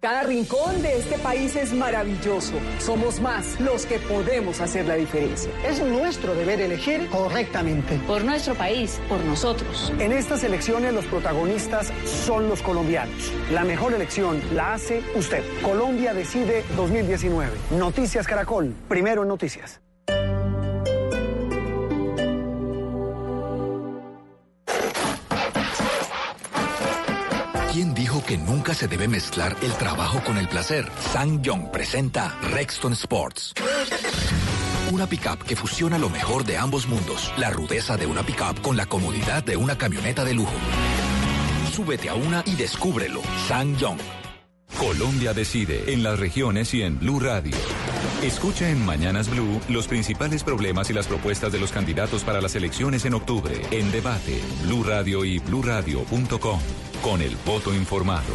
Cada 0.00 0.22
rincón 0.22 0.80
de 0.80 0.96
este 0.96 1.18
país 1.18 1.56
es 1.56 1.72
maravilloso. 1.72 2.52
Somos 2.78 3.20
más 3.20 3.58
los 3.58 3.84
que 3.84 3.98
podemos 3.98 4.60
hacer 4.60 4.86
la 4.86 4.94
diferencia. 4.94 5.50
Es 5.66 5.82
nuestro 5.82 6.36
deber 6.36 6.60
elegir 6.60 7.08
correctamente. 7.10 7.98
Por 8.06 8.24
nuestro 8.24 8.54
país, 8.54 9.00
por 9.08 9.18
nosotros. 9.24 9.92
En 9.98 10.12
estas 10.12 10.44
elecciones 10.44 10.94
los 10.94 11.04
protagonistas 11.06 11.92
son 12.04 12.48
los 12.48 12.62
colombianos. 12.62 13.32
La 13.50 13.64
mejor 13.64 13.92
elección 13.92 14.40
la 14.54 14.74
hace 14.74 15.02
usted. 15.16 15.42
Colombia 15.62 16.14
decide 16.14 16.62
2019. 16.76 17.50
Noticias 17.72 18.24
Caracol. 18.24 18.72
Primero 18.88 19.22
en 19.22 19.28
noticias. 19.28 19.80
Que 28.28 28.36
nunca 28.36 28.74
se 28.74 28.86
debe 28.88 29.08
mezclar 29.08 29.56
el 29.62 29.72
trabajo 29.72 30.22
con 30.22 30.36
el 30.36 30.46
placer? 30.48 30.86
Sang 31.12 31.40
Young 31.40 31.70
presenta 31.70 32.38
Rexton 32.42 32.92
Sports. 32.92 33.54
Una 34.92 35.06
pickup 35.06 35.42
que 35.44 35.56
fusiona 35.56 35.96
lo 35.96 36.10
mejor 36.10 36.44
de 36.44 36.58
ambos 36.58 36.86
mundos. 36.86 37.32
La 37.38 37.48
rudeza 37.48 37.96
de 37.96 38.04
una 38.04 38.22
pickup 38.22 38.60
con 38.60 38.76
la 38.76 38.84
comodidad 38.84 39.42
de 39.42 39.56
una 39.56 39.78
camioneta 39.78 40.26
de 40.26 40.34
lujo. 40.34 40.52
Súbete 41.72 42.10
a 42.10 42.14
una 42.14 42.42
y 42.44 42.54
descúbrelo. 42.54 43.22
Sang 43.46 43.74
Young. 43.78 43.98
Colombia 44.78 45.32
decide 45.32 45.90
en 45.94 46.02
las 46.02 46.18
regiones 46.18 46.74
y 46.74 46.82
en 46.82 46.98
Blue 46.98 47.20
Radio. 47.20 47.56
Escucha 48.22 48.68
en 48.68 48.84
Mañanas 48.84 49.30
Blue 49.30 49.60
los 49.68 49.86
principales 49.86 50.42
problemas 50.42 50.90
y 50.90 50.92
las 50.92 51.06
propuestas 51.06 51.52
de 51.52 51.60
los 51.60 51.70
candidatos 51.70 52.24
para 52.24 52.40
las 52.40 52.56
elecciones 52.56 53.04
en 53.04 53.14
octubre. 53.14 53.62
En 53.70 53.92
debate, 53.92 54.40
Blue 54.64 54.82
Radio 54.82 55.24
y 55.24 55.38
bluradio.com. 55.38 56.60
Con 57.00 57.22
el 57.22 57.36
voto 57.46 57.72
informado. 57.72 58.34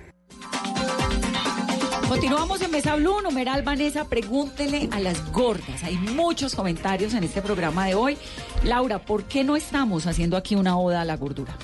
Continuamos 2.11 2.61
en 2.61 2.71
Mesa 2.71 2.97
Blue, 2.97 3.21
numeral 3.21 3.63
Vanessa, 3.63 4.03
pregúntele 4.03 4.89
a 4.91 4.99
las 4.99 5.31
gordas. 5.31 5.81
Hay 5.83 5.95
muchos 5.95 6.55
comentarios 6.55 7.13
en 7.13 7.23
este 7.23 7.41
programa 7.41 7.85
de 7.85 7.95
hoy. 7.95 8.17
Laura, 8.65 8.99
¿por 8.99 9.23
qué 9.23 9.45
no 9.45 9.55
estamos 9.55 10.05
haciendo 10.07 10.35
aquí 10.35 10.55
una 10.55 10.77
oda 10.77 10.99
a 10.99 11.05
la 11.05 11.15
gordura? 11.15 11.55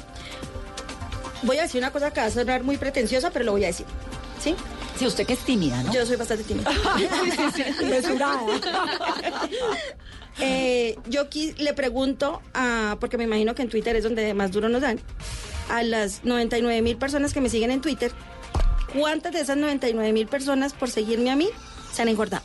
Voy 1.43 1.57
a 1.57 1.63
decir 1.63 1.79
una 1.79 1.91
cosa 1.91 2.11
que 2.11 2.21
va 2.21 2.27
a 2.27 2.31
sonar 2.31 2.63
muy 2.63 2.77
pretenciosa, 2.77 3.29
pero 3.29 3.43
lo 3.43 3.51
voy 3.51 3.65
a 3.65 3.67
decir. 3.67 3.85
¿Sí? 4.39 4.55
Sí, 4.97 5.05
usted 5.05 5.27
que 5.27 5.33
es 5.33 5.39
tímida, 5.39 5.83
¿no? 5.83 5.91
Yo 5.91 6.05
soy 6.05 6.15
bastante 6.15 6.45
tímida. 6.45 6.71
Mesurada. 7.89 8.39
Eh, 10.39 10.99
yo 11.07 11.23
le 11.57 11.73
pregunto, 11.73 12.43
a, 12.53 12.97
porque 12.99 13.17
me 13.17 13.23
imagino 13.23 13.55
que 13.55 13.63
en 13.63 13.69
Twitter 13.69 13.95
es 13.95 14.03
donde 14.03 14.35
más 14.35 14.51
duro 14.51 14.69
nos 14.69 14.83
dan, 14.83 14.99
a 15.67 15.81
las 15.81 16.25
99 16.25 16.83
mil 16.83 16.95
personas 16.95 17.33
que 17.33 17.41
me 17.41 17.49
siguen 17.49 17.71
en 17.71 17.81
Twitter, 17.81 18.11
¿cuántas 18.93 19.33
de 19.33 19.41
esas 19.41 19.57
99 19.57 20.13
mil 20.13 20.27
personas 20.27 20.73
por 20.73 20.89
seguirme 20.89 21.29
a 21.31 21.35
mí 21.35 21.49
se 21.93 22.01
han 22.01 22.09
engordado? 22.09 22.43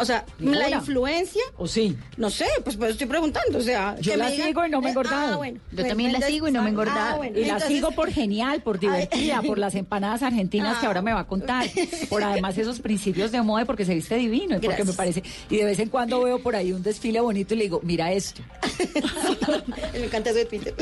O 0.00 0.04
sea, 0.04 0.24
la 0.38 0.70
influencia. 0.70 1.42
¿O 1.56 1.66
sí? 1.66 1.96
No 2.16 2.30
sé, 2.30 2.46
pues, 2.62 2.76
pues 2.76 2.92
estoy 2.92 3.08
preguntando. 3.08 3.58
O 3.58 3.60
sea, 3.60 3.96
Yo 4.00 4.16
la 4.16 4.30
digan- 4.30 4.46
sigo 4.46 4.64
y 4.64 4.70
no 4.70 4.80
me 4.80 4.86
he 4.86 4.90
engordado. 4.90 5.34
ah, 5.34 5.36
bueno. 5.38 5.58
Yo 5.72 5.84
también 5.88 6.12
la 6.12 6.20
sigo 6.20 6.46
y 6.46 6.52
no 6.52 6.62
me 6.62 6.68
he 6.68 6.70
engordado. 6.70 7.14
Ah, 7.14 7.16
bueno. 7.16 7.36
Y 7.36 7.44
la 7.46 7.58
sigo 7.58 7.90
por 7.90 8.12
genial, 8.12 8.62
por 8.62 8.78
divertida, 8.80 9.42
por 9.42 9.58
las 9.58 9.74
empanadas 9.74 10.22
argentinas 10.22 10.78
que 10.78 10.86
ahora 10.86 11.02
me 11.02 11.12
va 11.12 11.20
a 11.20 11.26
contar, 11.26 11.66
por 12.08 12.22
además 12.22 12.56
esos 12.56 12.78
principios 12.78 13.32
de 13.32 13.42
moda, 13.42 13.64
porque 13.64 13.84
se 13.84 13.92
viste 13.92 14.14
divino, 14.14 14.52
y 14.58 14.60
porque 14.60 14.68
Gracias. 14.68 14.86
me 14.86 14.92
parece, 14.92 15.22
y 15.50 15.56
de 15.56 15.64
vez 15.64 15.80
en 15.80 15.88
cuando 15.88 16.22
veo 16.22 16.40
por 16.40 16.54
ahí 16.54 16.70
un 16.72 16.84
desfile 16.84 17.18
bonito 17.20 17.54
y 17.54 17.56
le 17.56 17.64
digo, 17.64 17.80
mira 17.82 18.12
esto. 18.12 18.40
me 19.94 20.04
encanta 20.04 20.30
eso 20.30 20.38
de 20.38 20.44
Twitter. 20.44 20.74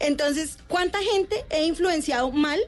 Entonces, 0.00 0.58
¿cuánta 0.66 0.98
gente 1.12 1.44
he 1.50 1.64
influenciado 1.64 2.32
mal? 2.32 2.58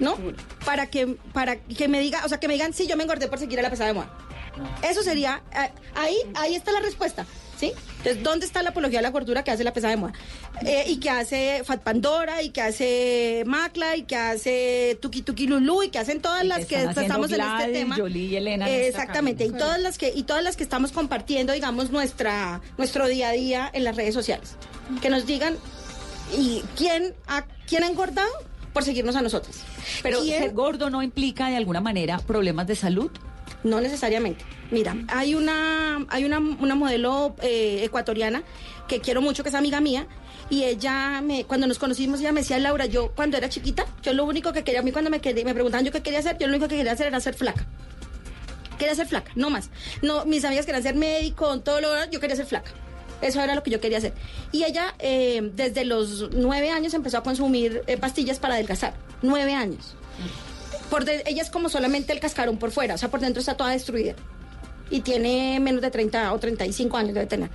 ¿No? 0.00 0.16
Para 0.64 0.86
que, 0.86 1.16
para 1.32 1.56
que 1.56 1.88
me 1.88 2.00
diga, 2.00 2.24
o 2.24 2.28
sea, 2.28 2.38
que 2.38 2.48
me 2.48 2.54
digan, 2.54 2.72
sí, 2.72 2.86
yo 2.86 2.96
me 2.96 3.02
engordé 3.02 3.28
por 3.28 3.38
seguir 3.38 3.58
a 3.58 3.62
la 3.62 3.70
pesada 3.70 3.88
de 3.88 3.94
moda. 3.94 4.10
Eso 4.82 5.02
sería, 5.02 5.42
ah, 5.52 5.70
ahí, 5.94 6.16
ahí 6.34 6.54
está 6.54 6.72
la 6.72 6.80
respuesta, 6.80 7.26
¿sí? 7.58 7.72
Entonces, 7.98 8.22
¿dónde 8.22 8.46
está 8.46 8.62
la 8.62 8.70
apología 8.70 8.98
de 8.98 9.02
la 9.02 9.10
gordura 9.10 9.44
que 9.44 9.50
hace 9.50 9.64
la 9.64 9.72
pesada 9.72 9.92
de 9.92 9.96
moda? 9.96 10.12
Eh, 10.64 10.84
y 10.88 10.98
que 10.98 11.10
hace 11.10 11.62
Fat 11.64 11.82
Pandora, 11.82 12.42
y 12.42 12.50
que 12.50 12.62
hace 12.62 13.42
Macla, 13.46 13.96
y 13.96 14.02
que 14.02 14.16
hace 14.16 14.98
Tuki 15.00 15.22
Tuki 15.22 15.46
Lulu, 15.46 15.84
y 15.84 15.88
que 15.90 15.98
hacen 15.98 16.20
todas 16.20 16.44
Y 16.44 16.48
las 16.48 16.66
que 16.66 16.76
que 16.76 16.82
estamos 16.82 17.30
en 17.30 17.40
este 17.40 17.56
Gladys, 17.56 17.72
tema. 17.72 17.96
Y 18.08 18.36
Elena 18.36 18.68
Eh, 18.68 18.88
exactamente, 18.88 19.44
y 19.44 19.50
todas 19.50 19.80
las 19.80 19.98
que, 19.98 20.12
y 20.14 20.22
todas 20.24 20.42
las 20.42 20.56
que 20.56 20.62
estamos 20.62 20.92
compartiendo, 20.92 21.52
digamos, 21.52 21.90
nuestra, 21.90 22.60
nuestro 22.76 23.06
día 23.06 23.28
a 23.28 23.32
día 23.32 23.70
en 23.72 23.84
las 23.84 23.96
redes 23.96 24.14
sociales. 24.14 24.56
Que 25.00 25.10
nos 25.10 25.26
digan, 25.26 25.56
¿y 26.36 26.62
quién 26.76 27.14
ha, 27.26 27.44
quién 27.66 27.84
ha 27.84 27.88
engordado? 27.88 28.30
Por 28.78 28.84
seguirnos 28.84 29.16
a 29.16 29.22
nosotros. 29.22 29.56
Pero 30.04 30.20
¿Quién- 30.22 30.40
ser 30.40 30.52
gordo 30.52 30.88
no 30.88 31.02
implica 31.02 31.48
de 31.48 31.56
alguna 31.56 31.80
manera 31.80 32.18
problemas 32.18 32.66
de 32.68 32.76
salud. 32.76 33.10
no 33.64 33.80
necesariamente. 33.80 34.44
Mira, 34.70 34.94
hay 35.08 35.34
una, 35.34 36.06
hay 36.10 36.24
una, 36.24 36.38
una 36.38 36.76
modelo 36.76 37.34
eh, 37.42 37.80
ecuatoriana 37.82 38.44
que 38.86 39.00
quiero 39.00 39.20
mucho, 39.20 39.42
que 39.42 39.48
es 39.48 39.54
amiga 39.56 39.80
mía, 39.80 40.06
y 40.48 40.62
ella, 40.62 41.20
me, 41.22 41.42
cuando 41.44 41.66
nos 41.66 41.78
conocimos, 41.80 42.20
ella 42.20 42.30
me 42.30 42.42
decía, 42.42 42.58
Laura, 42.60 42.86
yo 42.86 43.10
cuando 43.16 43.36
era 43.36 43.48
chiquita, 43.48 43.84
yo 44.00 44.12
lo 44.12 44.24
único 44.26 44.52
que 44.52 44.62
quería, 44.62 44.78
a 44.80 44.82
mí 44.84 44.92
cuando 44.92 45.10
me, 45.10 45.20
quería- 45.20 45.44
me 45.44 45.54
preguntaban 45.54 45.84
yo 45.84 45.90
qué 45.90 46.02
quería 46.02 46.20
hacer, 46.20 46.38
yo 46.38 46.46
lo 46.46 46.52
único 46.52 46.68
que 46.68 46.76
quería 46.76 46.92
hacer 46.92 47.08
era 47.08 47.18
ser 47.18 47.34
flaca. 47.34 47.66
Quería 48.78 48.94
ser 48.94 49.08
flaca, 49.08 49.32
no 49.34 49.50
más. 49.50 49.70
No, 50.02 50.24
mis 50.24 50.44
amigas 50.44 50.64
querían 50.64 50.84
ser 50.84 50.94
médico, 50.94 51.58
todo 51.60 51.80
lo 51.80 51.88
yo 52.12 52.20
quería 52.20 52.36
ser 52.36 52.46
flaca. 52.46 52.70
Eso 53.20 53.40
era 53.42 53.54
lo 53.54 53.62
que 53.62 53.70
yo 53.70 53.80
quería 53.80 53.98
hacer. 53.98 54.12
Y 54.52 54.64
ella, 54.64 54.94
eh, 54.98 55.50
desde 55.54 55.84
los 55.84 56.30
nueve 56.32 56.70
años, 56.70 56.94
empezó 56.94 57.18
a 57.18 57.22
consumir 57.22 57.82
eh, 57.86 57.96
pastillas 57.96 58.38
para 58.38 58.54
adelgazar. 58.54 58.94
Nueve 59.22 59.54
años. 59.54 59.94
Por 60.90 61.04
de- 61.04 61.22
ella 61.26 61.42
es 61.42 61.50
como 61.50 61.68
solamente 61.68 62.12
el 62.12 62.20
cascarón 62.20 62.56
por 62.58 62.70
fuera, 62.70 62.94
o 62.94 62.98
sea, 62.98 63.10
por 63.10 63.20
dentro 63.20 63.40
está 63.40 63.56
toda 63.56 63.70
destruida. 63.70 64.14
Y 64.90 65.00
tiene 65.00 65.60
menos 65.60 65.82
de 65.82 65.90
30 65.90 66.32
o 66.32 66.38
35 66.38 66.96
años 66.96 67.14
debe 67.14 67.26
tener. 67.26 67.50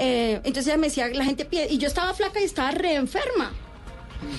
Eh, 0.00 0.40
entonces 0.42 0.66
ella 0.66 0.76
me 0.78 0.88
decía, 0.88 1.08
la 1.08 1.24
gente 1.24 1.44
pide, 1.44 1.68
y 1.70 1.78
yo 1.78 1.86
estaba 1.86 2.12
flaca 2.14 2.40
y 2.40 2.44
estaba 2.44 2.70
re 2.72 2.94
enferma. 2.94 3.52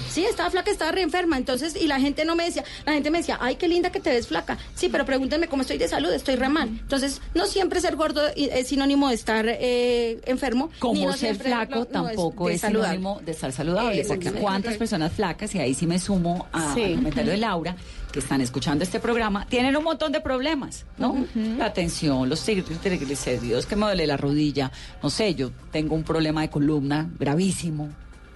Sí, 0.09 0.25
estaba 0.25 0.49
flaca, 0.49 0.71
estaba 0.71 0.91
re 0.91 1.01
enferma. 1.01 1.37
Entonces, 1.37 1.75
y 1.79 1.87
la 1.87 1.99
gente 1.99 2.25
no 2.25 2.35
me 2.35 2.45
decía, 2.45 2.63
la 2.85 2.93
gente 2.93 3.11
me 3.11 3.19
decía, 3.19 3.37
ay, 3.41 3.55
qué 3.55 3.67
linda 3.67 3.91
que 3.91 3.99
te 3.99 4.09
ves 4.09 4.27
flaca. 4.27 4.57
Sí, 4.75 4.89
pero 4.89 5.05
pregúntenme 5.05 5.47
cómo 5.47 5.61
estoy 5.61 5.77
de 5.77 5.87
salud, 5.87 6.11
estoy 6.11 6.35
re 6.35 6.49
mal. 6.49 6.67
Entonces, 6.69 7.21
no 7.33 7.45
siempre 7.45 7.79
ser 7.81 7.95
gordo 7.95 8.21
es 8.35 8.67
sinónimo 8.67 9.09
de 9.09 9.15
estar 9.15 9.45
eh, 9.47 10.19
enfermo. 10.25 10.69
Como 10.79 11.05
no 11.07 11.13
ser 11.13 11.35
flaco 11.35 11.75
no- 11.75 11.85
tampoco 11.85 12.47
de 12.47 12.55
es 12.55 12.61
saludable. 12.61 12.97
sinónimo 12.97 13.21
de 13.25 13.31
estar 13.31 13.51
saludable. 13.51 14.01
Eh, 14.01 14.33
cuántas 14.39 14.77
personas 14.77 15.11
flacas, 15.13 15.53
y 15.55 15.59
ahí 15.59 15.73
sí 15.73 15.85
me 15.87 15.99
sumo 15.99 16.47
a- 16.51 16.73
Sí. 16.73 16.83
al 16.83 16.95
comentario 16.95 17.31
de 17.31 17.37
Laura, 17.37 17.75
que 18.11 18.19
están 18.19 18.41
escuchando 18.41 18.83
este 18.83 18.99
programa, 18.99 19.45
tienen 19.47 19.75
un 19.75 19.83
montón 19.83 20.11
de 20.11 20.21
problemas, 20.21 20.85
¿no? 20.97 21.25
La 21.57 21.73
tensión, 21.73 22.29
los 22.29 22.47
trigl- 22.47 22.79
triglicéridos, 22.79 23.65
que 23.65 23.75
me 23.75 23.85
duele 23.87 24.07
la 24.07 24.17
rodilla, 24.17 24.71
no 25.03 25.09
sé, 25.09 25.35
yo 25.35 25.51
tengo 25.71 25.95
un 25.95 26.03
problema 26.03 26.41
de 26.41 26.49
columna 26.49 27.09
gravísimo, 27.19 27.89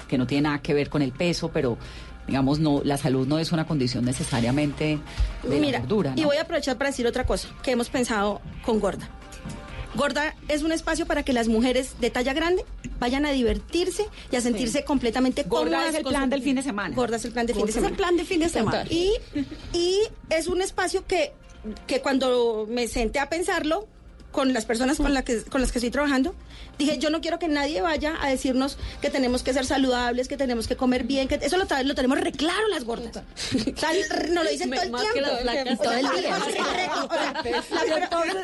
que 0.10 0.18
no 0.18 0.28
tiene 0.28 0.42
nada 0.44 0.62
que 0.62 0.74
ver 0.74 0.90
con 0.90 1.02
el 1.02 1.14
peso, 1.14 1.50
pero 1.54 1.78
digamos, 2.28 2.60
no, 2.60 2.82
la 2.84 2.98
salud 2.98 3.28
no 3.28 3.40
es 3.40 3.52
una 3.52 3.66
condición 3.66 4.04
necesariamente 4.06 5.00
de 5.44 5.56
la 5.72 5.80
Mira, 5.82 6.14
y 6.16 6.26
voy 6.26 6.38
a 6.38 6.42
aprovechar 6.42 6.78
para 6.78 6.90
decir 6.90 7.08
otra 7.08 7.26
cosa 7.26 7.48
que 7.64 7.72
hemos 7.72 7.90
pensado 7.90 8.42
con 8.66 8.80
Gorda. 8.80 9.10
Gorda 9.96 10.36
es 10.48 10.62
un 10.62 10.72
espacio 10.72 11.08
para 11.08 11.24
que 11.24 11.34
las 11.34 11.48
mujeres 11.48 11.96
de 12.00 12.12
talla 12.12 12.34
grande 12.34 12.64
vayan 13.00 13.26
a 13.26 13.32
divertirse 13.32 14.06
y 14.32 14.36
a 14.36 14.42
sentirse 14.42 14.84
completamente 14.84 15.44
Gorda 15.44 15.78
cómodas. 15.78 15.90
es 15.90 15.96
el 15.96 16.04
plan 16.04 16.30
del 16.30 16.44
fin 16.44 16.56
de 16.56 16.62
semana. 16.62 16.96
Gorda 16.96 17.16
es 17.16 17.26
el 17.26 17.32
plan 17.32 17.48
de 17.48 17.54
fin 17.54 17.66
de 17.66 17.72
Gorda 17.72 17.72
es 17.72 17.78
el 17.78 17.84
semana. 17.84 17.98
plan 17.98 18.18
de 18.18 18.26
fin 18.26 18.40
de 18.40 18.50
semana. 18.50 18.86
Y, 18.90 19.14
y 19.74 20.00
es 20.30 20.48
un 20.48 20.62
espacio 20.62 21.08
que, 21.08 21.34
que 21.88 22.02
cuando 22.02 22.68
me 22.70 22.88
senté 22.88 23.18
a 23.18 23.30
pensarlo, 23.30 23.88
con 24.32 24.54
las 24.54 24.66
personas 24.66 24.98
con, 24.98 25.14
la 25.14 25.24
que, 25.24 25.42
con 25.44 25.62
las 25.62 25.72
que 25.72 25.80
estoy 25.80 25.92
trabajando, 25.92 26.36
dije, 26.80 26.98
yo 26.98 27.10
no 27.12 27.22
quiero 27.22 27.38
que 27.38 27.48
nadie 27.48 27.82
vaya 27.82 28.16
a 28.22 28.30
decirnos 28.30 28.78
que 29.02 29.10
tenemos 29.12 29.44
que 29.44 29.54
ser 29.54 29.66
saludables, 29.66 30.28
que 30.28 30.38
tenemos 30.38 30.68
que 30.68 30.76
comer 30.76 31.04
bien, 31.04 31.28
que 31.28 31.36
eso 31.36 31.58
lo, 31.58 31.66
lo 31.84 31.94
tenemos 31.96 32.20
re 32.20 32.32
claro 32.32 32.68
las 32.70 32.84
gordas. 32.86 33.12
O 33.70 33.80
sea, 33.80 33.90
nos 34.30 34.44
lo 34.44 34.50
dicen 34.50 34.70
todo 34.72 34.82
el 34.82 34.90
tiempo. 35.12 35.84
todo 35.84 35.94
el 35.94 36.08
día. 36.22 36.38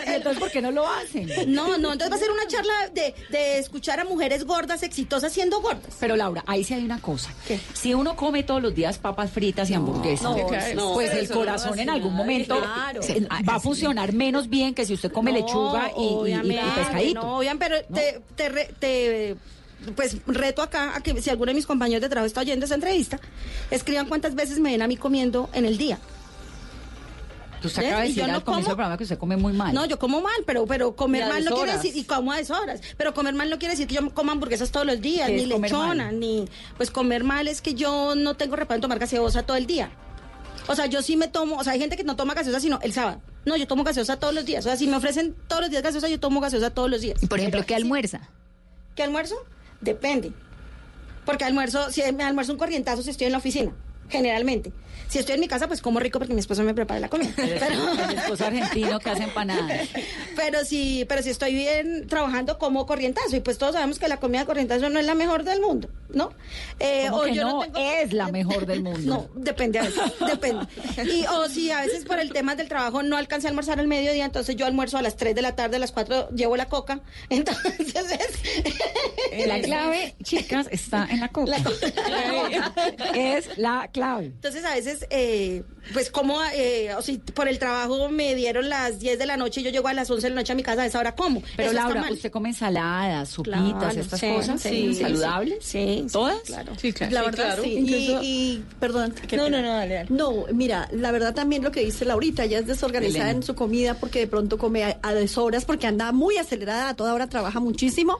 Entonces, 0.07 0.39
¿por 0.39 0.51
qué 0.51 0.61
no 0.61 0.71
lo 0.71 0.87
hacen? 0.87 1.27
No, 1.47 1.77
no, 1.77 1.93
entonces 1.93 2.11
va 2.11 2.15
a 2.15 2.19
ser 2.19 2.31
una 2.31 2.47
charla 2.47 2.73
de, 2.93 3.13
de 3.29 3.57
escuchar 3.59 3.99
a 3.99 4.05
mujeres 4.05 4.45
gordas, 4.45 4.83
exitosas, 4.83 5.31
siendo 5.33 5.61
gordas. 5.61 5.95
Pero 5.99 6.15
Laura, 6.15 6.43
ahí 6.47 6.63
sí 6.63 6.73
hay 6.73 6.83
una 6.83 7.01
cosa. 7.01 7.29
Si 7.73 7.93
uno 7.93 8.15
come 8.15 8.43
todos 8.43 8.61
los 8.61 8.73
días 8.75 8.97
papas 8.97 9.31
fritas 9.31 9.69
y 9.69 9.73
hamburguesas, 9.73 10.23
no, 10.23 10.37
no, 10.75 10.93
pues 10.93 11.11
el 11.13 11.27
no 11.29 11.33
corazón 11.35 11.79
en 11.79 11.89
algún 11.89 12.13
momento 12.13 12.57
Claro. 12.59 13.01
se- 13.01 13.21
va 13.21 13.55
a 13.55 13.59
funcionar 13.59 14.13
menos 14.13 14.49
bien 14.49 14.73
que 14.73 14.85
si 14.85 14.93
usted 14.93 15.11
come 15.11 15.31
No, 15.31 15.39
lechuga 15.39 15.91
y- 15.97 16.41
pescadito. 16.75 17.21
No, 17.21 17.37
obviamente, 17.37 17.65
pero 17.67 17.85
te, 17.93 18.21
te, 18.35 18.49
re- 18.49 18.73
te, 18.79 19.35
pues 19.95 20.17
reto 20.27 20.61
acá 20.61 20.95
a 20.95 21.01
que 21.01 21.21
si 21.21 21.29
alguno 21.29 21.49
de 21.51 21.55
mis 21.55 21.65
compañeros 21.65 22.01
de 22.01 22.09
trabajo 22.09 22.27
está 22.27 22.41
oyendo 22.41 22.65
esa 22.65 22.75
entrevista, 22.75 23.19
escriban 23.71 24.07
cuántas 24.07 24.35
veces 24.35 24.59
me 24.59 24.71
ven 24.71 24.81
a 24.81 24.87
mí 24.87 24.97
comiendo 24.97 25.49
en 25.53 25.65
el 25.65 25.77
día. 25.77 25.99
Usted 27.63 27.83
acaba 27.83 28.01
de 28.03 28.09
yo 28.09 28.13
decir 28.15 28.27
no 28.27 28.35
al 28.35 28.43
comienzo 28.43 28.69
del 28.69 28.75
programa 28.75 28.97
que 28.97 29.03
usted 29.05 29.17
come 29.17 29.37
muy 29.37 29.51
mal. 29.51 29.73
No, 29.73 29.85
yo 29.85 29.97
como 29.97 30.21
mal, 30.21 30.35
pero, 30.45 30.67
pero 30.67 30.95
comer 30.95 31.27
mal 31.27 31.43
no 31.43 31.55
quiere 31.55 31.71
decir, 31.73 31.95
y 31.97 32.03
como 32.03 32.31
a 32.31 32.37
deshoras, 32.37 32.79
pero 32.95 33.13
comer 33.15 33.33
mal 33.33 33.49
no 33.49 33.57
quiere 33.57 33.73
decir 33.73 33.87
que 33.87 33.95
yo 33.95 34.13
coma 34.13 34.33
hamburguesas 34.33 34.69
todos 34.71 34.85
los 34.85 35.01
días, 35.01 35.27
¿Qué 35.29 35.35
ni 35.37 35.45
lechona, 35.47 36.05
mal? 36.05 36.19
ni, 36.19 36.45
pues 36.77 36.91
comer 36.91 37.23
mal 37.23 37.47
es 37.47 37.61
que 37.61 37.73
yo 37.73 38.13
no 38.13 38.35
tengo 38.35 38.55
reparo 38.55 38.75
en 38.75 38.81
tomar 38.81 38.99
gaseosa 38.99 39.41
todo 39.43 39.57
el 39.57 39.65
día. 39.65 39.89
O 40.67 40.75
sea, 40.75 40.85
yo 40.85 41.01
sí 41.01 41.17
me 41.17 41.27
tomo, 41.27 41.57
o 41.57 41.63
sea, 41.63 41.73
hay 41.73 41.79
gente 41.79 41.97
que 41.97 42.03
no 42.03 42.15
toma 42.15 42.35
gaseosa 42.35 42.59
sino 42.59 42.79
el 42.83 42.93
sábado. 42.93 43.19
No, 43.45 43.55
yo 43.55 43.67
tomo 43.67 43.83
gaseosa 43.83 44.17
todos 44.17 44.33
los 44.33 44.45
días. 44.45 44.65
O 44.65 44.69
sea, 44.69 44.77
si 44.77 44.87
me 44.87 44.97
ofrecen 44.97 45.35
todos 45.47 45.61
los 45.61 45.69
días 45.69 45.83
gaseosa, 45.83 46.09
yo 46.09 46.19
tomo 46.19 46.39
gaseosa 46.39 46.71
todos 46.71 46.89
los 46.89 47.01
días. 47.01 47.19
Por 47.29 47.39
ejemplo, 47.39 47.63
¿qué 47.65 47.75
almuerza? 47.75 48.29
¿Qué 48.95 49.03
almuerzo? 49.03 49.35
Depende. 49.81 50.31
Porque 51.25 51.43
almuerzo, 51.43 51.91
si 51.91 52.01
me 52.13 52.23
almuerzo 52.23 52.53
un 52.53 52.57
corrientazo 52.57 53.03
si 53.03 53.09
estoy 53.09 53.27
en 53.27 53.33
la 53.33 53.39
oficina, 53.39 53.71
generalmente. 54.09 54.71
Si 55.07 55.19
estoy 55.19 55.35
en 55.35 55.41
mi 55.41 55.47
casa, 55.47 55.67
pues 55.67 55.81
como 55.81 55.99
rico 55.99 56.17
porque 56.17 56.33
mi 56.33 56.39
esposo 56.39 56.63
me 56.63 56.73
prepara 56.73 56.99
la 56.99 57.09
comida. 57.09 57.29
El, 57.37 57.51
el 57.51 58.17
esposo 58.17 58.45
argentino 58.47 58.99
que 58.99 59.09
hace 59.11 59.23
empanadas. 59.23 59.87
Pero 60.35 60.65
si, 60.65 61.05
pero 61.07 61.23
si 61.23 61.29
estoy 61.29 61.53
bien 61.55 62.07
trabajando 62.07 62.57
como 62.57 62.85
corrientazo, 62.85 63.35
y 63.35 63.39
pues 63.39 63.57
todos 63.57 63.73
sabemos 63.73 63.97
que 63.99 64.07
la 64.09 64.17
comida 64.17 64.41
de 64.41 64.45
corrientazo 64.45 64.89
no 64.89 64.99
es 64.99 65.05
la 65.05 65.15
mejor 65.15 65.43
del 65.43 65.61
mundo, 65.61 65.89
¿no? 66.09 66.31
Eh, 66.79 67.07
¿Cómo 67.09 67.23
que 67.23 67.33
yo 67.35 67.43
no? 67.49 67.59
tengo- 67.61 67.79
Es 67.79 68.11
la 68.13 68.27
mejor 68.27 68.65
del 68.65 68.83
mundo. 68.83 68.99
No, 69.35 69.41
depende 69.41 69.79
a 69.79 69.83
veces, 69.83 70.01
depende. 70.27 70.65
Y 71.11 71.25
o 71.27 71.47
si 71.47 71.71
a 71.71 71.81
veces 71.81 72.03
por 72.03 72.19
el 72.19 72.31
tema 72.33 72.55
del 72.55 72.67
trabajo 72.67 73.01
no 73.01 73.15
alcancé 73.17 73.47
a 73.47 73.49
almorzar 73.51 73.79
al 73.79 73.87
mediodía, 73.87 74.25
entonces 74.25 74.55
yo 74.57 74.65
almuerzo 74.65 74.97
a 74.97 75.01
las 75.01 75.15
3 75.15 75.33
de 75.33 75.41
la 75.41 75.55
tarde, 75.55 75.77
a 75.77 75.79
las 75.79 75.91
4 75.93 76.29
llevo 76.31 76.57
la 76.57 76.65
coca. 76.67 76.99
Entonces 77.29 77.95
es... 77.95 79.47
La 79.47 79.61
clave, 79.61 80.15
chicas, 80.23 80.67
está 80.69 81.07
en 81.09 81.21
la 81.21 81.29
coca. 81.29 81.55
es 83.15 83.57
la 83.57 83.89
clave. 83.95 84.25
Entonces 84.25 84.65
a 84.65 84.75
veces, 84.75 85.07
eh, 85.09 85.63
pues 85.93 86.09
como, 86.11 86.37
eh, 86.53 86.93
o 86.97 87.01
si 87.01 87.17
por 87.17 87.47
el 87.47 87.57
trabajo 87.59 88.09
me 88.09 88.35
dieron 88.35 88.67
las 88.67 88.99
10 88.99 89.17
de 89.17 89.25
la 89.25 89.37
noche 89.37 89.61
y 89.61 89.63
yo 89.63 89.69
llego 89.69 89.87
a 89.87 89.93
las 89.93 90.09
11 90.09 90.27
de 90.27 90.29
la 90.31 90.41
noche 90.41 90.51
a 90.51 90.55
mi 90.55 90.63
casa, 90.63 90.81
a 90.81 90.85
esa 90.85 90.99
hora 90.99 91.15
como. 91.15 91.41
Pero 91.55 91.69
Eso 91.71 91.79
Laura, 91.79 92.05
usted 92.11 92.29
come 92.31 92.49
ensaladas, 92.49 93.29
sopitas, 93.29 93.61
Claro, 93.73 94.01
estas 94.01 94.19
sí, 94.19 94.27
cosas 94.35 94.61
sí, 94.61 94.93
sí, 94.93 95.01
saludables. 95.01 95.57
Sí, 95.65 96.05
¿Todas? 96.11 96.39
claro. 96.41 96.73
Sí, 96.77 96.91
claro. 96.91 97.13
La 97.13 97.19
Sí, 97.21 97.25
verdad, 97.27 97.45
claro. 97.45 97.63
sí. 97.63 97.73
Incluso- 97.73 98.21
Y, 98.21 98.27
y- 98.27 98.63
perdón. 98.79 99.13
No, 99.37 99.49
no, 99.49 99.61
no, 99.61 99.69
dale, 99.69 99.93
dale. 99.95 100.07
No, 100.09 100.45
mira, 100.53 100.89
la 100.91 101.11
verdad 101.11 101.33
también 101.33 101.63
lo 101.63 101.71
que 101.71 101.79
dice 101.79 102.03
Laurita, 102.03 102.43
ella 102.43 102.59
es 102.59 102.67
desorganizada 102.67 103.25
Elena. 103.25 103.37
en 103.37 103.43
su 103.43 103.55
comida 103.55 103.93
porque 103.93 104.19
de 104.19 104.27
pronto 104.27 104.57
come 104.57 104.83
a, 104.83 104.99
a 105.01 105.13
deshoras, 105.13 105.63
porque 105.65 105.87
anda 105.87 106.11
muy 106.11 106.37
acelerada, 106.37 106.89
a 106.89 106.95
toda 106.95 107.13
hora 107.13 107.27
trabaja 107.27 107.59
muchísimo. 107.61 108.19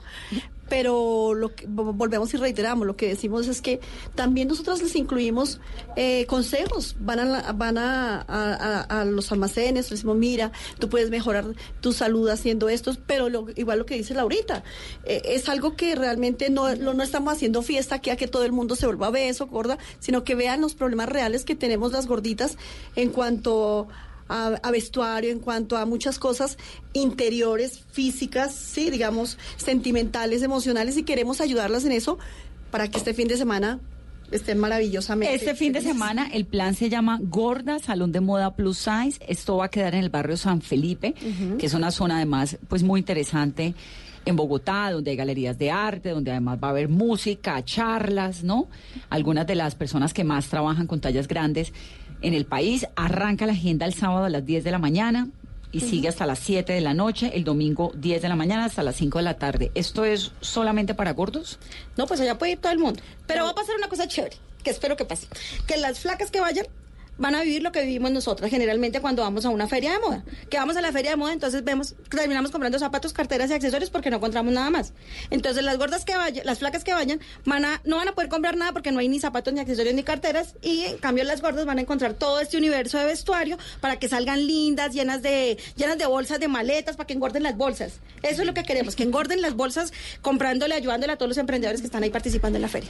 Pero 0.69 1.33
lo 1.33 1.53
que, 1.53 1.67
vo- 1.67 1.93
volvemos 1.95 2.33
y 2.33 2.37
reiteramos, 2.37 2.87
lo 2.87 2.95
que 2.97 3.07
decimos 3.07 3.47
es 3.47 3.61
que 3.61 3.79
también 4.15 4.47
nosotros 4.47 4.81
les 4.81 4.95
incluimos 4.95 5.59
eh, 5.95 6.25
consejos, 6.27 6.95
van 6.99 7.19
a, 7.19 7.51
van 7.53 7.77
a- 7.77 8.21
a 8.21 9.05
los 9.05 9.31
almacenes, 9.31 9.85
les 9.91 9.99
decimos, 9.99 10.17
mira, 10.17 10.51
tú 10.79 10.89
puedes 10.89 11.09
mejorar 11.09 11.45
tu 11.81 11.93
salud 11.93 12.27
haciendo 12.29 12.67
esto, 12.69 12.95
pero 13.05 13.29
lo- 13.29 13.47
igual 13.55 13.79
lo 13.79 13.85
que 13.85 13.95
dice 13.95 14.13
Laurita, 14.13 14.63
eh, 15.05 15.21
es 15.25 15.49
algo 15.49 15.75
que 15.75 15.95
realmente 15.95 16.49
no, 16.49 16.73
lo- 16.75 16.93
no 16.93 17.03
estamos 17.03 17.33
haciendo 17.33 17.61
fiesta 17.61 17.95
aquí 17.95 18.09
a 18.09 18.15
que 18.15 18.27
todo 18.27 18.43
el 18.43 18.51
mundo 18.51 18.75
se 18.75 18.85
vuelva 18.87 19.11
beso, 19.11 19.47
gorda, 19.47 19.77
sino 19.99 20.23
que 20.23 20.35
vean 20.35 20.61
los 20.61 20.73
problemas 20.73 21.09
reales 21.09 21.45
que 21.45 21.55
tenemos 21.55 21.91
las 21.91 22.07
gorditas 22.07 22.57
en 22.95 23.09
cuanto 23.11 23.87
a, 24.27 24.59
a 24.61 24.71
vestuario, 24.71 25.31
en 25.31 25.39
cuanto 25.39 25.77
a 25.77 25.85
muchas 25.85 26.19
cosas 26.19 26.57
interiores, 26.93 27.83
físicas, 27.91 28.53
sí, 28.53 28.89
digamos, 28.89 29.37
sentimentales, 29.57 30.41
emocionales, 30.43 30.97
y 30.97 31.03
queremos 31.03 31.41
ayudarlas 31.41 31.85
en 31.85 31.91
eso 31.91 32.17
para 32.71 32.89
que 32.89 32.97
este 32.97 33.13
fin 33.13 33.27
de 33.27 33.37
semana 33.37 33.79
estén 34.31 34.57
maravillosamente. 34.57 35.35
Este 35.35 35.55
fin 35.55 35.73
de 35.73 35.81
semana 35.81 36.29
el 36.33 36.45
plan 36.45 36.75
se 36.75 36.89
llama 36.89 37.19
Gorda 37.21 37.79
Salón 37.79 38.11
de 38.11 38.21
Moda 38.21 38.55
Plus 38.55 38.77
Size. 38.77 39.19
Esto 39.27 39.57
va 39.57 39.65
a 39.65 39.69
quedar 39.69 39.95
en 39.95 40.03
el 40.03 40.09
barrio 40.09 40.37
San 40.37 40.61
Felipe, 40.61 41.13
que 41.59 41.65
es 41.65 41.73
una 41.73 41.91
zona 41.91 42.17
además 42.17 42.57
pues 42.67 42.83
muy 42.83 42.99
interesante 42.99 43.75
en 44.25 44.35
Bogotá, 44.35 44.91
donde 44.91 45.11
hay 45.11 45.17
galerías 45.17 45.57
de 45.57 45.69
arte, 45.69 46.09
donde 46.09 46.31
además 46.31 46.57
va 46.61 46.69
a 46.69 46.71
haber 46.71 46.89
música, 46.89 47.63
charlas, 47.63 48.43
¿no? 48.43 48.67
Algunas 49.09 49.45
de 49.45 49.53
las 49.53 49.75
personas 49.75 50.13
que 50.13 50.23
más 50.23 50.47
trabajan 50.47 50.87
con 50.87 50.99
tallas 50.99 51.27
grandes 51.27 51.71
en 52.21 52.33
el 52.33 52.45
país. 52.45 52.87
Arranca 52.95 53.45
la 53.45 53.53
agenda 53.53 53.85
el 53.85 53.93
sábado 53.93 54.25
a 54.25 54.29
las 54.29 54.45
10 54.45 54.63
de 54.63 54.71
la 54.71 54.79
mañana 54.79 55.27
y 55.71 55.81
sigue 55.81 56.07
hasta 56.07 56.25
las 56.25 56.39
7 56.39 56.71
de 56.71 56.79
la 56.79 56.93
noche, 56.93 57.31
el 57.35 57.43
domingo 57.43 57.91
10 57.95 58.21
de 58.21 58.29
la 58.29 58.37
mañana 58.37 58.65
hasta 58.65 58.81
las 58.81 58.95
5 58.95 59.17
de 59.17 59.23
la 59.23 59.37
tarde. 59.37 59.71
¿Esto 59.75 60.05
es 60.05 60.31
solamente 60.39 60.93
para 60.93 61.11
gordos? 61.11 61.59
No, 61.97 62.07
pues 62.07 62.21
allá 62.21 62.37
puede 62.37 62.53
ir 62.53 62.59
todo 62.59 62.71
el 62.71 62.79
mundo. 62.79 63.01
Pero 63.27 63.43
va 63.43 63.49
a 63.49 63.55
pasar 63.55 63.75
una 63.75 63.89
cosa 63.89 64.07
chévere, 64.07 64.37
que 64.63 64.69
espero 64.69 64.95
que 64.95 65.03
pase. 65.03 65.27
Que 65.67 65.75
las 65.75 65.99
flacas 65.99 66.31
que 66.31 66.39
vayan 66.39 66.65
van 67.17 67.35
a 67.35 67.41
vivir 67.41 67.63
lo 67.63 67.71
que 67.71 67.81
vivimos 67.81 68.11
nosotras 68.11 68.49
generalmente 68.49 69.01
cuando 69.01 69.21
vamos 69.21 69.45
a 69.45 69.49
una 69.49 69.67
feria 69.67 69.93
de 69.93 69.99
moda. 69.99 70.23
Que 70.49 70.57
vamos 70.57 70.75
a 70.77 70.81
la 70.81 70.91
feria 70.91 71.11
de 71.11 71.17
moda, 71.17 71.33
entonces 71.33 71.63
vemos, 71.63 71.95
terminamos 72.09 72.51
comprando 72.51 72.77
zapatos, 72.79 73.13
carteras 73.13 73.49
y 73.49 73.53
accesorios 73.53 73.89
porque 73.89 74.09
no 74.09 74.17
encontramos 74.17 74.53
nada 74.53 74.69
más. 74.69 74.93
Entonces 75.29 75.63
las 75.63 75.77
gordas 75.77 76.05
que 76.05 76.15
vayan, 76.15 76.45
las 76.45 76.59
flacas 76.59 76.83
que 76.83 76.93
vayan, 76.93 77.19
van 77.45 77.65
a, 77.65 77.81
no 77.85 77.97
van 77.97 78.07
a 78.07 78.13
poder 78.13 78.29
comprar 78.29 78.57
nada 78.57 78.71
porque 78.71 78.91
no 78.91 78.99
hay 78.99 79.07
ni 79.07 79.19
zapatos, 79.19 79.53
ni 79.53 79.59
accesorios, 79.59 79.95
ni 79.95 80.03
carteras. 80.03 80.55
Y 80.61 80.85
en 80.85 80.97
cambio 80.97 81.23
las 81.23 81.41
gordas 81.41 81.65
van 81.65 81.77
a 81.77 81.81
encontrar 81.81 82.13
todo 82.13 82.39
este 82.39 82.57
universo 82.57 82.97
de 82.97 83.05
vestuario 83.05 83.57
para 83.81 83.97
que 83.97 84.09
salgan 84.09 84.45
lindas, 84.45 84.93
llenas 84.93 85.21
de, 85.21 85.57
llenas 85.75 85.97
de 85.97 86.05
bolsas, 86.05 86.39
de 86.39 86.47
maletas, 86.47 86.95
para 86.95 87.07
que 87.07 87.13
engorden 87.13 87.43
las 87.43 87.57
bolsas. 87.57 87.99
Eso 88.21 88.41
es 88.41 88.47
lo 88.47 88.53
que 88.53 88.63
queremos, 88.63 88.95
que 88.95 89.03
engorden 89.03 89.41
las 89.41 89.55
bolsas 89.55 89.93
comprándole, 90.21 90.75
ayudándole 90.75 91.13
a 91.13 91.17
todos 91.17 91.29
los 91.29 91.37
emprendedores 91.37 91.81
que 91.81 91.87
están 91.87 92.03
ahí 92.03 92.09
participando 92.09 92.57
en 92.57 92.61
la 92.61 92.67
feria. 92.67 92.89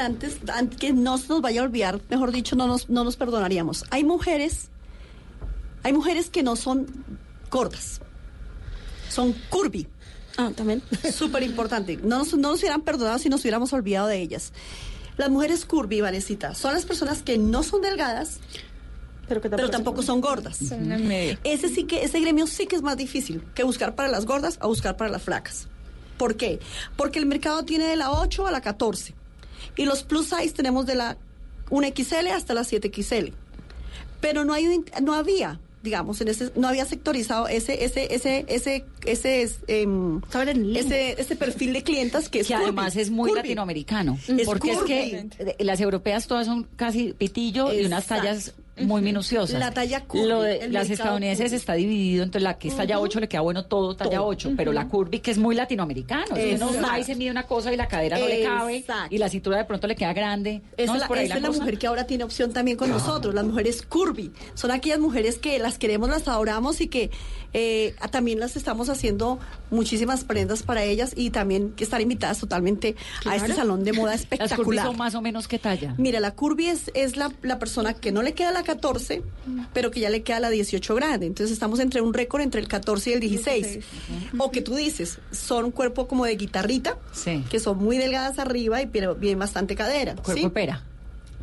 Antes, 0.00 0.38
antes 0.48 0.78
que 0.78 0.92
no 0.92 1.18
se 1.18 1.28
nos 1.28 1.40
vaya 1.40 1.60
a 1.60 1.64
olvidar, 1.64 2.00
mejor 2.08 2.32
dicho, 2.32 2.56
no 2.56 2.66
nos, 2.66 2.88
no 2.88 3.04
nos 3.04 3.16
Hay 3.90 4.04
mujeres, 4.04 4.68
hay 5.82 5.92
mujeres 5.92 6.30
que 6.30 6.42
no 6.42 6.56
son 6.56 6.86
gordas, 7.50 8.00
son 9.08 9.34
curvy. 9.48 9.86
Ah, 10.36 10.52
también. 10.54 10.82
Súper 11.12 11.42
importante. 11.42 11.96
No 11.96 12.18
nos, 12.18 12.32
no 12.34 12.50
nos 12.50 12.60
hubieran 12.60 12.82
perdonado 12.82 13.18
si 13.18 13.28
nos 13.28 13.42
hubiéramos 13.42 13.72
olvidado 13.72 14.06
de 14.06 14.20
ellas. 14.20 14.52
Las 15.16 15.28
mujeres 15.28 15.66
curvy, 15.66 16.00
Vanesita, 16.00 16.54
son 16.54 16.72
las 16.72 16.86
personas 16.86 17.22
que 17.22 17.36
no 17.36 17.62
son 17.62 17.82
delgadas, 17.82 18.38
pero, 19.28 19.40
pero 19.42 19.70
tampoco 19.70 20.02
son 20.02 20.20
gordas. 20.20 20.56
Son 20.56 20.90
en 20.90 21.06
medio. 21.06 21.38
Ese 21.44 21.68
sí 21.68 21.84
que, 21.84 22.04
ese 22.04 22.20
gremio 22.20 22.46
sí 22.46 22.66
que 22.66 22.76
es 22.76 22.82
más 22.82 22.96
difícil 22.96 23.44
que 23.54 23.62
buscar 23.62 23.94
para 23.94 24.08
las 24.08 24.24
gordas 24.24 24.58
a 24.60 24.66
buscar 24.66 24.96
para 24.96 25.10
las 25.10 25.22
flacas. 25.22 25.68
¿Por 26.16 26.36
qué? 26.36 26.58
Porque 26.96 27.18
el 27.18 27.26
mercado 27.26 27.64
tiene 27.64 27.86
de 27.86 27.96
la 27.96 28.12
8 28.12 28.46
a 28.46 28.50
la 28.50 28.60
14. 28.60 29.14
Y 29.76 29.84
los 29.84 30.02
plus 30.02 30.26
size 30.26 30.52
tenemos 30.52 30.84
de 30.86 30.94
la 30.94 31.16
1XL 31.70 32.30
hasta 32.32 32.54
la 32.54 32.62
7XL. 32.62 33.32
Pero 34.20 34.44
no 34.44 34.52
hay 34.52 34.82
no 35.02 35.14
había, 35.14 35.60
digamos, 35.82 36.20
en 36.20 36.28
ese 36.28 36.52
no 36.56 36.68
había 36.68 36.84
sectorizado 36.84 37.48
ese 37.48 37.84
ese 37.84 38.14
ese 38.14 38.44
ese 38.48 38.84
ese 39.06 39.42
es, 39.42 39.58
em, 39.66 40.20
ese 40.76 41.20
ese 41.20 41.36
perfil 41.36 41.72
de 41.72 41.82
clientas 41.82 42.28
que 42.28 42.40
es 42.40 42.48
que 42.48 42.54
curvy, 42.54 42.64
además 42.64 42.96
es 42.96 43.10
muy 43.10 43.30
curvy. 43.30 43.42
latinoamericano. 43.42 44.18
Es 44.28 44.46
porque 44.46 44.74
curvy. 44.74 45.00
es 45.38 45.56
que 45.56 45.64
las 45.64 45.80
europeas 45.80 46.26
todas 46.26 46.46
son 46.46 46.64
casi 46.76 47.14
pitillo 47.14 47.72
y 47.72 47.84
unas 47.84 48.06
tallas 48.06 48.54
muy 48.78 49.02
minuciosas. 49.02 49.58
La 49.60 49.70
talla 49.72 50.04
curvy, 50.04 50.26
Lo 50.26 50.42
de- 50.42 50.68
las 50.70 50.88
estadounidenses 50.88 51.46
curvy. 51.46 51.56
está 51.56 51.72
dividido 51.74 52.22
entre 52.24 52.40
la 52.40 52.56
que 52.58 52.68
es 52.68 52.76
talla 52.76 52.98
8 52.98 53.20
le 53.20 53.28
queda 53.28 53.42
bueno 53.42 53.64
todo 53.66 53.94
talla 53.94 54.18
Todo. 54.18 54.26
8, 54.28 54.52
pero 54.56 54.72
la 54.72 54.88
curvy 54.88 55.20
que 55.20 55.30
es 55.30 55.38
muy 55.38 55.54
latinoamericano. 55.54 56.34
Es 56.36 56.58
que 56.58 56.64
uno 56.64 56.72
va 56.82 56.98
y 56.98 57.04
se 57.04 57.14
mide 57.14 57.30
una 57.30 57.42
cosa 57.46 57.72
y 57.72 57.76
la 57.76 57.88
cadera 57.88 58.18
no 58.18 58.26
le 58.26 58.42
cabe 58.42 58.84
y 59.10 59.18
la 59.18 59.28
cintura 59.28 59.58
de 59.58 59.64
pronto 59.64 59.86
le 59.86 59.96
queda 59.96 60.12
grande. 60.14 60.62
Esa 60.76 60.92
¿No 60.92 60.94
es 60.96 61.00
la, 61.02 61.08
por 61.08 61.18
ahí 61.18 61.26
esa 61.26 61.36
es 61.36 61.42
la 61.42 61.48
cosa? 61.48 61.60
mujer 61.60 61.78
que 61.78 61.86
ahora 61.88 62.06
tiene 62.06 62.24
opción 62.24 62.52
también 62.52 62.76
con 62.78 62.88
nosotros, 62.90 63.34
las 63.34 63.44
mujeres 63.44 63.82
curvy. 63.82 64.32
Son 64.54 64.70
aquellas 64.70 64.98
mujeres 64.98 65.38
que 65.38 65.58
las 65.58 65.76
queremos, 65.78 66.08
las 66.08 66.26
adoramos 66.26 66.80
y 66.80 66.88
que 66.88 67.10
eh, 67.52 67.94
también 68.10 68.38
las 68.40 68.56
estamos 68.56 68.88
haciendo 68.88 69.38
muchísimas 69.70 70.24
prendas 70.24 70.62
para 70.62 70.84
ellas 70.84 71.12
y 71.16 71.30
también 71.30 71.72
que 71.72 71.84
están 71.84 72.00
invitadas 72.00 72.38
totalmente 72.38 72.96
a 73.26 73.36
este 73.36 73.52
salón 73.54 73.84
de 73.84 73.92
moda 73.92 74.12
Las 74.12 74.22
curvy 74.26 74.36
espectacular. 74.38 74.86
son 74.86 74.96
más 74.96 75.14
o 75.14 75.20
menos 75.20 75.48
qué 75.48 75.58
talla. 75.58 75.94
Mira, 75.98 76.20
la 76.20 76.30
curvy 76.32 76.66
es, 76.66 76.90
es 76.94 77.16
la, 77.16 77.30
la 77.42 77.58
persona 77.58 77.94
que 77.94 78.12
no 78.12 78.22
le 78.22 78.32
queda 78.34 78.52
la 78.52 78.62
14, 78.74 79.22
pero 79.72 79.90
que 79.90 80.00
ya 80.00 80.10
le 80.10 80.22
queda 80.22 80.40
la 80.40 80.50
18 80.50 80.94
grande. 80.94 81.26
Entonces 81.26 81.52
estamos 81.52 81.80
entre 81.80 82.00
un 82.00 82.14
récord 82.14 82.42
entre 82.42 82.60
el 82.60 82.68
14 82.68 83.10
y 83.10 83.12
el 83.14 83.20
16. 83.20 83.78
O 84.38 84.50
que 84.50 84.62
tú 84.62 84.74
dices, 84.74 85.18
son 85.32 85.66
un 85.66 85.70
cuerpo 85.70 86.06
como 86.06 86.24
de 86.24 86.36
guitarrita, 86.36 86.96
que 87.50 87.58
son 87.60 87.78
muy 87.78 87.98
delgadas 87.98 88.38
arriba 88.38 88.80
y 88.82 88.86
pero 88.86 89.14
bien 89.14 89.38
bastante 89.38 89.74
cadera. 89.74 90.14
Cuerpo 90.16 90.50
pera. 90.50 90.84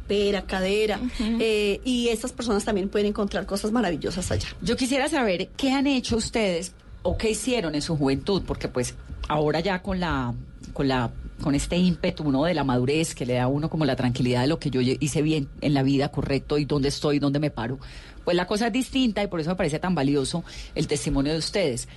Pera, 0.08 0.44
cadera. 0.44 1.00
eh, 1.20 1.82
y 1.84 2.08
estas 2.08 2.32
personas 2.32 2.64
también 2.64 2.88
pueden 2.88 3.08
encontrar 3.08 3.46
cosas 3.46 3.72
maravillosas 3.72 4.32
allá. 4.32 4.48
Yo 4.62 4.78
quisiera 4.78 5.10
saber 5.10 5.50
qué 5.58 5.72
han 5.72 5.86
hecho 5.86 6.16
ustedes 6.16 6.72
o 7.04 7.18
qué 7.18 7.32
hicieron 7.32 7.76
en 7.76 7.82
su 7.82 7.98
juventud, 7.98 8.42
porque 8.48 8.68
pues 8.70 8.96
ahora 9.28 9.60
ya 9.60 9.82
con 9.82 10.00
la 10.00 10.34
con 10.74 10.88
la 10.88 11.12
con 11.42 11.56
este 11.56 11.78
ímpetu 11.78 12.32
¿no? 12.32 12.46
de 12.46 12.54
la 12.54 12.64
madurez 12.64 13.16
que 13.16 13.26
le 13.26 13.36
da 13.36 13.44
a 13.44 13.48
uno 13.48 13.70
como 13.70 13.86
la 13.86 13.96
tranquilidad 13.96 14.42
de 14.42 14.48
lo 14.48 14.60
que 14.60 14.70
yo 14.70 14.82
hice 14.82 15.22
bien 15.22 15.48
en 15.62 15.74
la 15.74 15.84
vida, 15.84 16.10
correcto, 16.10 16.58
y 16.58 16.66
dónde 16.66 16.90
estoy, 16.90 17.20
dónde 17.20 17.40
me 17.40 17.52
paro, 17.52 17.80
pues 18.24 18.36
la 18.36 18.48
cosa 18.48 18.68
es 18.68 18.74
distinta 18.74 19.24
y 19.24 19.28
por 19.28 19.40
eso 19.40 19.52
me 19.52 19.56
parece 19.56 19.80
tan 19.80 19.96
valioso 19.96 20.44
el 20.76 20.88
testimonio 20.88 21.32
de 21.32 21.40
ustedes. 21.40 21.88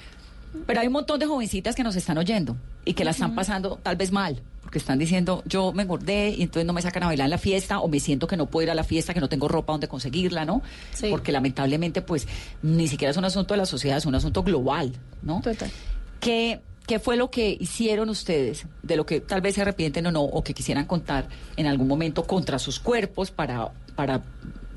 Pero 0.66 0.80
hay 0.80 0.88
un 0.88 0.92
montón 0.92 1.20
de 1.20 1.26
jovencitas 1.26 1.76
que 1.76 1.84
nos 1.84 1.94
están 1.96 2.18
oyendo 2.18 2.56
y 2.84 2.94
que 2.94 3.04
la 3.04 3.12
están 3.12 3.34
pasando 3.34 3.78
tal 3.82 3.96
vez 3.96 4.10
mal, 4.10 4.42
porque 4.62 4.78
están 4.78 4.98
diciendo, 4.98 5.42
yo 5.46 5.72
me 5.72 5.84
engordé 5.84 6.30
y 6.30 6.42
entonces 6.42 6.66
no 6.66 6.72
me 6.72 6.82
sacan 6.82 7.04
a 7.04 7.06
bailar 7.06 7.26
en 7.26 7.30
la 7.30 7.38
fiesta 7.38 7.80
o 7.80 7.88
me 7.88 8.00
siento 8.00 8.26
que 8.26 8.36
no 8.36 8.46
puedo 8.46 8.64
ir 8.64 8.70
a 8.70 8.74
la 8.74 8.84
fiesta, 8.84 9.14
que 9.14 9.20
no 9.20 9.28
tengo 9.28 9.46
ropa 9.46 9.72
donde 9.72 9.86
conseguirla, 9.86 10.44
¿no? 10.44 10.62
Sí. 10.92 11.06
Porque 11.08 11.30
lamentablemente 11.30 12.02
pues 12.02 12.26
ni 12.62 12.88
siquiera 12.88 13.12
es 13.12 13.16
un 13.16 13.24
asunto 13.24 13.54
de 13.54 13.58
la 13.58 13.66
sociedad, 13.66 13.98
es 13.98 14.06
un 14.06 14.14
asunto 14.16 14.42
global, 14.42 14.92
¿no? 15.22 15.40
Total. 15.40 15.70
¿Qué, 16.18 16.60
¿Qué 16.90 16.98
fue 16.98 17.16
lo 17.16 17.30
que 17.30 17.56
hicieron 17.60 18.08
ustedes, 18.08 18.66
de 18.82 18.96
lo 18.96 19.06
que 19.06 19.20
tal 19.20 19.40
vez 19.40 19.54
se 19.54 19.62
arrepienten 19.62 20.08
o 20.08 20.10
no, 20.10 20.24
o 20.24 20.42
que 20.42 20.54
quisieran 20.54 20.86
contar 20.86 21.28
en 21.56 21.68
algún 21.68 21.86
momento 21.86 22.24
contra 22.24 22.58
sus 22.58 22.80
cuerpos 22.80 23.30
para, 23.30 23.70
para 23.94 24.24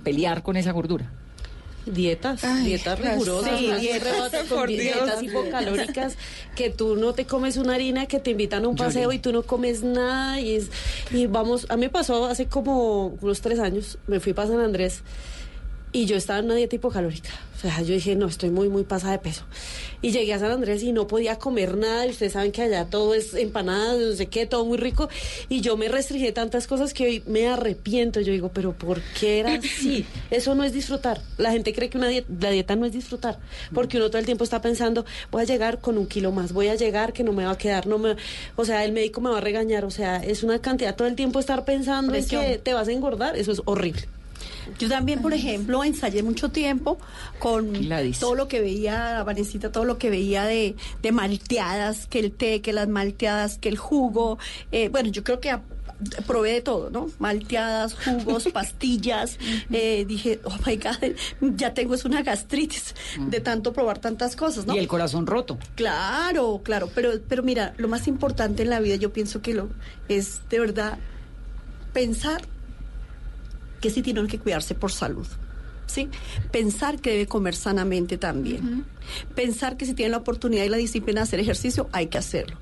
pelear 0.04 0.44
con 0.44 0.56
esa 0.56 0.72
gordura? 0.74 1.12
Dietas, 1.88 2.44
Ay, 2.44 2.66
dietas 2.66 3.00
rigurosas, 3.00 3.58
sí, 3.58 3.72
dietas, 3.80 4.32
con 4.48 4.68
dietas 4.68 5.24
hipocalóricas, 5.24 6.16
que 6.56 6.70
tú 6.70 6.98
no 6.98 7.14
te 7.14 7.26
comes 7.26 7.58
una 7.58 7.74
harina, 7.74 8.06
que 8.06 8.20
te 8.20 8.30
invitan 8.30 8.64
a 8.66 8.68
un 8.68 8.76
paseo 8.76 9.12
y 9.12 9.18
tú 9.18 9.34
no 9.34 9.42
comes 9.42 9.82
nada 9.82 10.40
y 10.40 10.58
es, 10.58 10.70
y 11.10 11.26
vamos, 11.26 11.66
a 11.70 11.78
mí 11.78 11.82
me 11.82 11.90
pasó 11.90 12.28
hace 12.28 12.46
como 12.46 13.08
unos 13.22 13.42
tres 13.42 13.58
años, 13.58 13.98
me 14.06 14.20
fui 14.20 14.34
para 14.34 14.50
San 14.50 14.60
Andrés 14.60 15.02
y 15.94 16.06
yo 16.06 16.18
estaba 16.18 16.40
en 16.40 16.46
una 16.46 16.56
dieta 16.56 16.76
hipocalórica. 16.76 17.30
O 17.56 17.60
sea, 17.66 17.82
yo 17.82 17.94
dije, 17.94 18.16
no, 18.18 18.26
estoy 18.26 18.50
muy, 18.50 18.68
muy 18.68 18.84
pasada 18.84 19.14
de 19.14 19.20
peso. 19.20 19.44
Y 20.02 20.12
llegué 20.12 20.34
a 20.34 20.40
San 20.40 20.52
Andrés 20.52 20.84
y 20.84 20.92
no 20.92 21.08
podía 21.08 21.38
comer 21.38 21.78
nada. 21.78 22.06
Y 22.06 22.10
ustedes 22.10 22.34
saben 22.34 22.52
que 22.52 22.64
allá 22.64 22.86
todo 22.90 23.14
es 23.14 23.34
empanadas, 23.36 24.00
no 24.00 24.14
sé 24.16 24.26
qué, 24.26 24.46
todo 24.46 24.66
muy 24.66 24.78
rico. 24.78 25.08
Y 25.48 25.62
yo 25.62 25.78
me 25.78 25.88
restringí 25.88 26.30
tantas 26.34 26.68
cosas 26.68 26.94
que 26.94 27.06
hoy 27.06 27.24
me 27.26 27.48
arrepiento. 27.48 28.20
Yo 28.20 28.34
digo, 28.34 28.50
pero 28.54 28.74
¿por 28.74 29.02
qué 29.18 29.40
era 29.40 29.54
así? 29.54 30.06
Eso 30.30 30.56
no 30.56 30.66
es 30.66 30.74
disfrutar. 30.74 31.22
La 31.38 31.52
gente 31.52 31.74
cree 31.74 31.90
que 31.90 31.98
una 31.98 32.10
dieta, 32.10 32.28
la 32.42 32.50
dieta 32.50 32.76
no 32.76 32.86
es 32.86 32.92
disfrutar. 32.92 33.40
Porque 33.74 33.96
uno 33.96 34.08
todo 34.10 34.18
el 34.18 34.26
tiempo 34.26 34.44
está 34.44 34.62
pensando, 34.62 35.06
voy 35.32 35.44
a 35.44 35.46
llegar 35.46 35.80
con 35.80 35.98
un 35.98 36.08
kilo 36.08 36.34
más, 36.34 36.52
voy 36.52 36.68
a 36.68 36.76
llegar 36.76 37.14
que 37.14 37.24
no 37.24 37.32
me 37.32 37.46
va 37.46 37.52
a 37.52 37.58
quedar, 37.58 37.88
no 37.88 37.98
me... 37.98 38.18
O 38.58 38.66
sea, 38.66 38.84
el 38.84 38.92
médico 38.92 39.22
me 39.22 39.30
va 39.30 39.38
a 39.38 39.42
regañar. 39.42 39.86
O 39.86 39.92
sea, 39.92 40.18
es 40.18 40.44
una 40.44 40.60
cantidad 40.60 40.96
todo 40.96 41.08
el 41.08 41.16
tiempo 41.16 41.40
estar 41.40 41.64
pensando 41.64 42.14
en 42.14 42.20
Presión. 42.20 42.44
que 42.44 42.58
te 42.58 42.74
vas 42.74 42.90
a 42.90 42.92
engordar. 42.92 43.38
Eso 43.38 43.54
es 43.54 43.62
horrible. 43.64 44.02
Yo 44.80 44.88
también, 44.90 45.22
por 45.22 45.34
ejemplo, 45.34 45.84
ensayé 45.84 46.24
mucho 46.24 46.50
tiempo 46.50 46.98
con 47.40 47.74
todo 48.20 48.36
lo 48.36 48.48
que 48.48 48.62
veía, 48.62 49.22
Vanesita, 49.24 49.72
todo 49.72 49.86
lo 49.86 49.98
que 49.98 50.10
veía 50.10 50.46
de, 50.46 50.76
de 51.02 51.12
malteadas, 51.12 52.08
que 52.08 52.20
el 52.20 52.32
té, 52.32 52.62
que 52.62 52.74
las 52.74 52.88
malteadas, 52.88 53.58
que 53.58 53.70
el 53.70 53.78
jugo. 53.78 54.38
Eh, 54.72 54.90
bueno, 54.90 55.10
yo 55.10 55.24
creo 55.24 55.40
que 55.40 55.52
a- 55.52 55.62
probé 56.28 56.54
de 56.54 56.62
todo, 56.62 56.90
¿no? 56.90 57.08
Malteadas, 57.20 57.94
jugos, 57.96 58.48
pastillas. 58.54 59.38
Eh, 59.72 60.06
dije, 60.08 60.40
oh 60.44 60.56
my 60.66 60.76
God, 60.78 61.16
ya 61.56 61.74
tengo 61.74 61.94
es 61.94 62.04
una 62.06 62.24
gastritis 62.24 62.96
de 63.18 63.40
tanto 63.42 63.74
probar 63.74 64.00
tantas 64.00 64.36
cosas, 64.36 64.66
¿no? 64.66 64.76
Y 64.76 64.80
el 64.80 64.88
corazón 64.88 65.28
roto. 65.28 65.58
Claro, 65.76 66.62
claro, 66.64 66.90
pero, 66.96 67.12
pero 67.30 67.44
mira, 67.44 67.74
lo 67.78 67.88
más 67.88 68.08
importante 68.08 68.64
en 68.64 68.70
la 68.70 68.80
vida 68.80 68.96
yo 68.96 69.14
pienso 69.14 69.42
que 69.42 69.54
lo 69.54 69.70
es 70.10 70.42
de 70.50 70.60
verdad 70.60 70.98
pensar 71.94 72.42
que 73.84 73.90
sí 73.90 74.02
tienen 74.02 74.28
que 74.28 74.40
cuidarse 74.40 74.76
por 74.76 74.94
salud. 74.94 75.28
¿Sí? 75.88 76.08
Pensar 76.54 77.02
que 77.02 77.12
debe 77.12 77.28
comer 77.28 77.54
sanamente 77.54 78.18
también. 78.18 78.86
Pensar 79.36 79.76
que 79.76 79.86
si 79.86 79.94
tiene 79.94 80.12
la 80.12 80.20
oportunidad 80.20 80.64
y 80.64 80.70
la 80.70 80.78
disciplina 80.78 81.20
de 81.20 81.24
hacer 81.24 81.42
ejercicio, 81.42 81.90
hay 81.92 82.08
que 82.08 82.18
hacerlo. 82.18 82.56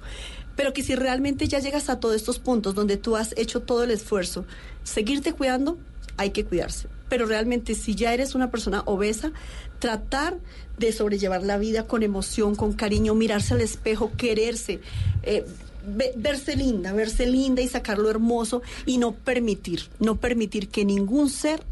Pero 0.55 0.73
que 0.73 0.81
si 0.81 0.95
realmente 0.95 1.47
ya 1.47 1.59
llegas 1.59 1.89
a 1.91 1.99
todos 1.99 2.15
estos 2.15 2.39
puntos 2.39 2.73
donde 2.73 2.97
tú 2.97 3.17
has 3.17 3.35
hecho 3.37 3.61
todo 3.61 3.83
el 3.83 3.91
esfuerzo, 3.91 4.45
seguirte 4.83 5.33
cuidando, 5.33 5.77
hay 6.17 6.31
que 6.31 6.43
cuidarse. 6.43 6.87
Pero 7.07 7.27
realmente 7.27 7.75
si 7.75 7.93
ya 7.93 8.15
eres 8.15 8.33
una 8.33 8.49
persona 8.49 8.81
obesa, 8.87 9.31
tratar 9.77 10.39
de 10.79 10.91
sobrellevar 10.91 11.43
la 11.43 11.59
vida 11.59 11.85
con 11.85 12.01
emoción, 12.01 12.55
con 12.55 12.73
cariño, 12.73 13.13
mirarse 13.13 13.53
al 13.53 13.61
espejo, 13.61 14.11
quererse, 14.17 14.81
eh, 15.21 15.45
verse 15.83 16.55
linda, 16.55 16.93
verse 16.93 17.25
linda 17.25 17.61
y 17.61 17.67
sacar 17.67 17.97
lo 17.97 18.09
hermoso 18.09 18.61
y 18.85 18.97
no 18.97 19.13
permitir, 19.13 19.89
no 19.99 20.17
permitir 20.17 20.69
que 20.69 20.85
ningún 20.85 21.29
ser 21.29 21.63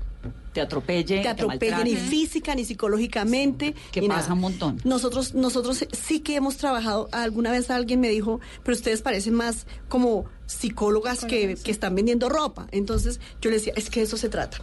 Te 0.53 0.61
atropelle, 0.61 1.21
te 1.21 1.27
atropelle 1.27 1.83
ni 1.83 1.95
física 1.95 2.55
ni 2.55 2.65
psicológicamente. 2.65 3.75
Que 3.91 4.01
ni 4.01 4.07
pasa 4.07 4.21
nada. 4.21 4.33
un 4.33 4.39
montón. 4.41 4.81
Nosotros, 4.83 5.33
nosotros 5.33 5.85
sí 5.91 6.19
que 6.21 6.35
hemos 6.35 6.57
trabajado, 6.57 7.07
alguna 7.11 7.51
vez 7.51 7.69
alguien 7.69 7.99
me 7.99 8.09
dijo, 8.09 8.39
pero 8.63 8.75
ustedes 8.75 9.01
parecen 9.01 9.35
más 9.35 9.67
como 9.87 10.25
psicólogas 10.47 11.25
que, 11.25 11.55
que 11.55 11.71
están 11.71 11.95
vendiendo 11.95 12.29
ropa. 12.29 12.67
Entonces 12.71 13.19
yo 13.41 13.49
le 13.49 13.57
decía, 13.57 13.73
es 13.75 13.89
que 13.89 13.99
de 13.99 14.07
eso 14.07 14.17
se 14.17 14.29
trata. 14.29 14.57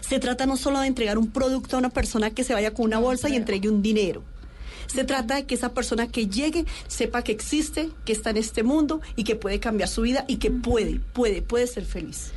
Se 0.00 0.18
trata 0.18 0.46
no 0.46 0.56
solo 0.56 0.80
de 0.80 0.86
entregar 0.86 1.18
un 1.18 1.30
producto 1.30 1.76
a 1.76 1.78
una 1.78 1.90
persona 1.90 2.30
que 2.30 2.44
se 2.44 2.54
vaya 2.54 2.72
con 2.72 2.86
una 2.86 2.98
bolsa 2.98 3.28
y 3.28 3.36
entregue 3.36 3.68
un 3.68 3.82
dinero. 3.82 4.22
Se 4.92 5.04
trata 5.04 5.36
de 5.36 5.44
que 5.44 5.54
esa 5.54 5.72
persona 5.72 6.08
que 6.08 6.26
llegue 6.26 6.64
sepa 6.88 7.22
que 7.22 7.32
existe, 7.32 7.90
que 8.04 8.12
está 8.12 8.30
en 8.30 8.38
este 8.38 8.62
mundo 8.62 9.00
y 9.16 9.24
que 9.24 9.36
puede 9.36 9.60
cambiar 9.60 9.88
su 9.88 10.02
vida 10.02 10.24
y 10.26 10.36
que 10.36 10.50
puede, 10.50 11.00
puede, 11.12 11.42
puede 11.42 11.66
ser 11.66 11.84
feliz. 11.84 12.32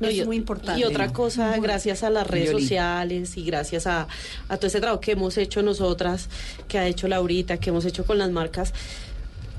No, 0.00 0.10
y, 0.10 0.20
es 0.20 0.26
muy 0.26 0.36
importante. 0.36 0.80
Y 0.80 0.84
otra 0.84 1.12
cosa, 1.12 1.56
gracias 1.58 2.02
a 2.02 2.10
las 2.10 2.26
redes 2.26 2.50
Yoli. 2.50 2.62
sociales 2.62 3.36
y 3.36 3.44
gracias 3.44 3.86
a, 3.86 4.08
a 4.48 4.56
todo 4.56 4.66
ese 4.66 4.80
trabajo 4.80 5.00
que 5.00 5.12
hemos 5.12 5.38
hecho 5.38 5.62
nosotras, 5.62 6.28
que 6.68 6.78
ha 6.78 6.86
hecho 6.86 7.08
Laurita, 7.08 7.56
que 7.58 7.70
hemos 7.70 7.84
hecho 7.86 8.04
con 8.04 8.18
las 8.18 8.30
marcas, 8.30 8.74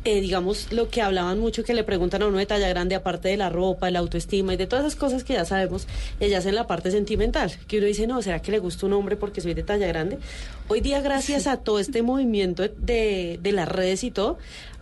eh, 0.03 0.21
digamos, 0.21 0.71
lo 0.71 0.89
que 0.89 1.01
hablaban 1.01 1.39
mucho, 1.39 1.63
que 1.63 1.73
le 1.73 1.83
preguntan 1.83 2.21
a 2.21 2.27
uno 2.27 2.37
de 2.37 2.45
talla 2.45 2.69
grande, 2.69 2.95
aparte 2.95 3.29
de 3.29 3.37
la 3.37 3.49
ropa, 3.49 3.87
de 3.87 3.93
la 3.93 3.99
autoestima 3.99 4.53
y 4.53 4.57
de 4.57 4.67
todas 4.67 4.85
esas 4.85 4.97
cosas 4.97 5.23
que 5.23 5.33
ya 5.33 5.45
sabemos, 5.45 5.87
ellas 6.19 6.45
en 6.45 6.55
la 6.55 6.67
parte 6.67 6.91
sentimental, 6.91 7.51
que 7.67 7.77
uno 7.77 7.87
dice, 7.87 8.07
no, 8.07 8.21
¿será 8.21 8.41
que 8.41 8.51
le 8.51 8.59
gusta 8.59 8.85
un 8.85 8.93
hombre 8.93 9.17
porque 9.17 9.41
soy 9.41 9.53
de 9.53 9.63
talla 9.63 9.87
grande? 9.87 10.19
Hoy 10.67 10.81
día, 10.81 11.01
gracias 11.01 11.47
a 11.47 11.57
todo 11.57 11.79
este 11.79 12.01
movimiento 12.01 12.63
de, 12.63 13.39
de 13.41 13.51
las 13.51 13.67
redes 13.67 14.03
y 14.03 14.11
todo, 14.11 14.37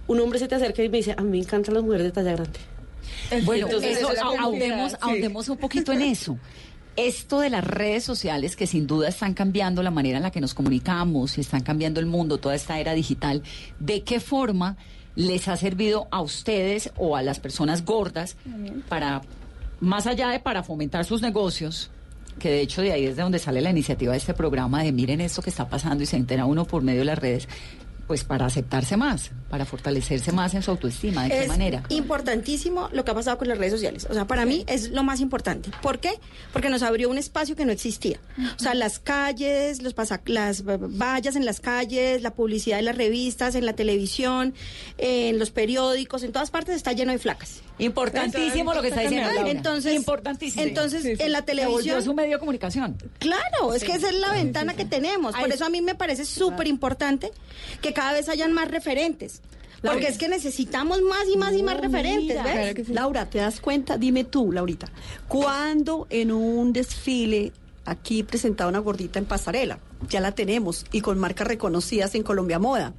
un 0.07 0.19
hombre 0.19 0.39
se 0.39 0.47
te 0.47 0.55
acerca 0.55 0.83
y 0.83 0.89
me 0.89 0.97
dice, 0.97 1.15
a 1.17 1.21
mí 1.21 1.31
me 1.31 1.39
encantan 1.39 1.73
las 1.73 1.83
mujeres 1.83 2.05
de 2.07 2.11
talla 2.11 2.33
grande. 2.33 2.59
Bueno, 3.43 3.67
Entonces, 3.67 3.97
eso, 3.97 4.09
ahondemos, 4.39 4.91
sí. 4.91 4.97
ahondemos 5.01 5.49
un 5.49 5.57
poquito 5.57 5.91
en 5.91 6.01
eso. 6.01 6.37
Esto 6.95 7.39
de 7.39 7.49
las 7.49 7.63
redes 7.63 8.03
sociales 8.03 8.55
que 8.55 8.67
sin 8.67 8.87
duda 8.87 9.09
están 9.09 9.33
cambiando 9.33 9.83
la 9.83 9.91
manera 9.91 10.17
en 10.17 10.23
la 10.23 10.31
que 10.31 10.39
nos 10.39 10.53
comunicamos 10.53 11.37
y 11.37 11.41
están 11.41 11.61
cambiando 11.61 11.99
el 11.99 12.05
mundo, 12.05 12.37
toda 12.37 12.55
esta 12.55 12.79
era 12.79 12.93
digital, 12.93 13.43
¿de 13.79 14.03
qué 14.03 14.19
forma 14.19 14.77
les 15.15 15.47
ha 15.47 15.57
servido 15.57 16.07
a 16.11 16.21
ustedes 16.21 16.91
o 16.97 17.15
a 17.15 17.21
las 17.21 17.39
personas 17.39 17.85
gordas 17.85 18.35
para, 18.89 19.21
más 19.79 20.07
allá 20.07 20.29
de 20.29 20.39
para 20.39 20.63
fomentar 20.63 21.05
sus 21.05 21.21
negocios, 21.21 21.89
que 22.39 22.49
de 22.49 22.61
hecho 22.61 22.81
de 22.81 22.91
ahí 22.91 23.05
es 23.05 23.15
de 23.15 23.23
donde 23.23 23.39
sale 23.39 23.61
la 23.61 23.69
iniciativa 23.69 24.11
de 24.11 24.17
este 24.17 24.33
programa 24.33 24.83
de 24.83 24.91
miren 24.91 25.21
esto 25.21 25.41
que 25.41 25.49
está 25.49 25.69
pasando 25.69 26.03
y 26.03 26.05
se 26.05 26.17
entera 26.17 26.45
uno 26.45 26.65
por 26.65 26.83
medio 26.83 26.99
de 26.99 27.05
las 27.05 27.19
redes, 27.19 27.47
pues 28.07 28.23
para 28.23 28.45
aceptarse 28.45 28.97
más, 28.97 29.31
para 29.49 29.65
fortalecerse 29.65 30.31
más 30.31 30.53
en 30.53 30.61
su 30.61 30.71
autoestima, 30.71 31.23
¿de 31.23 31.29
qué 31.29 31.41
es 31.43 31.47
manera? 31.47 31.83
importantísimo 31.89 32.89
lo 32.91 33.03
que 33.03 33.11
ha 33.11 33.13
pasado 33.15 33.37
con 33.37 33.47
las 33.47 33.57
redes 33.57 33.73
sociales. 33.73 34.05
O 34.09 34.13
sea, 34.13 34.25
para 34.27 34.45
mí 34.45 34.63
es 34.67 34.89
lo 34.91 35.03
más 35.03 35.19
importante. 35.21 35.71
¿Por 35.81 35.99
qué? 35.99 36.13
Porque 36.53 36.69
nos 36.69 36.83
abrió 36.83 37.09
un 37.09 37.17
espacio 37.17 37.55
que 37.55 37.65
no 37.65 37.71
existía. 37.71 38.19
O 38.55 38.59
sea, 38.59 38.73
las 38.75 38.99
calles, 38.99 39.81
los 39.81 39.95
las 40.25 40.63
vallas 40.65 41.35
en 41.35 41.45
las 41.45 41.59
calles, 41.59 42.21
la 42.21 42.31
publicidad 42.33 42.79
en 42.79 42.85
las 42.85 42.95
revistas, 42.97 43.55
en 43.55 43.65
la 43.65 43.73
televisión, 43.73 44.53
en 44.97 45.39
los 45.39 45.51
periódicos, 45.51 46.23
en 46.23 46.31
todas 46.31 46.51
partes 46.51 46.75
está 46.75 46.91
lleno 46.93 47.11
de 47.11 47.17
flacas. 47.19 47.61
Importantísimo 47.79 48.73
lo 48.73 48.81
que 48.81 48.89
está 48.89 49.01
diciendo 49.01 49.31
Laura. 49.33 49.49
Entonces, 49.49 49.95
Importantísimo. 49.95 50.63
Entonces, 50.63 51.03
Sí, 51.03 51.15
sí. 51.15 51.23
en 51.23 51.31
la 51.31 51.41
televisión 51.43 52.01
su 52.03 52.13
medio 52.13 52.33
de 52.33 52.39
comunicación. 52.39 52.97
Claro, 53.19 53.73
es 53.73 53.81
Sí. 53.81 53.87
que 53.87 53.93
esa 53.93 54.09
es 54.09 54.15
la 54.15 54.31
ventana 54.31 54.75
que 54.75 54.85
tenemos. 54.85 55.35
Por 55.35 55.51
eso 55.51 55.65
a 55.65 55.69
mí 55.69 55.81
me 55.81 55.95
parece 55.95 56.23
súper 56.25 56.67
importante 56.67 57.31
que 57.81 57.93
cada 57.95 58.13
vez 58.13 58.29
hayan 58.29 58.53
más 58.53 58.69
referentes. 58.69 59.41
Porque 59.81 59.97
Laura. 59.97 60.09
es 60.09 60.17
que 60.17 60.27
necesitamos 60.27 61.01
más 61.01 61.27
y 61.31 61.37
más 61.37 61.53
y 61.53 61.63
más 61.63 61.79
referentes, 61.79 62.37
mira. 62.37 62.73
¿ves? 62.73 62.89
Laura, 62.89 63.29
¿te 63.29 63.39
das 63.39 63.59
cuenta? 63.59 63.97
Dime 63.97 64.23
tú, 64.23 64.51
Laurita, 64.51 64.91
¿cuándo 65.27 66.07
en 66.09 66.31
un 66.31 66.73
desfile 66.73 67.51
aquí 67.85 68.23
presentaba 68.23 68.69
una 68.69 68.79
gordita 68.79 69.19
en 69.19 69.25
pasarela? 69.25 69.79
ya 70.09 70.19
la 70.19 70.33
tenemos 70.33 70.85
y 70.91 71.01
con 71.01 71.17
marcas 71.17 71.47
reconocidas 71.47 72.13
en 72.13 72.21
Colombia 72.21 72.59
Moda. 72.59 72.93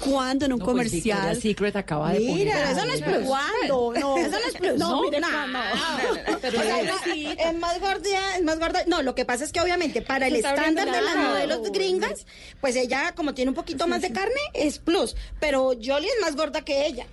Cuando 0.00 0.44
en 0.44 0.52
un 0.52 0.58
No, 0.58 0.64
pues 0.66 0.74
comercial. 0.74 1.18
Victoria's 1.18 1.38
Secret 1.40 1.76
acaba 1.76 2.12
de 2.12 2.18
poner 2.20 2.34
Mira, 2.34 2.72
eso 2.72 2.84
no 2.84 2.92
es 2.92 3.00
plus. 3.00 3.26
¿Cuándo? 3.26 3.92
No. 3.98 4.16
Eso 4.18 4.30
no 4.30 4.36
es 4.48 4.54
plus. 4.58 4.78
No, 4.78 5.02
no, 5.10 5.20
no. 5.20 5.58
Pero 6.42 6.58
O 6.58 6.62
sea, 6.62 6.80
es, 6.82 7.38
es 7.38 7.54
más 7.58 7.80
gorda, 7.80 8.36
es 8.36 8.42
más 8.42 8.58
gorda. 8.58 8.82
No, 8.86 9.00
lo 9.02 9.14
que 9.14 9.24
pasa 9.24 9.44
es 9.44 9.52
que 9.52 9.60
obviamente 9.62 10.02
para 10.02 10.26
el 10.26 10.36
estándar 10.36 10.90
de 10.90 11.00
las 11.00 11.14
la- 11.14 11.22
modelos 11.22 11.62
gringas, 11.72 12.26
pues 12.60 12.76
ella 12.76 13.14
como 13.14 13.32
tiene 13.32 13.50
un 13.50 13.54
poquito 13.54 13.86
más 13.86 14.02
de 14.02 14.12
carne 14.12 14.34
es 14.52 14.78
plus, 14.78 15.16
pero 15.40 15.68
Jolie 15.82 16.08
es 16.08 16.20
más 16.20 16.36
gorda 16.36 16.60
que 16.62 16.84
ella. 16.86 17.06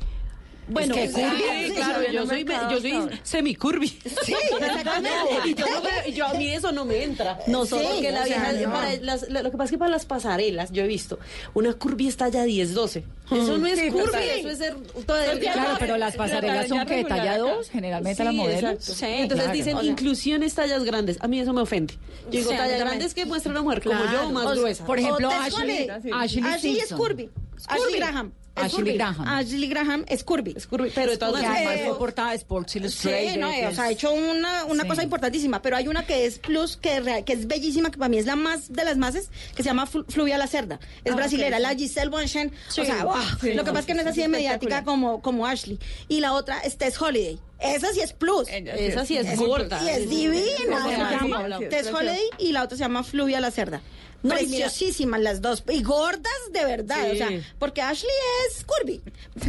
Bueno, 0.70 0.96
Es 0.96 1.02
que 1.14 1.16
sí, 1.16 1.22
curvy, 1.28 1.74
claro, 1.76 2.00
sí, 2.08 2.14
yo 2.14 2.26
soy, 2.28 2.46
me 2.46 2.54
yo 2.70 2.80
soy 2.82 3.20
semicurvy. 3.24 3.88
Sí, 3.88 4.34
exactamente. 4.60 5.10
y 5.46 5.54
yo, 5.56 5.66
no 5.68 5.82
me- 5.82 6.12
yo 6.14 6.26
a 6.28 6.34
mí 6.36 6.48
eso 6.54 6.72
no 6.72 6.86
me 6.86 7.04
entra. 7.04 7.40
No, 7.48 7.66
Sí, 7.66 7.76
porque 7.76 8.12
la 8.12 8.24
vieja, 8.26 8.54
no. 8.54 8.72
para 8.72 8.96
las- 8.98 9.30
lo 9.30 9.42
lo 9.42 9.52
que 9.52 9.58
pasa 9.58 9.66
es 9.66 9.72
que 9.72 9.78
para 9.78 9.92
las 9.92 10.06
pasarelas, 10.06 10.72
yo 10.72 10.84
he 10.84 10.88
visto, 10.88 11.20
una 11.54 11.74
curvy 11.74 12.08
está 12.08 12.30
ya 12.30 12.44
10, 12.44 12.74
12. 12.74 13.04
Eso 13.32 13.58
no 13.58 13.68
es 13.68 13.80
Sí, 13.80 13.90
curvy, 13.90 14.06
total. 14.06 14.24
eso 14.24 14.50
es 14.50 14.58
ser 14.58 14.76
Claro, 15.06 15.76
pero 15.80 15.98
las 15.98 16.16
pasarelas 16.16 16.68
son 16.68 16.86
que 16.86 17.04
talla 17.04 17.38
2, 17.38 17.70
generalmente 17.70 18.24
las 18.24 18.34
modelos. 18.34 18.64
exacto. 18.90 19.06
Entonces 19.06 19.38
Claro. 19.46 19.54
dicen 19.58 19.78
O 19.78 19.82
sea, 19.82 19.90
inclusiones 19.92 20.54
tallas 20.56 20.84
grandes. 20.84 21.18
A 21.22 21.28
mí 21.28 21.40
eso 21.40 21.54
me 21.54 21.62
ofende. 21.62 21.94
Yo 22.26 22.40
digo 22.40 22.52
Sí, 22.52 22.58
tallas 22.58 22.80
grandes 22.80 23.14
que 23.14 23.26
muestra 23.26 23.52
una 23.52 23.62
mujer 23.62 23.82
como 23.84 24.00
yo, 24.12 24.30
más 24.32 24.46
O 24.46 24.52
gruesa. 24.52 24.86
por 24.86 25.00
ejemplo, 25.00 25.30
Ashley- 25.32 25.90
Ashley, 26.14 26.44
Ashley 26.44 26.78
es 26.80 26.94
curvy. 26.94 27.30
Ashley 27.68 27.84
curvy. 27.86 27.98
Graham. 27.98 28.32
Ashley. 28.66 28.94
Graham. 28.96 29.28
Ashley 29.28 29.68
Graham 29.70 30.06
es 30.08 30.24
curvy. 30.24 30.54
Es 30.56 30.68
curvy, 30.68 30.92
pero 30.94 31.12
de 31.12 31.18
todas 31.18 31.42
maneras. 31.44 31.82
fue 31.86 31.98
portada 31.98 32.32
de 32.32 32.36
Sports 32.38 32.76
Illustrated. 32.76 33.34
Sí, 33.34 33.38
no, 33.40 33.50
que 33.52 33.68
o 33.68 33.74
sea, 33.74 33.84
ha 33.86 33.92
hecho 33.92 34.12
una, 34.12 34.66
una 34.66 34.84
Sí. 34.84 34.90
cosa 34.90 35.04
importantísima, 35.04 35.62
pero 35.62 35.76
hay 35.78 35.88
una 35.88 36.06
que 36.06 36.26
es 36.26 36.40
plus, 36.40 36.78
que, 36.78 37.24
que 37.26 37.34
es 37.34 37.48
bellísima, 37.48 37.92
que 37.92 37.98
para 37.98 38.10
mí 38.10 38.18
es 38.18 38.26
la 38.26 38.36
más 38.36 38.72
de 38.72 38.84
las 38.86 38.98
más, 38.98 39.16
que 39.56 39.64
se 39.64 39.70
llama 39.70 39.88
Flu- 39.88 40.06
Fluvia 40.08 40.38
la 40.38 40.48
Cerda. 40.48 40.80
Es 41.04 41.12
Ah, 41.14 41.16
brasilera, 41.16 41.58
la. 41.60 41.76
Giselle 41.76 42.10
Bonchen. 42.10 42.52
Sí, 42.68 42.82
o 42.82 42.86
sea, 42.86 43.06
sí, 43.40 43.54
lo 43.54 43.64
que 43.64 43.70
pasa 43.72 43.80
es 43.82 43.86
que 43.86 43.94
no 43.94 44.00
es 44.02 44.06
sí, 44.06 44.10
así 44.12 44.22
de 44.22 44.28
mediática 44.28 44.84
como, 44.84 45.22
como 45.22 45.46
Ashley. 45.48 45.80
Y 46.08 46.20
la 46.20 46.34
otra 46.34 46.60
es 46.60 46.78
Tess 46.78 47.02
Holiday. 47.02 47.40
Esa 47.60 47.94
sí 47.94 48.00
es 48.02 48.14
plus. 48.14 48.48
Esa 48.50 49.06
sí 49.06 49.18
es 49.18 49.28
Es- 49.28 49.40
gorda. 49.40 49.82
Y 49.84 49.90
es 49.90 50.10
divina. 50.10 51.60
Tess 51.70 51.88
Holiday 51.88 52.22
y 52.38 52.52
la 52.52 52.64
otra 52.64 52.78
se 52.78 52.84
llama 52.84 53.04
Fluvia 53.04 53.40
la 53.40 53.52
Cerda. 53.52 53.82
No, 54.22 54.38
y 54.38 54.46
mira- 54.48 54.66
Preciosísimas 54.68 55.22
las 55.22 55.42
dos. 55.42 55.64
Y 55.70 55.82
gordas 55.82 56.34
de 56.52 56.66
verdad. 56.66 57.06
Sí. 57.06 57.12
O 57.14 57.16
sea, 57.16 57.30
porque 57.58 57.82
Ashley 57.82 58.12
es 58.50 58.66
curvy. 58.66 59.02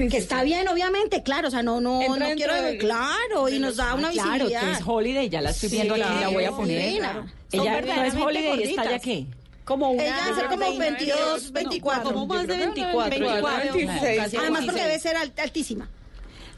que 0.08 0.16
está 0.16 0.42
bien, 0.44 0.68
obviamente, 0.68 1.22
claro. 1.24 1.48
O 1.48 1.50
sea, 1.50 1.62
no, 1.62 1.80
no, 1.80 2.00
Entra 2.02 2.28
no 2.28 2.34
quiero. 2.36 2.54
del- 2.54 2.78
Claro, 2.78 3.48
y 3.48 3.58
nos 3.58 3.76
da 3.76 3.90
Ah, 3.90 3.94
una 3.96 4.10
claro, 4.10 4.30
visibilidad. 4.32 4.62
que 4.62 4.70
es 4.72 4.78
Holiday, 4.86 5.28
ya 5.28 5.40
la 5.40 5.50
estoy 5.50 5.68
Sí, 5.70 5.74
viendo 5.76 5.94
aquí, 5.94 6.02
la 6.02 6.28
voy 6.28 6.44
a 6.44 6.48
claro, 6.48 6.56
poner. 6.56 6.98
Claro. 6.98 7.26
Ella 7.52 7.80
no 7.80 8.02
es 8.04 8.14
Holiday, 8.14 8.62
¿está 8.62 8.84
ya 8.90 8.98
qué? 9.00 9.26
Como 9.64 9.90
una. 9.90 10.02
Ella 10.04 10.16
debe 10.24 10.36
ser 10.36 10.46
como 10.48 10.76
22, 10.78 11.52
24. 11.52 12.12
Como 12.12 12.26
más 12.26 12.46
de 12.46 12.56
24. 12.56 13.10
24. 13.10 13.72
26. 13.74 14.16
Casi 14.18 14.36
Además, 14.36 14.64
porque 14.64 14.80
26. 14.82 14.84
debe 14.84 14.98
ser 15.00 15.16
alt- 15.16 15.40
altísima. 15.40 15.88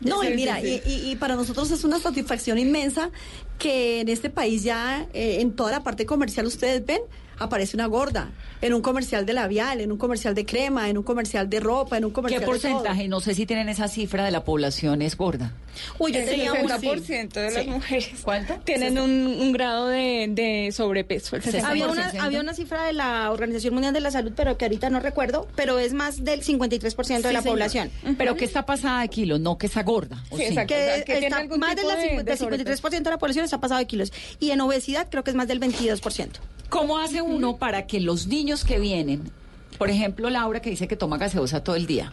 No, 0.00 0.22
y 0.24 0.34
mira, 0.34 0.60
Y, 0.60 0.82
y- 0.84 1.10
y 1.12 1.16
para 1.16 1.36
nosotros 1.36 1.70
es 1.70 1.84
una 1.84 1.98
satisfacción 2.00 2.58
inmensa 2.58 3.10
que 3.58 4.00
en 4.00 4.08
este 4.08 4.30
país 4.30 4.64
ya, 4.64 5.06
eh, 5.14 5.38
en 5.40 5.54
toda 5.54 5.70
la 5.72 5.82
parte 5.82 6.06
comercial, 6.06 6.46
ustedes 6.46 6.84
ven, 6.84 7.00
aparece 7.38 7.76
una 7.76 7.86
gorda. 7.86 8.30
En 8.60 8.74
un 8.74 8.82
comercial 8.82 9.26
de 9.26 9.32
labial, 9.32 9.80
en 9.80 9.90
un 9.90 9.98
comercial 9.98 10.34
de 10.34 10.46
crema, 10.46 10.88
en 10.88 10.96
un 10.98 11.02
comercial 11.02 11.50
de 11.50 11.58
ropa, 11.58 11.98
en 11.98 12.04
un 12.04 12.10
¿Qué 12.10 12.14
comercial 12.14 12.40
de 12.40 12.46
todo. 12.46 12.52
porcentaje? 12.54 13.08
No 13.08 13.20
sé 13.20 13.34
si 13.34 13.44
tienen 13.46 13.68
esa 13.68 13.88
cifra 13.88 14.24
de 14.24 14.30
la 14.30 14.44
población 14.44 15.02
es 15.02 15.16
gorda. 15.16 15.52
Uy, 15.98 16.12
yo 16.12 16.20
El 16.20 16.26
tenía 16.26 16.52
una. 16.52 16.78
60% 16.78 17.32
de 17.32 17.50
las 17.50 17.64
Sí. 17.64 17.70
mujeres 17.70 18.10
¿Cuánto? 18.22 18.54
tienen 18.64 18.98
un, 18.98 19.10
un 19.40 19.52
grado 19.52 19.88
de, 19.88 20.26
de 20.30 20.70
sobrepeso. 20.72 21.34
El 21.36 21.42
60%. 21.42 21.64
Había 21.64 21.88
una, 21.88 22.12
había 22.20 22.40
una 22.40 22.54
cifra 22.54 22.84
de 22.84 22.92
la 22.92 23.30
Organización 23.32 23.74
Mundial 23.74 23.94
de 23.94 24.00
la 24.00 24.10
Salud, 24.10 24.32
pero 24.36 24.56
que 24.58 24.66
ahorita 24.66 24.90
no 24.90 25.00
recuerdo, 25.00 25.48
pero 25.56 25.78
es 25.80 25.92
más 25.94 26.22
del 26.24 26.42
53% 26.44 27.22
de 27.22 27.32
la 27.32 27.40
señor. 27.42 27.54
población. 27.54 27.90
Pero 28.18 28.36
que 28.36 28.44
está 28.44 28.64
pasada 28.66 29.00
de 29.02 29.08
kilos, 29.08 29.40
no 29.40 29.58
que 29.58 29.66
está 29.66 29.82
gorda. 29.82 30.22
¿o 30.30 30.36
Sí, 30.36 30.44
sí? 30.44 30.48
Que 30.50 30.52
O 30.52 30.54
sea, 30.54 30.66
que 30.66 31.02
tiene 31.04 31.26
está 31.26 31.38
algún 31.38 31.58
más 31.58 31.74
del 31.74 31.86
de- 31.86 32.16
de 32.18 32.22
del 32.22 32.38
53% 32.38 32.90
de 33.02 33.10
la 33.10 33.18
población 33.18 33.44
está 33.44 33.60
pasado 33.60 33.80
de 33.80 33.86
kilos. 33.86 34.12
Y 34.38 34.50
en 34.50 34.60
obesidad 34.60 35.08
creo 35.10 35.24
que 35.24 35.30
es 35.30 35.36
más 35.36 35.48
del 35.48 35.58
22%. 35.58 36.38
¿Cómo 36.72 36.98
hace 36.98 37.20
uno 37.20 37.58
para 37.58 37.86
que 37.86 38.00
los 38.00 38.26
niños 38.26 38.64
que 38.64 38.78
vienen, 38.80 39.30
por 39.76 39.90
ejemplo, 39.90 40.30
Laura 40.30 40.60
que 40.60 40.70
dice 40.70 40.88
que 40.88 40.96
toma 40.96 41.18
gaseosa 41.18 41.62
todo 41.62 41.76
el 41.76 41.86
día? 41.86 42.10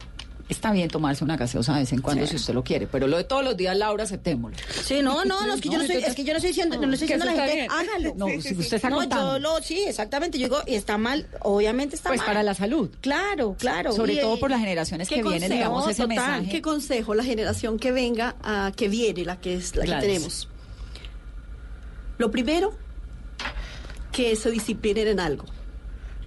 Está 0.50 0.72
bien 0.74 0.90
tomarse 0.90 1.24
una 1.24 1.38
gaseosa 1.38 1.74
de 1.76 1.82
vez 1.82 1.94
en 1.94 2.02
cuando 2.02 2.26
si 2.28 2.36
usted 2.36 2.54
lo 2.56 2.64
quiere, 2.64 2.86
pero 2.88 3.08
lo 3.08 3.16
de 3.18 3.24
todos 3.24 3.44
los 3.44 3.56
días, 3.56 3.78
Laura, 3.78 4.04
aceptémoslo. 4.04 4.58
Sí, 4.84 5.00
no, 5.02 5.24
no, 5.24 5.46
no, 5.48 5.54
es 5.54 5.62
que 5.62 5.70
yo 5.70 5.78
no 5.78 5.84
estoy, 5.84 6.04
es 6.04 6.16
que 6.16 6.24
yo 6.24 6.34
no 6.34 6.38
estoy 6.38 6.50
diciendo, 6.50 6.76
no 6.76 6.88
le 6.88 6.94
estoy 6.96 7.08
diciendo 7.08 7.24
a 7.24 7.28
la 7.36 7.42
gente, 7.44 7.56
bien. 7.56 7.68
hágalo. 7.72 8.14
No, 8.16 8.28
si 8.42 8.56
usted 8.56 8.78
está 8.78 8.90
no, 8.90 9.04
yo 9.08 9.40
lo, 9.40 9.62
sí, 9.62 9.84
exactamente, 9.88 10.40
yo 10.40 10.48
digo, 10.48 10.58
y 10.66 10.74
está 10.74 10.98
mal, 10.98 11.28
obviamente 11.42 11.96
está 11.96 12.10
Pues 12.10 12.18
mal. 12.18 12.28
para 12.28 12.44
la 12.44 12.56
salud. 12.56 12.90
Claro, 13.00 13.56
claro. 13.60 13.94
Sobre 13.94 14.14
Y- 14.16 14.20
todo 14.22 14.36
y- 14.36 14.40
por 14.40 14.50
las 14.50 14.60
generaciones 14.60 15.08
¿Qué 15.08 15.16
que 15.18 15.24
vienen, 15.24 15.52
digamos, 15.52 15.84
ese 15.88 16.02
total, 16.02 16.08
mensaje. 16.18 16.50
¿Qué 16.50 16.62
consejo 16.64 17.14
la 17.14 17.24
generación 17.24 17.78
que 17.78 17.92
venga, 17.92 18.36
a, 18.42 18.72
que 18.76 18.90
viene, 18.90 19.24
la 19.26 19.40
que 19.40 19.54
es 19.54 19.76
la 19.76 19.86
que 19.86 19.96
tenemos? 20.08 20.50
Lo 22.18 22.32
primero, 22.32 22.74
que 24.20 24.36
se 24.36 24.52
disciplinen 24.52 25.08
en 25.08 25.20
algo. 25.20 25.46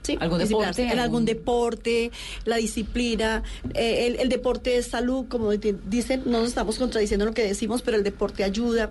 ¿Sí? 0.02 0.16
¿Algún 0.18 0.38
deporte? 0.38 0.82
En 0.82 0.88
algún 0.88 1.00
¿Algún- 1.00 1.24
deporte, 1.26 2.10
la 2.44 2.56
disciplina, 2.56 3.42
eh, 3.74 4.06
el, 4.06 4.16
el 4.16 4.28
deporte 4.30 4.76
es 4.78 4.86
salud, 4.86 5.26
como 5.28 5.50
di- 5.52 5.76
dicen, 5.86 6.22
no 6.24 6.40
nos 6.40 6.48
estamos 6.48 6.78
contradiciendo 6.78 7.24
lo 7.26 7.34
que 7.34 7.44
decimos, 7.46 7.82
pero 7.82 7.96
el 7.98 8.02
deporte 8.02 8.42
ayuda. 8.44 8.90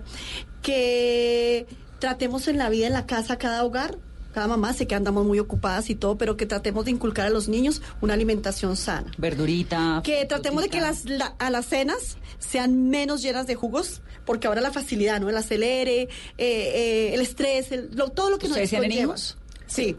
Que 0.62 1.66
tratemos 1.99 2.47
en 2.47 2.58
la 2.58 2.70
vida, 2.70 2.88
en 2.88 2.93
la 2.93 3.06
casa, 3.08 3.38
cada 3.38 3.64
hogar, 3.66 3.97
cada 4.34 4.48
mamá, 4.48 4.74
sé 4.74 4.88
que 4.88 4.96
andamos 4.96 5.26
muy 5.26 5.40
ocupadas 5.40 5.90
y 5.90 5.96
todo, 5.96 6.18
pero 6.18 6.38
que 6.38 6.46
tratemos 6.46 6.86
de 6.86 6.92
inculcar 6.92 7.28
a 7.28 7.30
los 7.30 7.48
niños 7.48 7.82
una 8.02 8.14
alimentación 8.14 8.76
sana. 8.76 9.12
Verdurita. 9.18 10.02
Que 10.04 10.26
tratemos 10.26 10.64
de 10.64 10.70
que 10.70 10.82
las, 10.82 11.06
la- 11.06 11.36
a 11.40 11.50
las 11.50 11.66
cenas 11.66 12.18
sean 12.40 12.90
menos 12.90 13.22
llenas 13.22 13.48
de 13.48 13.56
jugos, 13.56 14.02
porque 14.26 14.48
ahora 14.48 14.62
la 14.62 14.72
facilidad, 14.72 15.20
¿no? 15.20 15.30
El 15.30 15.38
acelere, 15.38 16.02
eh, 16.04 16.10
eh, 16.38 17.12
el 17.14 17.22
estrés, 17.22 17.72
el- 17.72 17.90
lo- 17.94 18.10
todo 18.10 18.30
lo 18.30 18.38
que 18.38 18.48
nos 18.48 18.58
¿Ustedes 18.58 18.70
tienen 18.70 18.92
hijos? 18.92 19.38
Sí. 19.68 19.96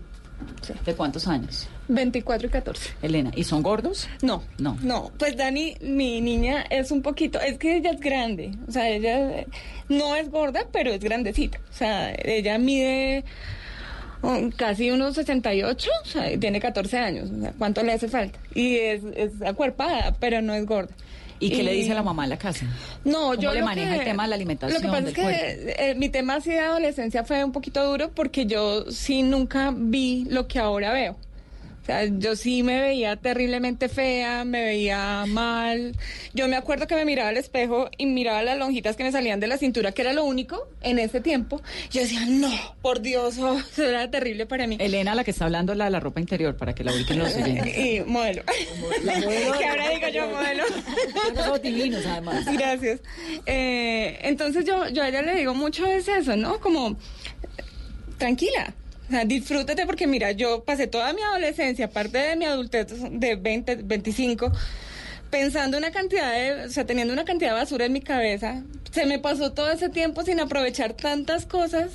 ¿De 0.84 0.94
cuántos 0.94 1.28
años? 1.28 1.68
24 1.88 2.46
y 2.48 2.50
14. 2.50 2.90
Elena, 3.02 3.30
¿y 3.36 3.44
son 3.44 3.62
gordos? 3.62 4.08
No, 4.22 4.42
No. 4.58 4.76
no. 4.82 5.12
Pues 5.18 5.36
Dani, 5.36 5.76
mi 5.82 6.20
niña 6.20 6.62
es 6.70 6.90
un 6.90 7.00
poquito, 7.02 7.38
es 7.40 7.58
que 7.58 7.76
ella 7.76 7.90
es 7.92 8.00
grande, 8.00 8.52
o 8.66 8.72
sea, 8.72 8.88
ella 8.88 9.44
no 9.88 10.16
es 10.16 10.30
gorda, 10.30 10.66
pero 10.72 10.90
es 10.90 11.00
grandecita. 11.00 11.58
O 11.70 11.74
sea, 11.76 12.12
ella 12.24 12.58
mide 12.58 13.24
casi 14.56 14.90
unos 14.90 15.14
68, 15.16 15.90
o 16.02 16.06
sea, 16.06 16.38
tiene 16.38 16.60
14 16.60 16.98
años. 16.98 17.30
O 17.30 17.40
sea, 17.40 17.52
¿cuánto 17.58 17.82
le 17.82 17.92
hace 17.92 18.08
falta? 18.08 18.38
Y 18.54 18.76
es, 18.76 19.02
es 19.16 19.32
acuerpada, 19.44 20.14
pero 20.20 20.40
no 20.42 20.54
es 20.54 20.64
gorda. 20.66 20.94
¿Y 21.40 21.50
qué 21.50 21.64
le 21.64 21.72
dice 21.72 21.92
la 21.92 22.04
mamá 22.04 22.22
en 22.22 22.30
la 22.30 22.38
casa? 22.38 22.64
No, 23.04 23.20
¿Cómo 23.30 23.34
yo 23.34 23.52
le 23.52 23.62
maneja 23.64 23.94
que- 23.94 23.98
el 23.98 24.04
tema 24.04 24.22
de 24.22 24.28
la 24.28 24.36
alimentación, 24.36 24.80
Lo 24.80 24.88
que 24.88 24.92
pasa 24.92 25.08
es 25.08 25.14
que 25.14 25.74
eh, 25.90 25.94
mi 25.96 26.08
tema 26.08 26.36
así 26.36 26.50
de 26.50 26.60
adolescencia 26.60 27.24
fue 27.24 27.42
un 27.42 27.50
poquito 27.50 27.84
duro 27.84 28.10
porque 28.14 28.46
yo 28.46 28.88
sí 28.92 29.22
nunca 29.24 29.72
vi 29.76 30.24
lo 30.30 30.46
que 30.46 30.60
ahora 30.60 30.92
veo. 30.92 31.16
O 31.82 31.84
sea, 31.84 32.04
yo 32.04 32.36
sí 32.36 32.62
me 32.62 32.80
veía 32.80 33.16
terriblemente 33.16 33.88
fea, 33.88 34.44
me 34.44 34.62
veía 34.62 35.24
mal. 35.26 35.96
Yo 36.32 36.46
me 36.46 36.54
acuerdo 36.54 36.86
que 36.86 36.94
me 36.94 37.04
miraba 37.04 37.30
al 37.30 37.36
espejo 37.36 37.90
y 37.98 38.06
miraba 38.06 38.40
las 38.44 38.56
lonjitas 38.56 38.94
que 38.94 39.02
me 39.02 39.10
salían 39.10 39.40
de 39.40 39.48
la 39.48 39.58
cintura, 39.58 39.90
que 39.90 40.02
era 40.02 40.12
lo 40.12 40.24
único 40.24 40.68
en 40.82 41.00
ese 41.00 41.20
tiempo. 41.20 41.60
Yo 41.90 42.02
decía, 42.02 42.24
no, 42.28 42.52
por 42.82 43.00
Dios, 43.00 43.36
oh, 43.38 43.58
eso 43.72 43.82
era 43.82 44.08
terrible 44.12 44.46
para 44.46 44.68
mí. 44.68 44.76
Elena, 44.78 45.16
la 45.16 45.24
que 45.24 45.32
está 45.32 45.46
hablando, 45.46 45.72
es 45.72 45.78
la 45.78 45.86
de 45.86 45.90
la 45.90 45.98
ropa 45.98 46.20
interior, 46.20 46.56
para 46.56 46.72
que 46.72 46.84
la 46.84 46.92
ubiquen 46.92 47.18
los 47.18 47.34
oyentes. 47.36 47.76
Y 47.76 48.00
modelo. 48.06 48.44
La 49.02 49.14
modelo 49.18 49.52
que 49.58 49.58
de- 49.58 49.64
ahora 49.66 49.88
digo 49.90 50.08
yo 50.08 50.28
modelo. 50.28 50.64
Divinos, 51.62 52.06
además. 52.06 52.44
Gracias. 52.52 53.00
Eh, 53.46 54.18
entonces 54.22 54.64
yo, 54.64 54.88
yo 54.90 55.02
a 55.02 55.08
ella 55.08 55.22
le 55.22 55.34
digo 55.34 55.52
mucho 55.54 55.84
es 55.86 56.06
eso, 56.06 56.36
¿no? 56.36 56.60
Como, 56.60 56.96
tranquila. 58.18 58.72
O 59.12 59.14
sea, 59.16 59.24
disfrútate 59.26 59.84
porque 59.84 60.06
mira, 60.06 60.32
yo 60.32 60.64
pasé 60.64 60.86
toda 60.86 61.12
mi 61.12 61.20
adolescencia, 61.22 61.86
aparte 61.86 62.16
de 62.16 62.36
mi 62.36 62.46
adultez 62.46 62.86
de 63.10 63.36
20, 63.36 63.76
25, 63.84 64.50
pensando 65.30 65.76
una 65.76 65.90
cantidad 65.90 66.32
de, 66.32 66.64
o 66.64 66.70
sea, 66.70 66.86
teniendo 66.86 67.12
una 67.12 67.26
cantidad 67.26 67.50
de 67.50 67.56
basura 67.56 67.84
en 67.84 67.92
mi 67.92 68.00
cabeza. 68.00 68.62
Se 68.90 69.04
me 69.04 69.18
pasó 69.18 69.52
todo 69.52 69.70
ese 69.70 69.90
tiempo 69.90 70.22
sin 70.22 70.40
aprovechar 70.40 70.94
tantas 70.94 71.44
cosas. 71.44 71.90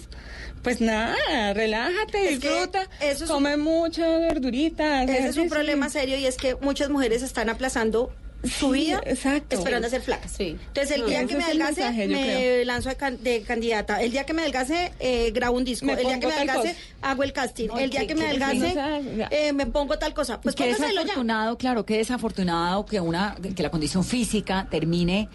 Pues 0.61 0.81
nada, 0.81 1.53
relájate, 1.53 2.33
Es 2.33 2.41
disfruta, 2.41 2.87
eso 2.99 3.23
es 3.23 3.31
come 3.31 3.57
mucha 3.57 4.17
verdurita. 4.17 5.03
Ese 5.03 5.27
es 5.29 5.37
un 5.37 5.49
problema 5.49 5.89
serio 5.89 6.17
y 6.17 6.25
es 6.25 6.37
que 6.37 6.55
muchas 6.55 6.89
mujeres 6.89 7.23
están 7.23 7.49
aplazando 7.49 8.11
su 8.43 8.73
Sí, 8.73 8.79
vida 8.81 9.01
exacto. 9.05 9.55
esperando 9.57 9.89
ser 9.89 10.01
flacas. 10.01 10.39
Entonces, 10.39 10.91
el 10.91 11.01
No, 11.01 11.07
día 11.07 11.25
que 11.25 11.35
me 11.35 11.53
mensaje, 11.53 12.07
yo 12.07 12.15
me 12.15 12.65
lanzo 12.65 12.89
de, 12.89 12.95
can- 12.95 13.21
de 13.23 13.41
candidata. 13.41 14.01
El 14.01 14.11
día 14.11 14.25
que 14.25 14.33
me 14.33 14.41
adelgace, 14.43 14.93
eh, 14.99 15.31
grabo 15.31 15.57
un 15.57 15.65
disco. 15.65 15.85
Me 15.85 15.93
el 15.93 15.99
día 15.99 16.19
que 16.19 16.27
me 16.27 16.33
cosa. 16.33 16.73
hago 17.01 17.23
el 17.23 17.33
casting. 17.33 17.67
No, 17.67 17.79
el 17.79 17.89
día 17.89 18.01
que- 18.01 18.07
que, 18.07 18.15
me 18.15 18.37
ya. 18.37 19.27
eh, 19.31 19.53
me 19.53 19.65
pongo 19.65 19.97
tal 19.97 20.13
cosa. 20.13 20.39
Pues 20.39 20.55
qué 20.55 20.71
ya. 20.71 20.77
desafortunado, 20.77 21.57
claro, 21.57 21.85
qué 21.85 21.97
desafortunado 21.97 22.85
que 22.85 22.99
una 23.01 23.35
que 23.55 23.63
la 23.63 23.69
condición 23.71 24.03
física 24.03 24.67
termine 24.69 25.29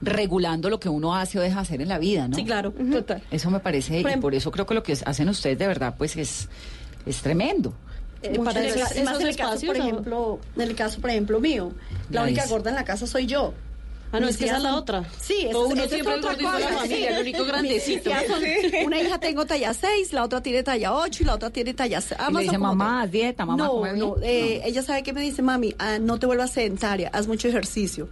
regulando 0.00 0.70
lo 0.70 0.78
que 0.80 0.88
uno 0.88 1.14
hace 1.16 1.38
o 1.38 1.42
deja 1.42 1.60
hacer 1.60 1.82
en 1.82 1.88
la 1.88 1.98
vida, 1.98 2.28
¿no? 2.28 2.36
Sí, 2.36 2.44
claro, 2.44 2.72
total. 2.72 3.22
Eso 3.30 3.50
me 3.50 3.60
parece, 3.60 3.88
Por 3.88 3.96
y 3.96 4.00
ejemplo- 4.12 4.20
por 4.22 4.34
eso 4.34 4.50
creo 4.50 4.66
que 4.66 4.74
lo 4.74 4.82
que 4.82 4.92
hacen 5.04 5.28
ustedes 5.28 5.58
de 5.58 5.66
verdad, 5.66 5.94
pues 5.98 6.16
es, 6.16 6.48
es 7.04 7.20
tremendo. 7.20 7.74
Eh, 8.22 8.38
para 8.44 8.64
esos, 8.64 8.90
esos 8.90 9.04
más 9.04 9.20
en 9.20 9.26
el 9.28 9.36
caso, 9.36 9.66
por 9.66 9.78
¿no? 9.78 9.84
ejemplo, 9.84 10.40
en 10.56 10.62
el 10.62 10.74
caso, 10.74 11.00
por 11.00 11.10
ejemplo, 11.10 11.38
mío, 11.40 11.72
la 12.10 12.22
única 12.22 12.46
gorda 12.46 12.70
en 12.70 12.76
la 12.76 12.84
casa 12.84 13.06
soy 13.06 13.26
yo. 13.26 13.54
Ah, 14.10 14.20
no, 14.20 14.26
Mis 14.26 14.36
es 14.36 14.38
que 14.38 14.44
esa 14.46 14.56
es 14.56 14.62
la 14.62 14.74
otra. 14.74 15.04
Sí, 15.20 15.46
esa- 15.48 15.58
uno 15.58 15.82
es 15.82 15.90
siempre 15.90 16.14
el 16.14 16.18
otra 16.20 16.30
gordito 16.32 16.50
de 16.52 16.60
la 16.60 16.68
familia, 16.68 16.96
sí. 16.96 17.04
el 17.14 17.20
único 17.20 17.44
grandecito. 17.44 18.10
son- 18.26 18.86
Una 18.86 19.02
hija 19.02 19.20
tengo 19.20 19.44
talla 19.44 19.74
6, 19.74 20.12
la 20.14 20.24
otra 20.24 20.42
tiene 20.42 20.62
talla 20.62 20.94
8 20.94 21.22
y 21.22 21.26
la 21.26 21.34
otra 21.34 21.50
tiene 21.50 21.74
talla 21.74 22.00
6. 22.00 22.18
Y 22.28 22.32
le 22.32 22.40
dice, 22.44 22.56
mamá, 22.58 23.06
dieta, 23.06 23.44
mamá, 23.44 23.64
No, 23.64 23.70
come 23.72 23.92
bien". 23.92 23.98
no, 24.08 24.16
eh, 24.22 24.62
ella 24.64 24.82
sabe 24.82 25.02
que 25.02 25.12
me 25.12 25.20
dice, 25.20 25.42
mami, 25.42 25.74
ah, 25.78 25.98
no 26.00 26.18
te 26.18 26.24
vuelvas 26.24 26.52
sedentaria, 26.52 27.10
haz 27.12 27.26
mucho 27.26 27.48
ejercicio. 27.48 28.08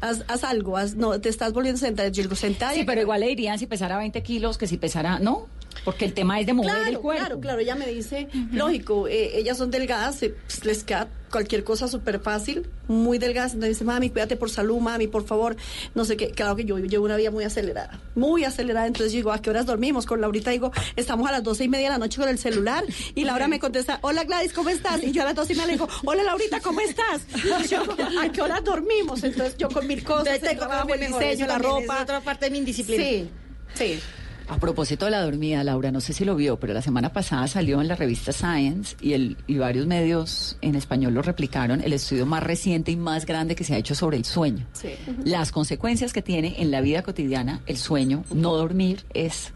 Haz, 0.00 0.24
haz 0.28 0.42
algo, 0.44 0.76
haz, 0.78 0.94
no, 0.94 1.20
te 1.20 1.28
estás 1.28 1.52
volviendo 1.52 1.78
sedentaria. 1.78 2.10
Yo 2.10 2.22
digo, 2.22 2.34
sedentaria. 2.34 2.78
Sí, 2.80 2.84
pero 2.86 3.02
igual 3.02 3.20
le 3.20 3.28
dirían 3.28 3.58
si 3.58 3.66
pesara 3.66 3.98
20 3.98 4.22
kilos 4.22 4.56
que 4.56 4.66
si 4.66 4.78
pesara, 4.78 5.18
¿no? 5.18 5.48
Porque 5.84 6.04
el 6.04 6.12
tema 6.12 6.40
es 6.40 6.46
de 6.46 6.52
mover 6.52 6.70
claro, 6.72 6.90
el 6.90 6.98
cuerpo. 6.98 7.24
Claro, 7.24 7.40
claro, 7.40 7.60
ella 7.60 7.74
me 7.74 7.86
dice, 7.86 8.28
lógico, 8.52 9.08
eh, 9.08 9.38
ellas 9.38 9.58
son 9.58 9.70
delgadas, 9.70 10.18
pues, 10.18 10.64
les 10.64 10.84
queda 10.84 11.08
cualquier 11.30 11.64
cosa 11.64 11.88
súper 11.88 12.20
fácil, 12.20 12.68
muy 12.88 13.18
delgadas, 13.18 13.52
entonces 13.52 13.76
dice, 13.76 13.84
mami, 13.84 14.10
cuídate 14.10 14.36
por 14.36 14.48
salud, 14.48 14.78
mami, 14.78 15.06
por 15.06 15.26
favor, 15.26 15.56
no 15.94 16.04
sé 16.04 16.16
qué, 16.16 16.30
claro 16.30 16.56
que 16.56 16.64
yo 16.64 16.78
llevo 16.78 17.04
una 17.04 17.16
vida 17.16 17.30
muy 17.30 17.44
acelerada, 17.44 18.00
muy 18.14 18.44
acelerada, 18.44 18.86
entonces 18.86 19.12
yo 19.12 19.18
digo, 19.18 19.32
¿a 19.32 19.42
qué 19.42 19.50
horas 19.50 19.66
dormimos? 19.66 20.06
Con 20.06 20.20
Laurita 20.20 20.50
digo, 20.50 20.72
estamos 20.94 21.28
a 21.28 21.32
las 21.32 21.42
doce 21.42 21.64
y 21.64 21.68
media 21.68 21.88
de 21.88 21.92
la 21.94 21.98
noche 21.98 22.20
con 22.20 22.28
el 22.28 22.38
celular, 22.38 22.84
y 23.14 23.24
Laura 23.24 23.48
me 23.48 23.58
contesta, 23.58 23.98
hola 24.02 24.24
Gladys, 24.24 24.52
¿cómo 24.52 24.70
estás? 24.70 25.02
Y 25.02 25.12
yo 25.12 25.22
a 25.22 25.26
las 25.26 25.34
doce 25.34 25.52
y 25.52 25.56
media 25.56 25.66
le 25.66 25.72
digo, 25.74 25.88
hola 26.04 26.22
Laurita, 26.22 26.60
¿cómo 26.60 26.80
estás? 26.80 27.22
Y 27.64 27.68
yo, 27.68 27.82
¿a 28.20 28.28
qué 28.30 28.40
horas 28.40 28.64
dormimos? 28.64 29.22
Entonces 29.24 29.56
yo 29.58 29.68
con 29.68 29.86
mil 29.86 30.02
cosas, 30.04 30.26
Entonces, 30.36 30.52
el 30.52 30.58
trabajo, 30.58 30.94
el 30.94 31.00
diseño, 31.00 31.46
la 31.46 31.54
también 31.54 31.76
es 31.82 31.86
ropa. 31.88 32.02
otra 32.02 32.20
parte 32.20 32.46
de 32.46 32.50
mi 32.52 32.58
indisciplina. 32.58 33.02
Sí, 33.02 33.28
sí. 33.74 34.00
A 34.48 34.58
propósito 34.58 35.06
de 35.06 35.10
la 35.10 35.22
dormida, 35.22 35.64
Laura, 35.64 35.90
no 35.90 36.00
sé 36.00 36.12
si 36.12 36.24
lo 36.24 36.36
vio, 36.36 36.58
pero 36.58 36.72
la 36.72 36.82
semana 36.82 37.12
pasada 37.12 37.48
salió 37.48 37.80
en 37.80 37.88
la 37.88 37.96
revista 37.96 38.32
Science 38.32 38.96
y, 39.00 39.12
el, 39.12 39.36
y 39.46 39.58
varios 39.58 39.86
medios 39.86 40.56
en 40.60 40.76
español 40.76 41.14
lo 41.14 41.22
replicaron, 41.22 41.80
el 41.80 41.92
estudio 41.92 42.26
más 42.26 42.42
reciente 42.42 42.92
y 42.92 42.96
más 42.96 43.26
grande 43.26 43.56
que 43.56 43.64
se 43.64 43.74
ha 43.74 43.78
hecho 43.78 43.94
sobre 43.94 44.16
el 44.16 44.24
sueño. 44.24 44.66
Sí. 44.72 44.90
Las 45.24 45.50
consecuencias 45.50 46.12
que 46.12 46.22
tiene 46.22 46.62
en 46.62 46.70
la 46.70 46.80
vida 46.80 47.02
cotidiana 47.02 47.60
el 47.66 47.76
sueño, 47.76 48.24
no 48.32 48.54
dormir, 48.54 49.04
es 49.14 49.52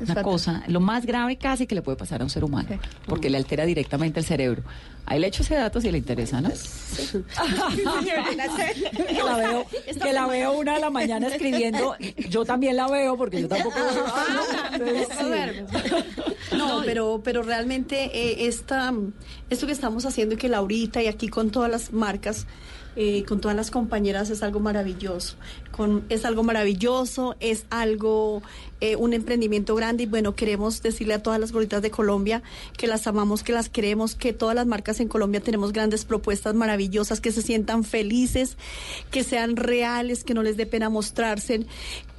una 0.00 0.06
fatal. 0.06 0.24
cosa, 0.24 0.62
lo 0.68 0.80
más 0.80 1.06
grave 1.06 1.36
casi 1.36 1.66
que 1.66 1.74
le 1.74 1.82
puede 1.82 1.96
pasar 1.96 2.20
a 2.20 2.24
un 2.24 2.30
ser 2.30 2.44
humano, 2.44 2.68
porque 3.06 3.30
le 3.30 3.36
altera 3.36 3.64
directamente 3.64 4.20
el 4.20 4.26
cerebro. 4.26 4.62
Ahí 5.06 5.18
le 5.18 5.28
echo 5.28 5.42
ese 5.42 5.54
dato 5.54 5.80
si 5.80 5.90
le 5.90 5.98
interesa, 5.98 6.40
¿no? 6.42 6.50
que 9.08 9.22
la 9.24 9.36
veo, 9.36 9.66
que 10.02 10.12
la 10.12 10.26
veo 10.26 10.52
una 10.52 10.74
de 10.74 10.80
la 10.80 10.90
mañana 10.90 11.28
escribiendo. 11.28 11.96
Yo 12.28 12.44
también 12.44 12.76
la 12.76 12.88
veo 12.88 13.16
porque 13.16 13.40
yo 13.40 13.48
tampoco. 13.48 13.76
Sí. 14.76 16.56
No, 16.56 16.82
pero, 16.84 17.20
pero 17.24 17.42
realmente 17.42 18.10
eh, 18.12 18.46
esta, 18.48 18.92
esto 19.48 19.66
que 19.66 19.72
estamos 19.72 20.04
haciendo 20.04 20.34
y 20.34 20.38
que 20.38 20.48
Laurita 20.48 21.02
y 21.02 21.06
aquí 21.06 21.28
con 21.28 21.50
todas 21.50 21.70
las 21.70 21.92
marcas, 21.92 22.46
eh, 22.96 23.24
con 23.24 23.40
todas 23.40 23.56
las 23.56 23.70
compañeras 23.70 24.30
es 24.30 24.42
algo 24.42 24.60
maravilloso. 24.60 25.36
Con, 25.70 26.04
es 26.08 26.24
algo 26.24 26.42
maravilloso, 26.42 27.36
es 27.38 27.64
algo, 27.70 28.42
eh, 28.80 28.96
un 28.96 29.12
emprendimiento 29.12 29.74
grande 29.74 30.04
y 30.04 30.06
bueno, 30.06 30.34
queremos 30.34 30.82
decirle 30.82 31.14
a 31.14 31.22
todas 31.22 31.38
las 31.38 31.52
gorditas 31.52 31.82
de 31.82 31.90
Colombia 31.90 32.42
que 32.76 32.86
las 32.86 33.06
amamos, 33.06 33.42
que 33.42 33.52
las 33.52 33.68
queremos, 33.68 34.14
que 34.14 34.32
todas 34.32 34.54
las 34.54 34.66
marcas 34.66 35.00
en 35.00 35.08
Colombia 35.08 35.40
tenemos 35.40 35.72
grandes 35.72 36.04
propuestas 36.04 36.54
maravillosas, 36.54 37.20
que 37.20 37.32
se 37.32 37.42
sientan 37.42 37.84
felices, 37.84 38.56
que 39.10 39.22
sean 39.22 39.56
reales, 39.56 40.24
que 40.24 40.34
no 40.34 40.42
les 40.42 40.56
dé 40.56 40.66
pena 40.66 40.88
mostrarse 40.88 41.66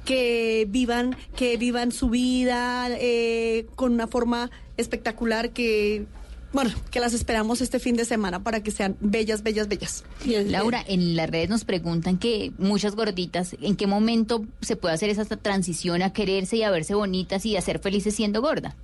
que 0.04 0.66
vivan, 0.68 1.16
que 1.36 1.56
vivan 1.56 1.92
su 1.92 2.08
vida 2.08 2.88
eh, 2.90 3.66
con 3.76 3.92
una 3.92 4.06
forma 4.06 4.50
espectacular 4.76 5.50
que 5.50 6.06
bueno, 6.52 6.70
que 6.90 7.00
las 7.00 7.14
esperamos 7.14 7.60
este 7.60 7.78
fin 7.78 7.96
de 7.96 8.04
semana 8.04 8.42
para 8.42 8.62
que 8.62 8.70
sean 8.70 8.96
bellas, 9.00 9.42
bellas, 9.42 9.68
bellas. 9.68 10.04
Laura, 10.24 10.84
en 10.86 11.14
las 11.14 11.30
redes 11.30 11.48
nos 11.48 11.64
preguntan 11.64 12.18
que 12.18 12.52
muchas 12.58 12.96
gorditas, 12.96 13.56
¿en 13.60 13.76
qué 13.76 13.86
momento 13.86 14.44
se 14.60 14.76
puede 14.76 14.94
hacer 14.94 15.10
esa 15.10 15.24
transición 15.24 16.02
a 16.02 16.12
quererse 16.12 16.56
y 16.56 16.62
a 16.62 16.70
verse 16.70 16.94
bonitas 16.94 17.46
y 17.46 17.56
a 17.56 17.60
ser 17.60 17.78
felices 17.78 18.14
siendo 18.16 18.40
gorda? 18.40 18.74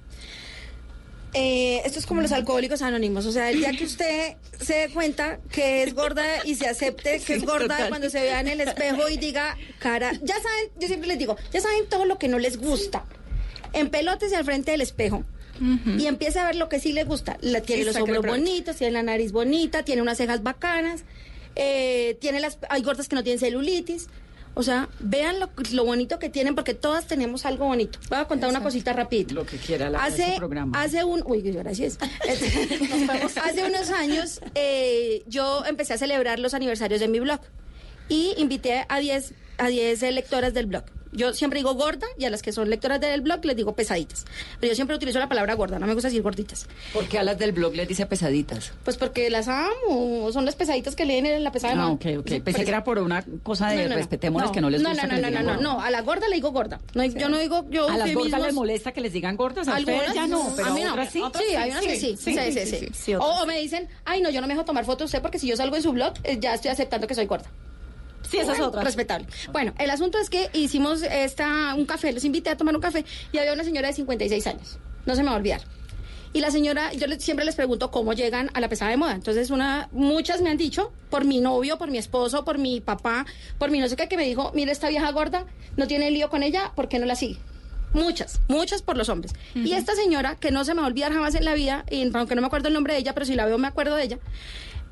Eh, 1.35 1.83
esto 1.85 1.99
es 1.99 2.07
como 2.07 2.23
los 2.23 2.33
alcohólicos 2.33 2.81
anónimos, 2.81 3.27
o 3.27 3.33
sea, 3.33 3.51
el 3.51 3.59
día 3.59 3.73
que 3.73 3.85
usted 3.85 4.37
se 4.59 4.75
dé 4.75 4.89
cuenta 4.89 5.39
que 5.51 5.83
es 5.83 5.95
gorda 5.95 6.25
y 6.45 6.55
se 6.55 6.67
acepte 6.67 7.21
que 7.21 7.35
es 7.35 7.45
gorda 7.45 7.77
total. 7.77 7.89
cuando 7.91 8.09
se 8.09 8.23
vea 8.23 8.41
en 8.41 8.49
el 8.49 8.61
espejo 8.63 9.09
y 9.11 9.19
diga, 9.19 9.55
cara, 9.79 10.13
ya 10.23 10.37
saben, 10.37 10.71
yo 10.79 10.87
siempre 10.87 11.09
les 11.09 11.19
digo, 11.19 11.37
ya 11.53 11.61
saben 11.61 11.87
todo 11.91 12.07
lo 12.07 12.17
que 12.17 12.29
no 12.29 12.39
les 12.39 12.57
gusta. 12.57 13.05
En 13.75 13.91
pelotes 13.91 14.33
y 14.33 14.35
al 14.35 14.45
frente 14.47 14.71
del 14.71 14.81
espejo. 14.81 15.25
Y 15.99 16.07
empiece 16.07 16.39
a 16.39 16.47
ver 16.47 16.57
lo 16.57 16.69
que 16.69 16.81
sí 16.81 16.93
les 16.93 17.07
gusta. 17.07 17.37
La- 17.41 17.61
tiene 17.61 17.85
los 17.85 17.97
hombros 17.97 18.25
bonitos, 18.25 18.77
tiene 18.77 18.93
la 18.93 19.03
nariz 19.03 19.33
bonita, 19.33 19.83
tiene 19.85 20.03
unas 20.03 20.19
cejas 20.19 20.43
bacanas, 20.43 21.05
eh, 21.55 22.17
tiene 22.21 22.41
las, 22.41 22.59
hay 22.69 22.83
gordas 22.83 23.09
que 23.09 23.17
no 23.17 23.23
tienen 23.23 23.39
celulitis. 23.41 24.09
O 24.59 24.63
sea, 24.63 24.89
vean 25.01 25.39
lo, 25.39 25.51
lo 25.73 25.85
bonito 25.85 26.19
que 26.19 26.31
tienen 26.31 26.55
porque 26.55 26.73
todas 26.73 27.07
tenemos 27.07 27.45
algo 27.45 27.67
bonito. 27.67 27.99
Voy 28.09 28.19
a 28.19 28.25
contar 28.25 28.49
una 28.49 28.63
cosita 28.63 28.95
rapidito. 28.95 29.35
Lo 29.35 29.45
que 29.45 29.59
quiera 29.59 29.91
la 29.91 30.03
hace, 30.03 30.33
su 30.33 30.37
programa. 30.39 30.81
hace 30.83 31.05
un 31.05 31.23
uy 31.27 31.43
gracias 31.43 31.99
hace 33.45 33.65
unos 33.65 33.91
años 33.91 34.41
eh, 34.55 35.23
yo 35.27 35.63
empecé 35.67 35.95
a 35.95 35.99
celebrar 35.99 36.39
los 36.39 36.55
aniversarios 36.55 37.01
de 37.01 37.09
mi 37.09 37.21
blog 37.21 37.41
y 38.09 38.33
invité 38.39 38.85
a 38.89 38.99
10 38.99 39.35
a 39.59 39.69
10 39.69 40.01
lectoras 40.15 40.55
del 40.55 40.67
blog 40.67 40.85
yo 41.13 41.33
siempre 41.35 41.59
digo 41.61 41.75
gorda 41.75 42.07
y 42.19 42.25
a 42.25 42.31
las 42.31 42.43
que 42.43 42.53
son 42.53 42.69
lectoras 42.71 43.01
del 43.01 43.21
blog 43.21 43.45
les 43.45 43.57
digo 43.57 43.75
pesaditas 43.75 44.25
pero 44.61 44.71
yo 44.73 44.75
siempre 44.75 44.97
utilizo 44.97 45.19
la 45.19 45.29
palabra 45.29 45.55
gorda 45.55 45.79
no 45.79 45.87
me 45.87 45.95
gusta 45.95 46.09
decir 46.09 46.23
gorditas 46.23 46.67
¿Por 46.93 47.07
qué 47.09 47.19
a 47.19 47.23
las 47.23 47.39
del 47.39 47.53
blog 47.53 47.75
les 47.75 47.89
dice 47.89 48.07
pesaditas? 48.07 48.73
pues 48.85 48.97
porque 48.97 49.31
las 49.31 49.49
amo 49.49 50.31
son 50.33 50.45
las 50.45 50.55
pesaditas 50.57 50.95
que 50.97 51.05
leen 51.05 51.27
en 51.27 51.45
la 51.45 51.53
pesada 51.53 51.75
de 51.75 51.81
Ah, 51.81 51.89
ok, 51.91 52.07
ok. 52.19 52.29
Sí, 52.29 52.41
Pensé 52.41 52.65
que 52.65 52.71
era 52.71 52.85
por 52.85 52.99
una 52.99 53.25
cosa 53.43 53.69
de 53.69 53.77
No, 53.77 53.83
no, 53.85 53.89
no. 53.91 53.95
respetémosles 53.97 54.49
No, 54.51 54.53
que 54.55 54.61
no 54.61 54.71
les 54.71 54.83
no, 54.83 54.91
gusta 54.91 55.07
no, 55.07 55.17
no, 55.17 55.21
no, 55.23 55.31
no, 55.31 55.45
gorda. 55.45 55.57
no, 55.63 55.81
a 55.81 55.91
la 55.91 56.01
gorda 56.03 56.29
le 56.29 56.37
digo 56.37 56.51
gorda. 56.53 56.81
No, 56.95 57.05
Yo 57.05 57.29
no 57.29 57.39
digo, 57.39 57.67
yo 57.71 57.89
A 57.89 57.97
las 57.97 58.13
gordas 58.13 58.41
les 58.43 58.55
molesta 58.55 58.93
que 58.93 59.01
les 59.01 59.13
digan 59.13 59.37
gordas, 59.37 59.69
a 59.69 59.77
Algunas 59.77 60.15
ya 60.15 60.27
no, 60.27 60.53
pero 60.57 60.69
a 60.69 60.75
mí 60.75 60.83
no. 60.83 60.91
otras 60.93 61.11
sí. 61.13 61.23
Sí, 61.39 61.55
hay 61.57 61.71
unas 61.71 61.85
que 61.85 61.97
sí. 61.97 62.17
Sí, 62.19 62.35
sí, 62.53 62.89
sí. 62.93 63.15
o, 63.15 63.21
o 63.21 63.47
me 63.47 63.59
dicen, 63.61 63.89
ay, 64.05 64.21
no, 64.21 64.31
yo 64.31 64.41
no 64.41 64.47
me 64.47 64.55
dejo 64.55 64.65
tomar 64.65 64.85
fotos 64.85 65.07
usted 65.07 65.23
porque 65.23 65.39
si 65.39 65.47
yo 65.47 65.57
salgo 65.57 65.77
en 65.77 65.83
su 65.83 65.93
blog, 65.93 66.15
eh, 66.25 66.39
ya 66.41 66.55
estoy 66.55 66.71
aceptando 66.71 67.07
que 67.07 67.15
soy 67.15 67.27
gorda. 67.27 67.51
Sí, 68.31 68.39
esa 68.39 68.53
es 68.53 68.59
Bueno, 68.59 68.69
otra. 68.69 68.83
Respetable. 68.83 69.27
Bueno, 69.53 69.75
el 69.79 69.91
asunto 69.91 70.19
es 70.19 70.31
que 70.31 70.51
hicimos 70.53 71.03
esta, 71.03 71.75
un 71.75 71.87
café, 71.87 72.13
los 72.13 72.25
invité 72.25 72.51
a 72.51 72.57
tomar 72.57 72.75
un 72.75 72.83
café 72.83 73.05
y 73.33 73.39
había 73.39 73.53
una 73.53 73.65
señora 73.65 73.89
de 73.89 73.95
56 73.95 74.47
años. 74.47 74.79
No 75.05 75.15
se 75.15 75.23
me 75.23 75.29
va 75.29 75.35
a 75.35 75.39
olvidar. 75.39 75.63
Y 76.33 76.41
la 76.41 76.51
señora, 76.51 76.93
yo 76.93 77.07
siempre 77.19 77.47
les 77.47 77.55
pregunto 77.55 77.91
cómo 77.91 78.13
llegan 78.13 78.51
a 78.53 78.61
la 78.61 78.69
pesada 78.69 78.91
de 78.91 78.99
moda. 78.99 79.15
Entonces, 79.15 79.51
una, 79.51 79.89
muchas 79.93 80.43
me 80.43 80.51
han 80.51 80.59
dicho, 80.59 80.93
por 81.09 81.25
mi 81.25 81.41
novio, 81.41 81.79
por 81.79 81.91
mi 81.91 81.97
esposo, 81.97 82.45
por 82.45 82.59
mi 82.59 82.83
papá, 82.83 83.25
por 83.57 83.71
mi 83.71 83.79
no 83.79 83.89
sé 83.89 83.97
qué, 83.97 84.07
que 84.07 84.19
me 84.19 84.25
dijo, 84.25 84.53
mira 84.55 84.71
esta 84.71 84.91
vieja 84.91 85.11
gorda, 85.13 85.47
no 85.79 85.87
tiene 85.87 86.11
lío 86.11 86.29
con 86.29 86.43
ella, 86.43 86.73
¿por 86.75 86.89
qué 86.89 86.99
no 86.99 87.07
la 87.07 87.15
sigue? 87.15 87.39
Muchas, 87.95 88.41
muchas 88.49 88.83
por 88.83 88.99
los 88.99 89.09
hombres. 89.09 89.33
Y 89.55 89.73
esta 89.73 89.95
señora, 89.95 90.37
que 90.37 90.51
no 90.51 90.65
se 90.65 90.75
me 90.75 90.81
va 90.81 90.87
a 90.87 90.91
olvidar 90.91 91.11
jamás 91.11 91.35
en 91.35 91.47
la 91.47 91.55
vida, 91.55 91.87
y 91.91 92.03
aunque 92.15 92.35
no 92.35 92.43
me 92.43 92.49
acuerdo 92.49 92.69
el 92.69 92.75
nombre 92.75 92.93
de 92.93 92.99
ella, 92.99 93.15
pero 93.15 93.25
si 93.25 93.35
la 93.35 93.47
veo 93.47 93.57
me 93.57 93.69
acuerdo 93.69 93.95
de 93.95 94.03
ella, 94.03 94.19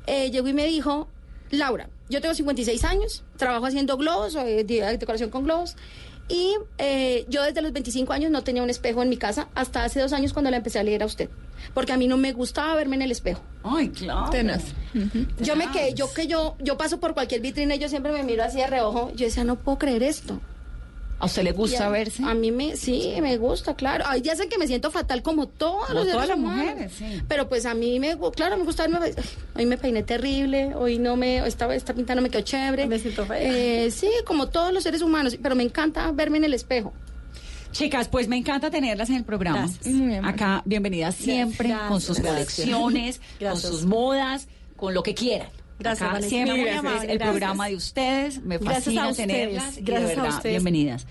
eh, 0.07 0.31
llegó 0.31 0.47
y 0.47 0.53
me 0.53 0.65
dijo, 0.65 1.09
Laura, 1.51 1.89
yo 2.09 2.21
tengo 2.21 2.33
56 2.33 2.83
años, 2.85 3.23
trabajo 3.37 3.65
haciendo 3.65 3.97
globos, 3.97 4.33
de- 4.33 4.63
decoración 4.63 5.29
con 5.29 5.43
globos, 5.43 5.75
y 6.27 6.55
eh, 6.79 7.25
yo 7.29 7.43
desde 7.43 7.61
los 7.61 7.71
25 7.71 8.11
años 8.11 8.31
no 8.31 8.43
tenía 8.43 8.63
un 8.63 8.69
espejo 8.71 9.03
en 9.03 9.09
mi 9.09 9.17
casa 9.17 9.47
hasta 9.53 9.83
hace 9.83 9.99
dos 10.01 10.11
años 10.11 10.33
cuando 10.33 10.49
la 10.49 10.57
empecé 10.57 10.79
a 10.79 10.83
leer 10.83 11.03
a 11.03 11.05
usted, 11.05 11.29
porque 11.75 11.93
a 11.93 11.97
mí 11.97 12.07
no 12.07 12.17
me 12.17 12.31
gustaba 12.33 12.73
verme 12.75 12.95
en 12.95 13.03
el 13.03 13.11
espejo. 13.11 13.43
Ay, 13.63 13.89
claro. 13.89 14.31
Yo 15.39 15.55
me 15.55 15.69
quedé, 15.71 15.93
yo 15.93 16.11
que 16.13 16.25
yo, 16.27 16.55
yo 16.59 16.77
paso 16.77 16.99
por 16.99 17.13
cualquier 17.13 17.41
vitrina 17.41 17.75
y 17.75 17.79
yo 17.79 17.89
siempre 17.89 18.11
me 18.11 18.23
miro 18.23 18.43
así 18.43 18.57
de 18.57 18.67
reojo, 18.67 19.11
yo 19.15 19.25
decía, 19.25 19.43
no 19.43 19.55
puedo 19.57 19.77
creer 19.77 20.01
esto. 20.01 20.41
¿A 21.25 21.27
usted 21.27 21.43
le 21.43 21.51
gusta 21.51 21.87
a- 21.87 21.89
verse? 21.89 22.23
A 22.23 22.33
mí 22.33 22.51
me, 22.51 22.75
sí, 22.75 23.13
me 23.21 23.37
gusta, 23.37 23.75
claro. 23.75 24.05
Días 24.21 24.39
en 24.39 24.47
que 24.49 24.57
me 24.57 24.67
siento 24.67 24.91
fatal 24.91 25.21
como 25.23 25.47
todos 25.47 25.87
Como 25.87 25.99
los 26.01 26.11
todas 26.11 26.27
las 26.29 26.37
humanos. 26.37 26.65
mujeres, 26.65 26.91
sí. 26.97 27.21
Pero 27.27 27.49
pues 27.49 27.65
a 27.65 27.73
mí 27.73 27.99
me, 27.99 28.17
claro, 28.35 28.57
me 28.57 28.63
gusta 28.63 28.87
verme. 28.87 29.11
Hoy 29.55 29.65
me 29.65 29.77
peiné 29.77 30.03
terrible, 30.03 30.73
hoy 30.75 30.99
no 30.99 31.15
me, 31.15 31.45
esta, 31.47 31.73
esta 31.73 31.93
pinta 31.93 32.13
no 32.15 32.21
me 32.21 32.29
quedó 32.29 32.41
chévere. 32.41 32.85
Me 32.87 32.99
siento 32.99 33.25
fea. 33.25 33.37
Eh, 33.41 33.91
sí, 33.91 34.09
como 34.25 34.47
todos 34.49 34.71
los 34.71 34.83
seres 34.83 35.01
humanos, 35.01 35.37
pero 35.41 35.55
me 35.55 35.63
encanta 35.63 36.11
verme 36.11 36.37
en 36.37 36.43
el 36.45 36.53
espejo. 36.53 36.93
Chicas, 37.71 38.07
pues 38.07 38.27
me 38.29 38.37
encanta 38.37 38.69
tenerlas 38.71 39.09
en 39.09 39.15
el 39.17 39.23
programa. 39.25 39.67
Acá, 40.23 40.61
bienvenidas 40.65 41.15
siempre 41.15 41.67
Gracias. 41.69 41.89
con 41.89 41.99
sus 42.01 42.19
colecciones, 42.19 43.19
con 43.39 43.59
sus 43.59 43.85
modas, 43.85 44.47
con 44.77 44.93
lo 44.93 45.03
que 45.03 45.13
quieran. 45.13 45.49
Gracias, 45.79 46.09
Acá 46.09 46.21
siempre 46.21 46.57
Muy 46.61 46.69
amable, 46.69 47.01
el 47.11 47.17
gracias. 47.17 47.29
programa 47.29 47.67
de 47.67 47.75
ustedes. 47.75 48.41
Me 48.43 48.57
Gracias 48.57 48.83
fascina 48.85 49.13
tenerlas. 49.13 49.77
y 49.77 49.81
Gracias 49.81 50.09
de 50.09 50.13
a 50.13 50.21
verdad, 50.23 50.37
ustedes. 50.37 50.53
bienvenidas. 50.63 51.07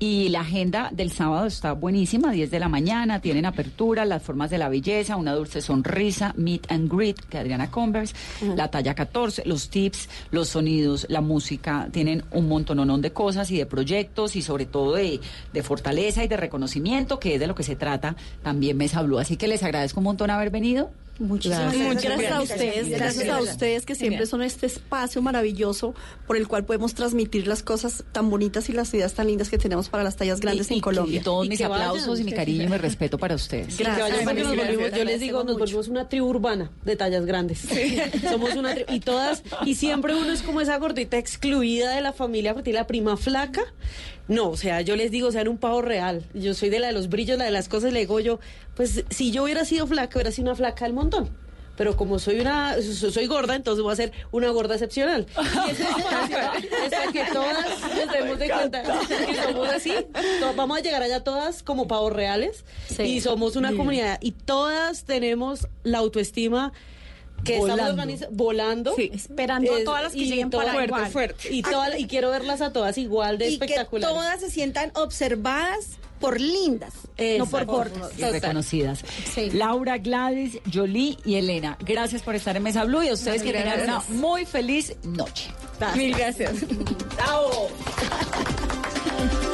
Y 0.00 0.28
la 0.30 0.40
agenda 0.40 0.90
del 0.92 1.12
sábado 1.12 1.46
está 1.46 1.72
buenísima, 1.72 2.32
10 2.32 2.50
de 2.50 2.58
la 2.58 2.68
mañana, 2.68 3.20
tienen 3.20 3.46
apertura, 3.46 4.04
las 4.04 4.22
formas 4.24 4.50
de 4.50 4.58
la 4.58 4.68
belleza, 4.68 5.14
una 5.16 5.32
dulce 5.32 5.62
sonrisa, 5.62 6.34
meet 6.36 6.70
and 6.70 6.92
greet, 6.92 7.16
que 7.28 7.38
Adriana 7.38 7.70
Converse, 7.70 8.12
la 8.56 8.68
talla 8.70 8.94
14, 8.94 9.44
los 9.46 9.70
tips, 9.70 10.08
los 10.32 10.48
sonidos, 10.48 11.06
la 11.08 11.20
música, 11.20 11.88
tienen 11.92 12.24
un 12.32 12.48
montononón 12.48 13.02
de 13.02 13.12
cosas 13.12 13.50
y 13.52 13.56
de 13.56 13.66
proyectos 13.66 14.34
y 14.34 14.42
sobre 14.42 14.66
todo 14.66 14.94
de, 14.96 15.20
de 15.52 15.62
fortaleza 15.62 16.24
y 16.24 16.28
de 16.28 16.36
reconocimiento, 16.38 17.20
que 17.20 17.34
es 17.34 17.40
de 17.40 17.46
lo 17.46 17.54
que 17.54 17.62
se 17.62 17.76
trata 17.76 18.16
también 18.42 18.76
Mesa 18.76 19.00
Blue. 19.00 19.20
Así 19.20 19.36
que 19.36 19.46
les 19.46 19.62
agradezco 19.62 20.00
un 20.00 20.04
montón 20.04 20.28
haber 20.28 20.50
venido. 20.50 20.90
Muchísimas 21.20 21.72
Gracias, 21.72 22.02
gracias. 22.02 22.02
gracias 22.02 22.32
a 22.32 22.36
Gracias. 22.36 22.50
ustedes, 22.50 22.88
gracias 22.98 23.28
a 23.28 23.40
ustedes 23.40 23.86
que 23.86 23.94
siempre 23.94 24.26
son 24.26 24.42
este 24.42 24.66
espacio 24.66 25.22
maravilloso 25.22 25.94
por 26.26 26.36
el 26.36 26.48
cual 26.48 26.64
podemos 26.64 26.94
transmitir 26.94 27.46
las 27.46 27.62
cosas 27.62 28.02
tan 28.10 28.30
bonitas 28.30 28.68
y 28.68 28.72
las 28.72 28.92
ideas 28.94 29.14
tan 29.14 29.28
lindas 29.28 29.48
que 29.48 29.56
tenemos 29.58 29.88
para 29.88 30.02
las 30.02 30.16
tallas 30.16 30.40
grandes 30.40 30.70
en 30.72 30.80
Colombia. 30.80 31.20
Y 31.20 31.22
todos 31.22 31.46
Y 31.46 31.50
mis 31.50 31.60
aplausos 31.60 32.08
vayan. 32.08 32.20
y 32.22 32.24
mi 32.24 32.32
cariño 32.32 32.64
y 32.64 32.66
mi 32.66 32.76
respeto 32.78 33.16
para 33.16 33.36
ustedes. 33.36 33.78
Vayan 33.78 33.94
porque 34.24 34.42
nos 34.42 34.52
Gracias. 34.52 34.76
volvimos- 34.76 34.98
yo 34.98 35.04
les 35.04 35.20
digo, 35.20 35.44
nos 35.44 35.56
volvimos 35.58 35.86
una 35.88 36.08
tribu 36.08 36.26
urbana 36.26 36.70
de 36.84 36.96
tallas 36.96 37.24
grandes. 37.26 37.60
Somos 38.28 38.54
una 38.56 38.74
tribu. 38.74 38.92
Y 38.92 38.98
todas, 39.00 39.42
y 39.64 39.76
siempre 39.76 40.16
uno 40.16 40.32
es 40.32 40.42
como 40.42 40.60
esa 40.60 40.76
gordita 40.78 41.16
excluida 41.16 41.94
de 41.94 42.00
la 42.00 42.12
familia 42.12 42.54
porque 42.54 42.64
tiene 42.64 42.80
la 42.80 42.86
prima 42.88 43.16
flaca. 43.16 43.62
No, 44.28 44.48
o 44.50 44.56
sea, 44.56 44.80
yo 44.80 44.96
les 44.96 45.10
digo, 45.10 45.30
sean 45.32 45.48
un 45.48 45.58
pavo 45.58 45.82
real. 45.82 46.24
Yo 46.34 46.54
soy 46.54 46.70
de 46.70 46.78
la 46.78 46.86
de 46.88 46.92
los 46.94 47.08
brillos, 47.08 47.36
la 47.38 47.44
de 47.44 47.50
las 47.50 47.68
cosas, 47.68 47.92
le 47.92 48.00
digo 48.00 48.20
yo, 48.20 48.40
pues 48.74 49.04
si 49.10 49.30
yo 49.30 49.42
hubiera 49.44 49.64
sido 49.64 49.86
flaca, 49.86 50.16
hubiera 50.18 50.30
sido 50.30 50.46
una 50.48 50.56
flaca 50.56 50.84
del 50.86 50.94
montón. 50.94 51.30
Pero 51.76 51.96
como 51.96 52.20
soy 52.20 52.38
una, 52.38 52.76
so- 52.80 53.10
soy 53.10 53.26
gorda, 53.26 53.56
entonces 53.56 53.82
voy 53.82 53.92
a 53.92 53.96
ser 53.96 54.12
una 54.30 54.48
gorda 54.50 54.74
excepcional. 54.76 55.26
Y 55.66 55.70
espacio 55.82 56.38
es 56.84 56.90
para 56.92 57.12
que 57.12 57.24
todas 57.32 57.80
nos 57.80 58.12
demos 58.12 58.38
de 58.38 58.48
cuenta 58.48 58.82
que 59.26 59.34
somos 59.42 59.68
así. 59.68 59.92
Vamos 60.56 60.78
a 60.78 60.80
llegar 60.82 61.02
allá 61.02 61.24
todas 61.24 61.64
como 61.64 61.88
pavos 61.88 62.12
reales. 62.12 62.64
Y 62.98 63.20
somos 63.20 63.56
una 63.56 63.70
Sí. 63.70 63.76
comunidad. 63.76 64.18
Y 64.22 64.30
todas 64.30 65.02
tenemos 65.04 65.66
la 65.82 65.98
autoestima 65.98 66.72
que 67.42 67.58
Volando. 67.58 68.02
estamos 68.12 68.36
volando. 68.36 68.94
esperando 68.98 69.74
a 69.74 69.84
todas 69.84 70.02
las 70.04 70.12
que 70.12 70.18
y 70.20 70.26
lleguen 70.30 70.50
para 70.50 70.84
igual. 70.84 71.10
fuerte. 71.10 71.52
Y, 71.54 71.62
toda- 71.62 71.98
y 71.98 72.06
quiero 72.06 72.30
verlas 72.30 72.60
a 72.60 72.72
todas 72.72 72.96
igual 72.98 73.38
de 73.38 73.48
y 73.50 73.58
que 73.58 73.64
espectaculares. 73.64 74.08
todas 74.16 74.40
se 74.40 74.50
sientan 74.50 74.92
observadas 74.94 75.98
por 76.20 76.40
lindas, 76.40 76.94
no 77.38 77.44
por 77.46 77.66
gordas. 77.66 78.12
y 78.16 78.22
reconocidas. 78.22 79.04
Laura, 79.52 79.98
Gladys, 79.98 80.58
Jolie 80.72 81.18
y 81.26 81.34
Elena, 81.34 81.76
gracias 81.84 82.22
por 82.22 82.34
estar 82.34 82.56
en 82.56 82.62
Mesa 82.62 82.84
Blue 82.84 83.02
y 83.02 83.08
a 83.08 83.12
ustedes 83.12 83.42
que 83.42 83.52
tengan 83.52 83.74
una 83.82 83.92
Gracias. 83.94 84.08
muy 84.16 84.46
feliz 84.46 84.94
noche. 85.02 85.50
Mil 85.96 86.14
gracias. 86.16 86.54
¡Bravo! 87.16 87.68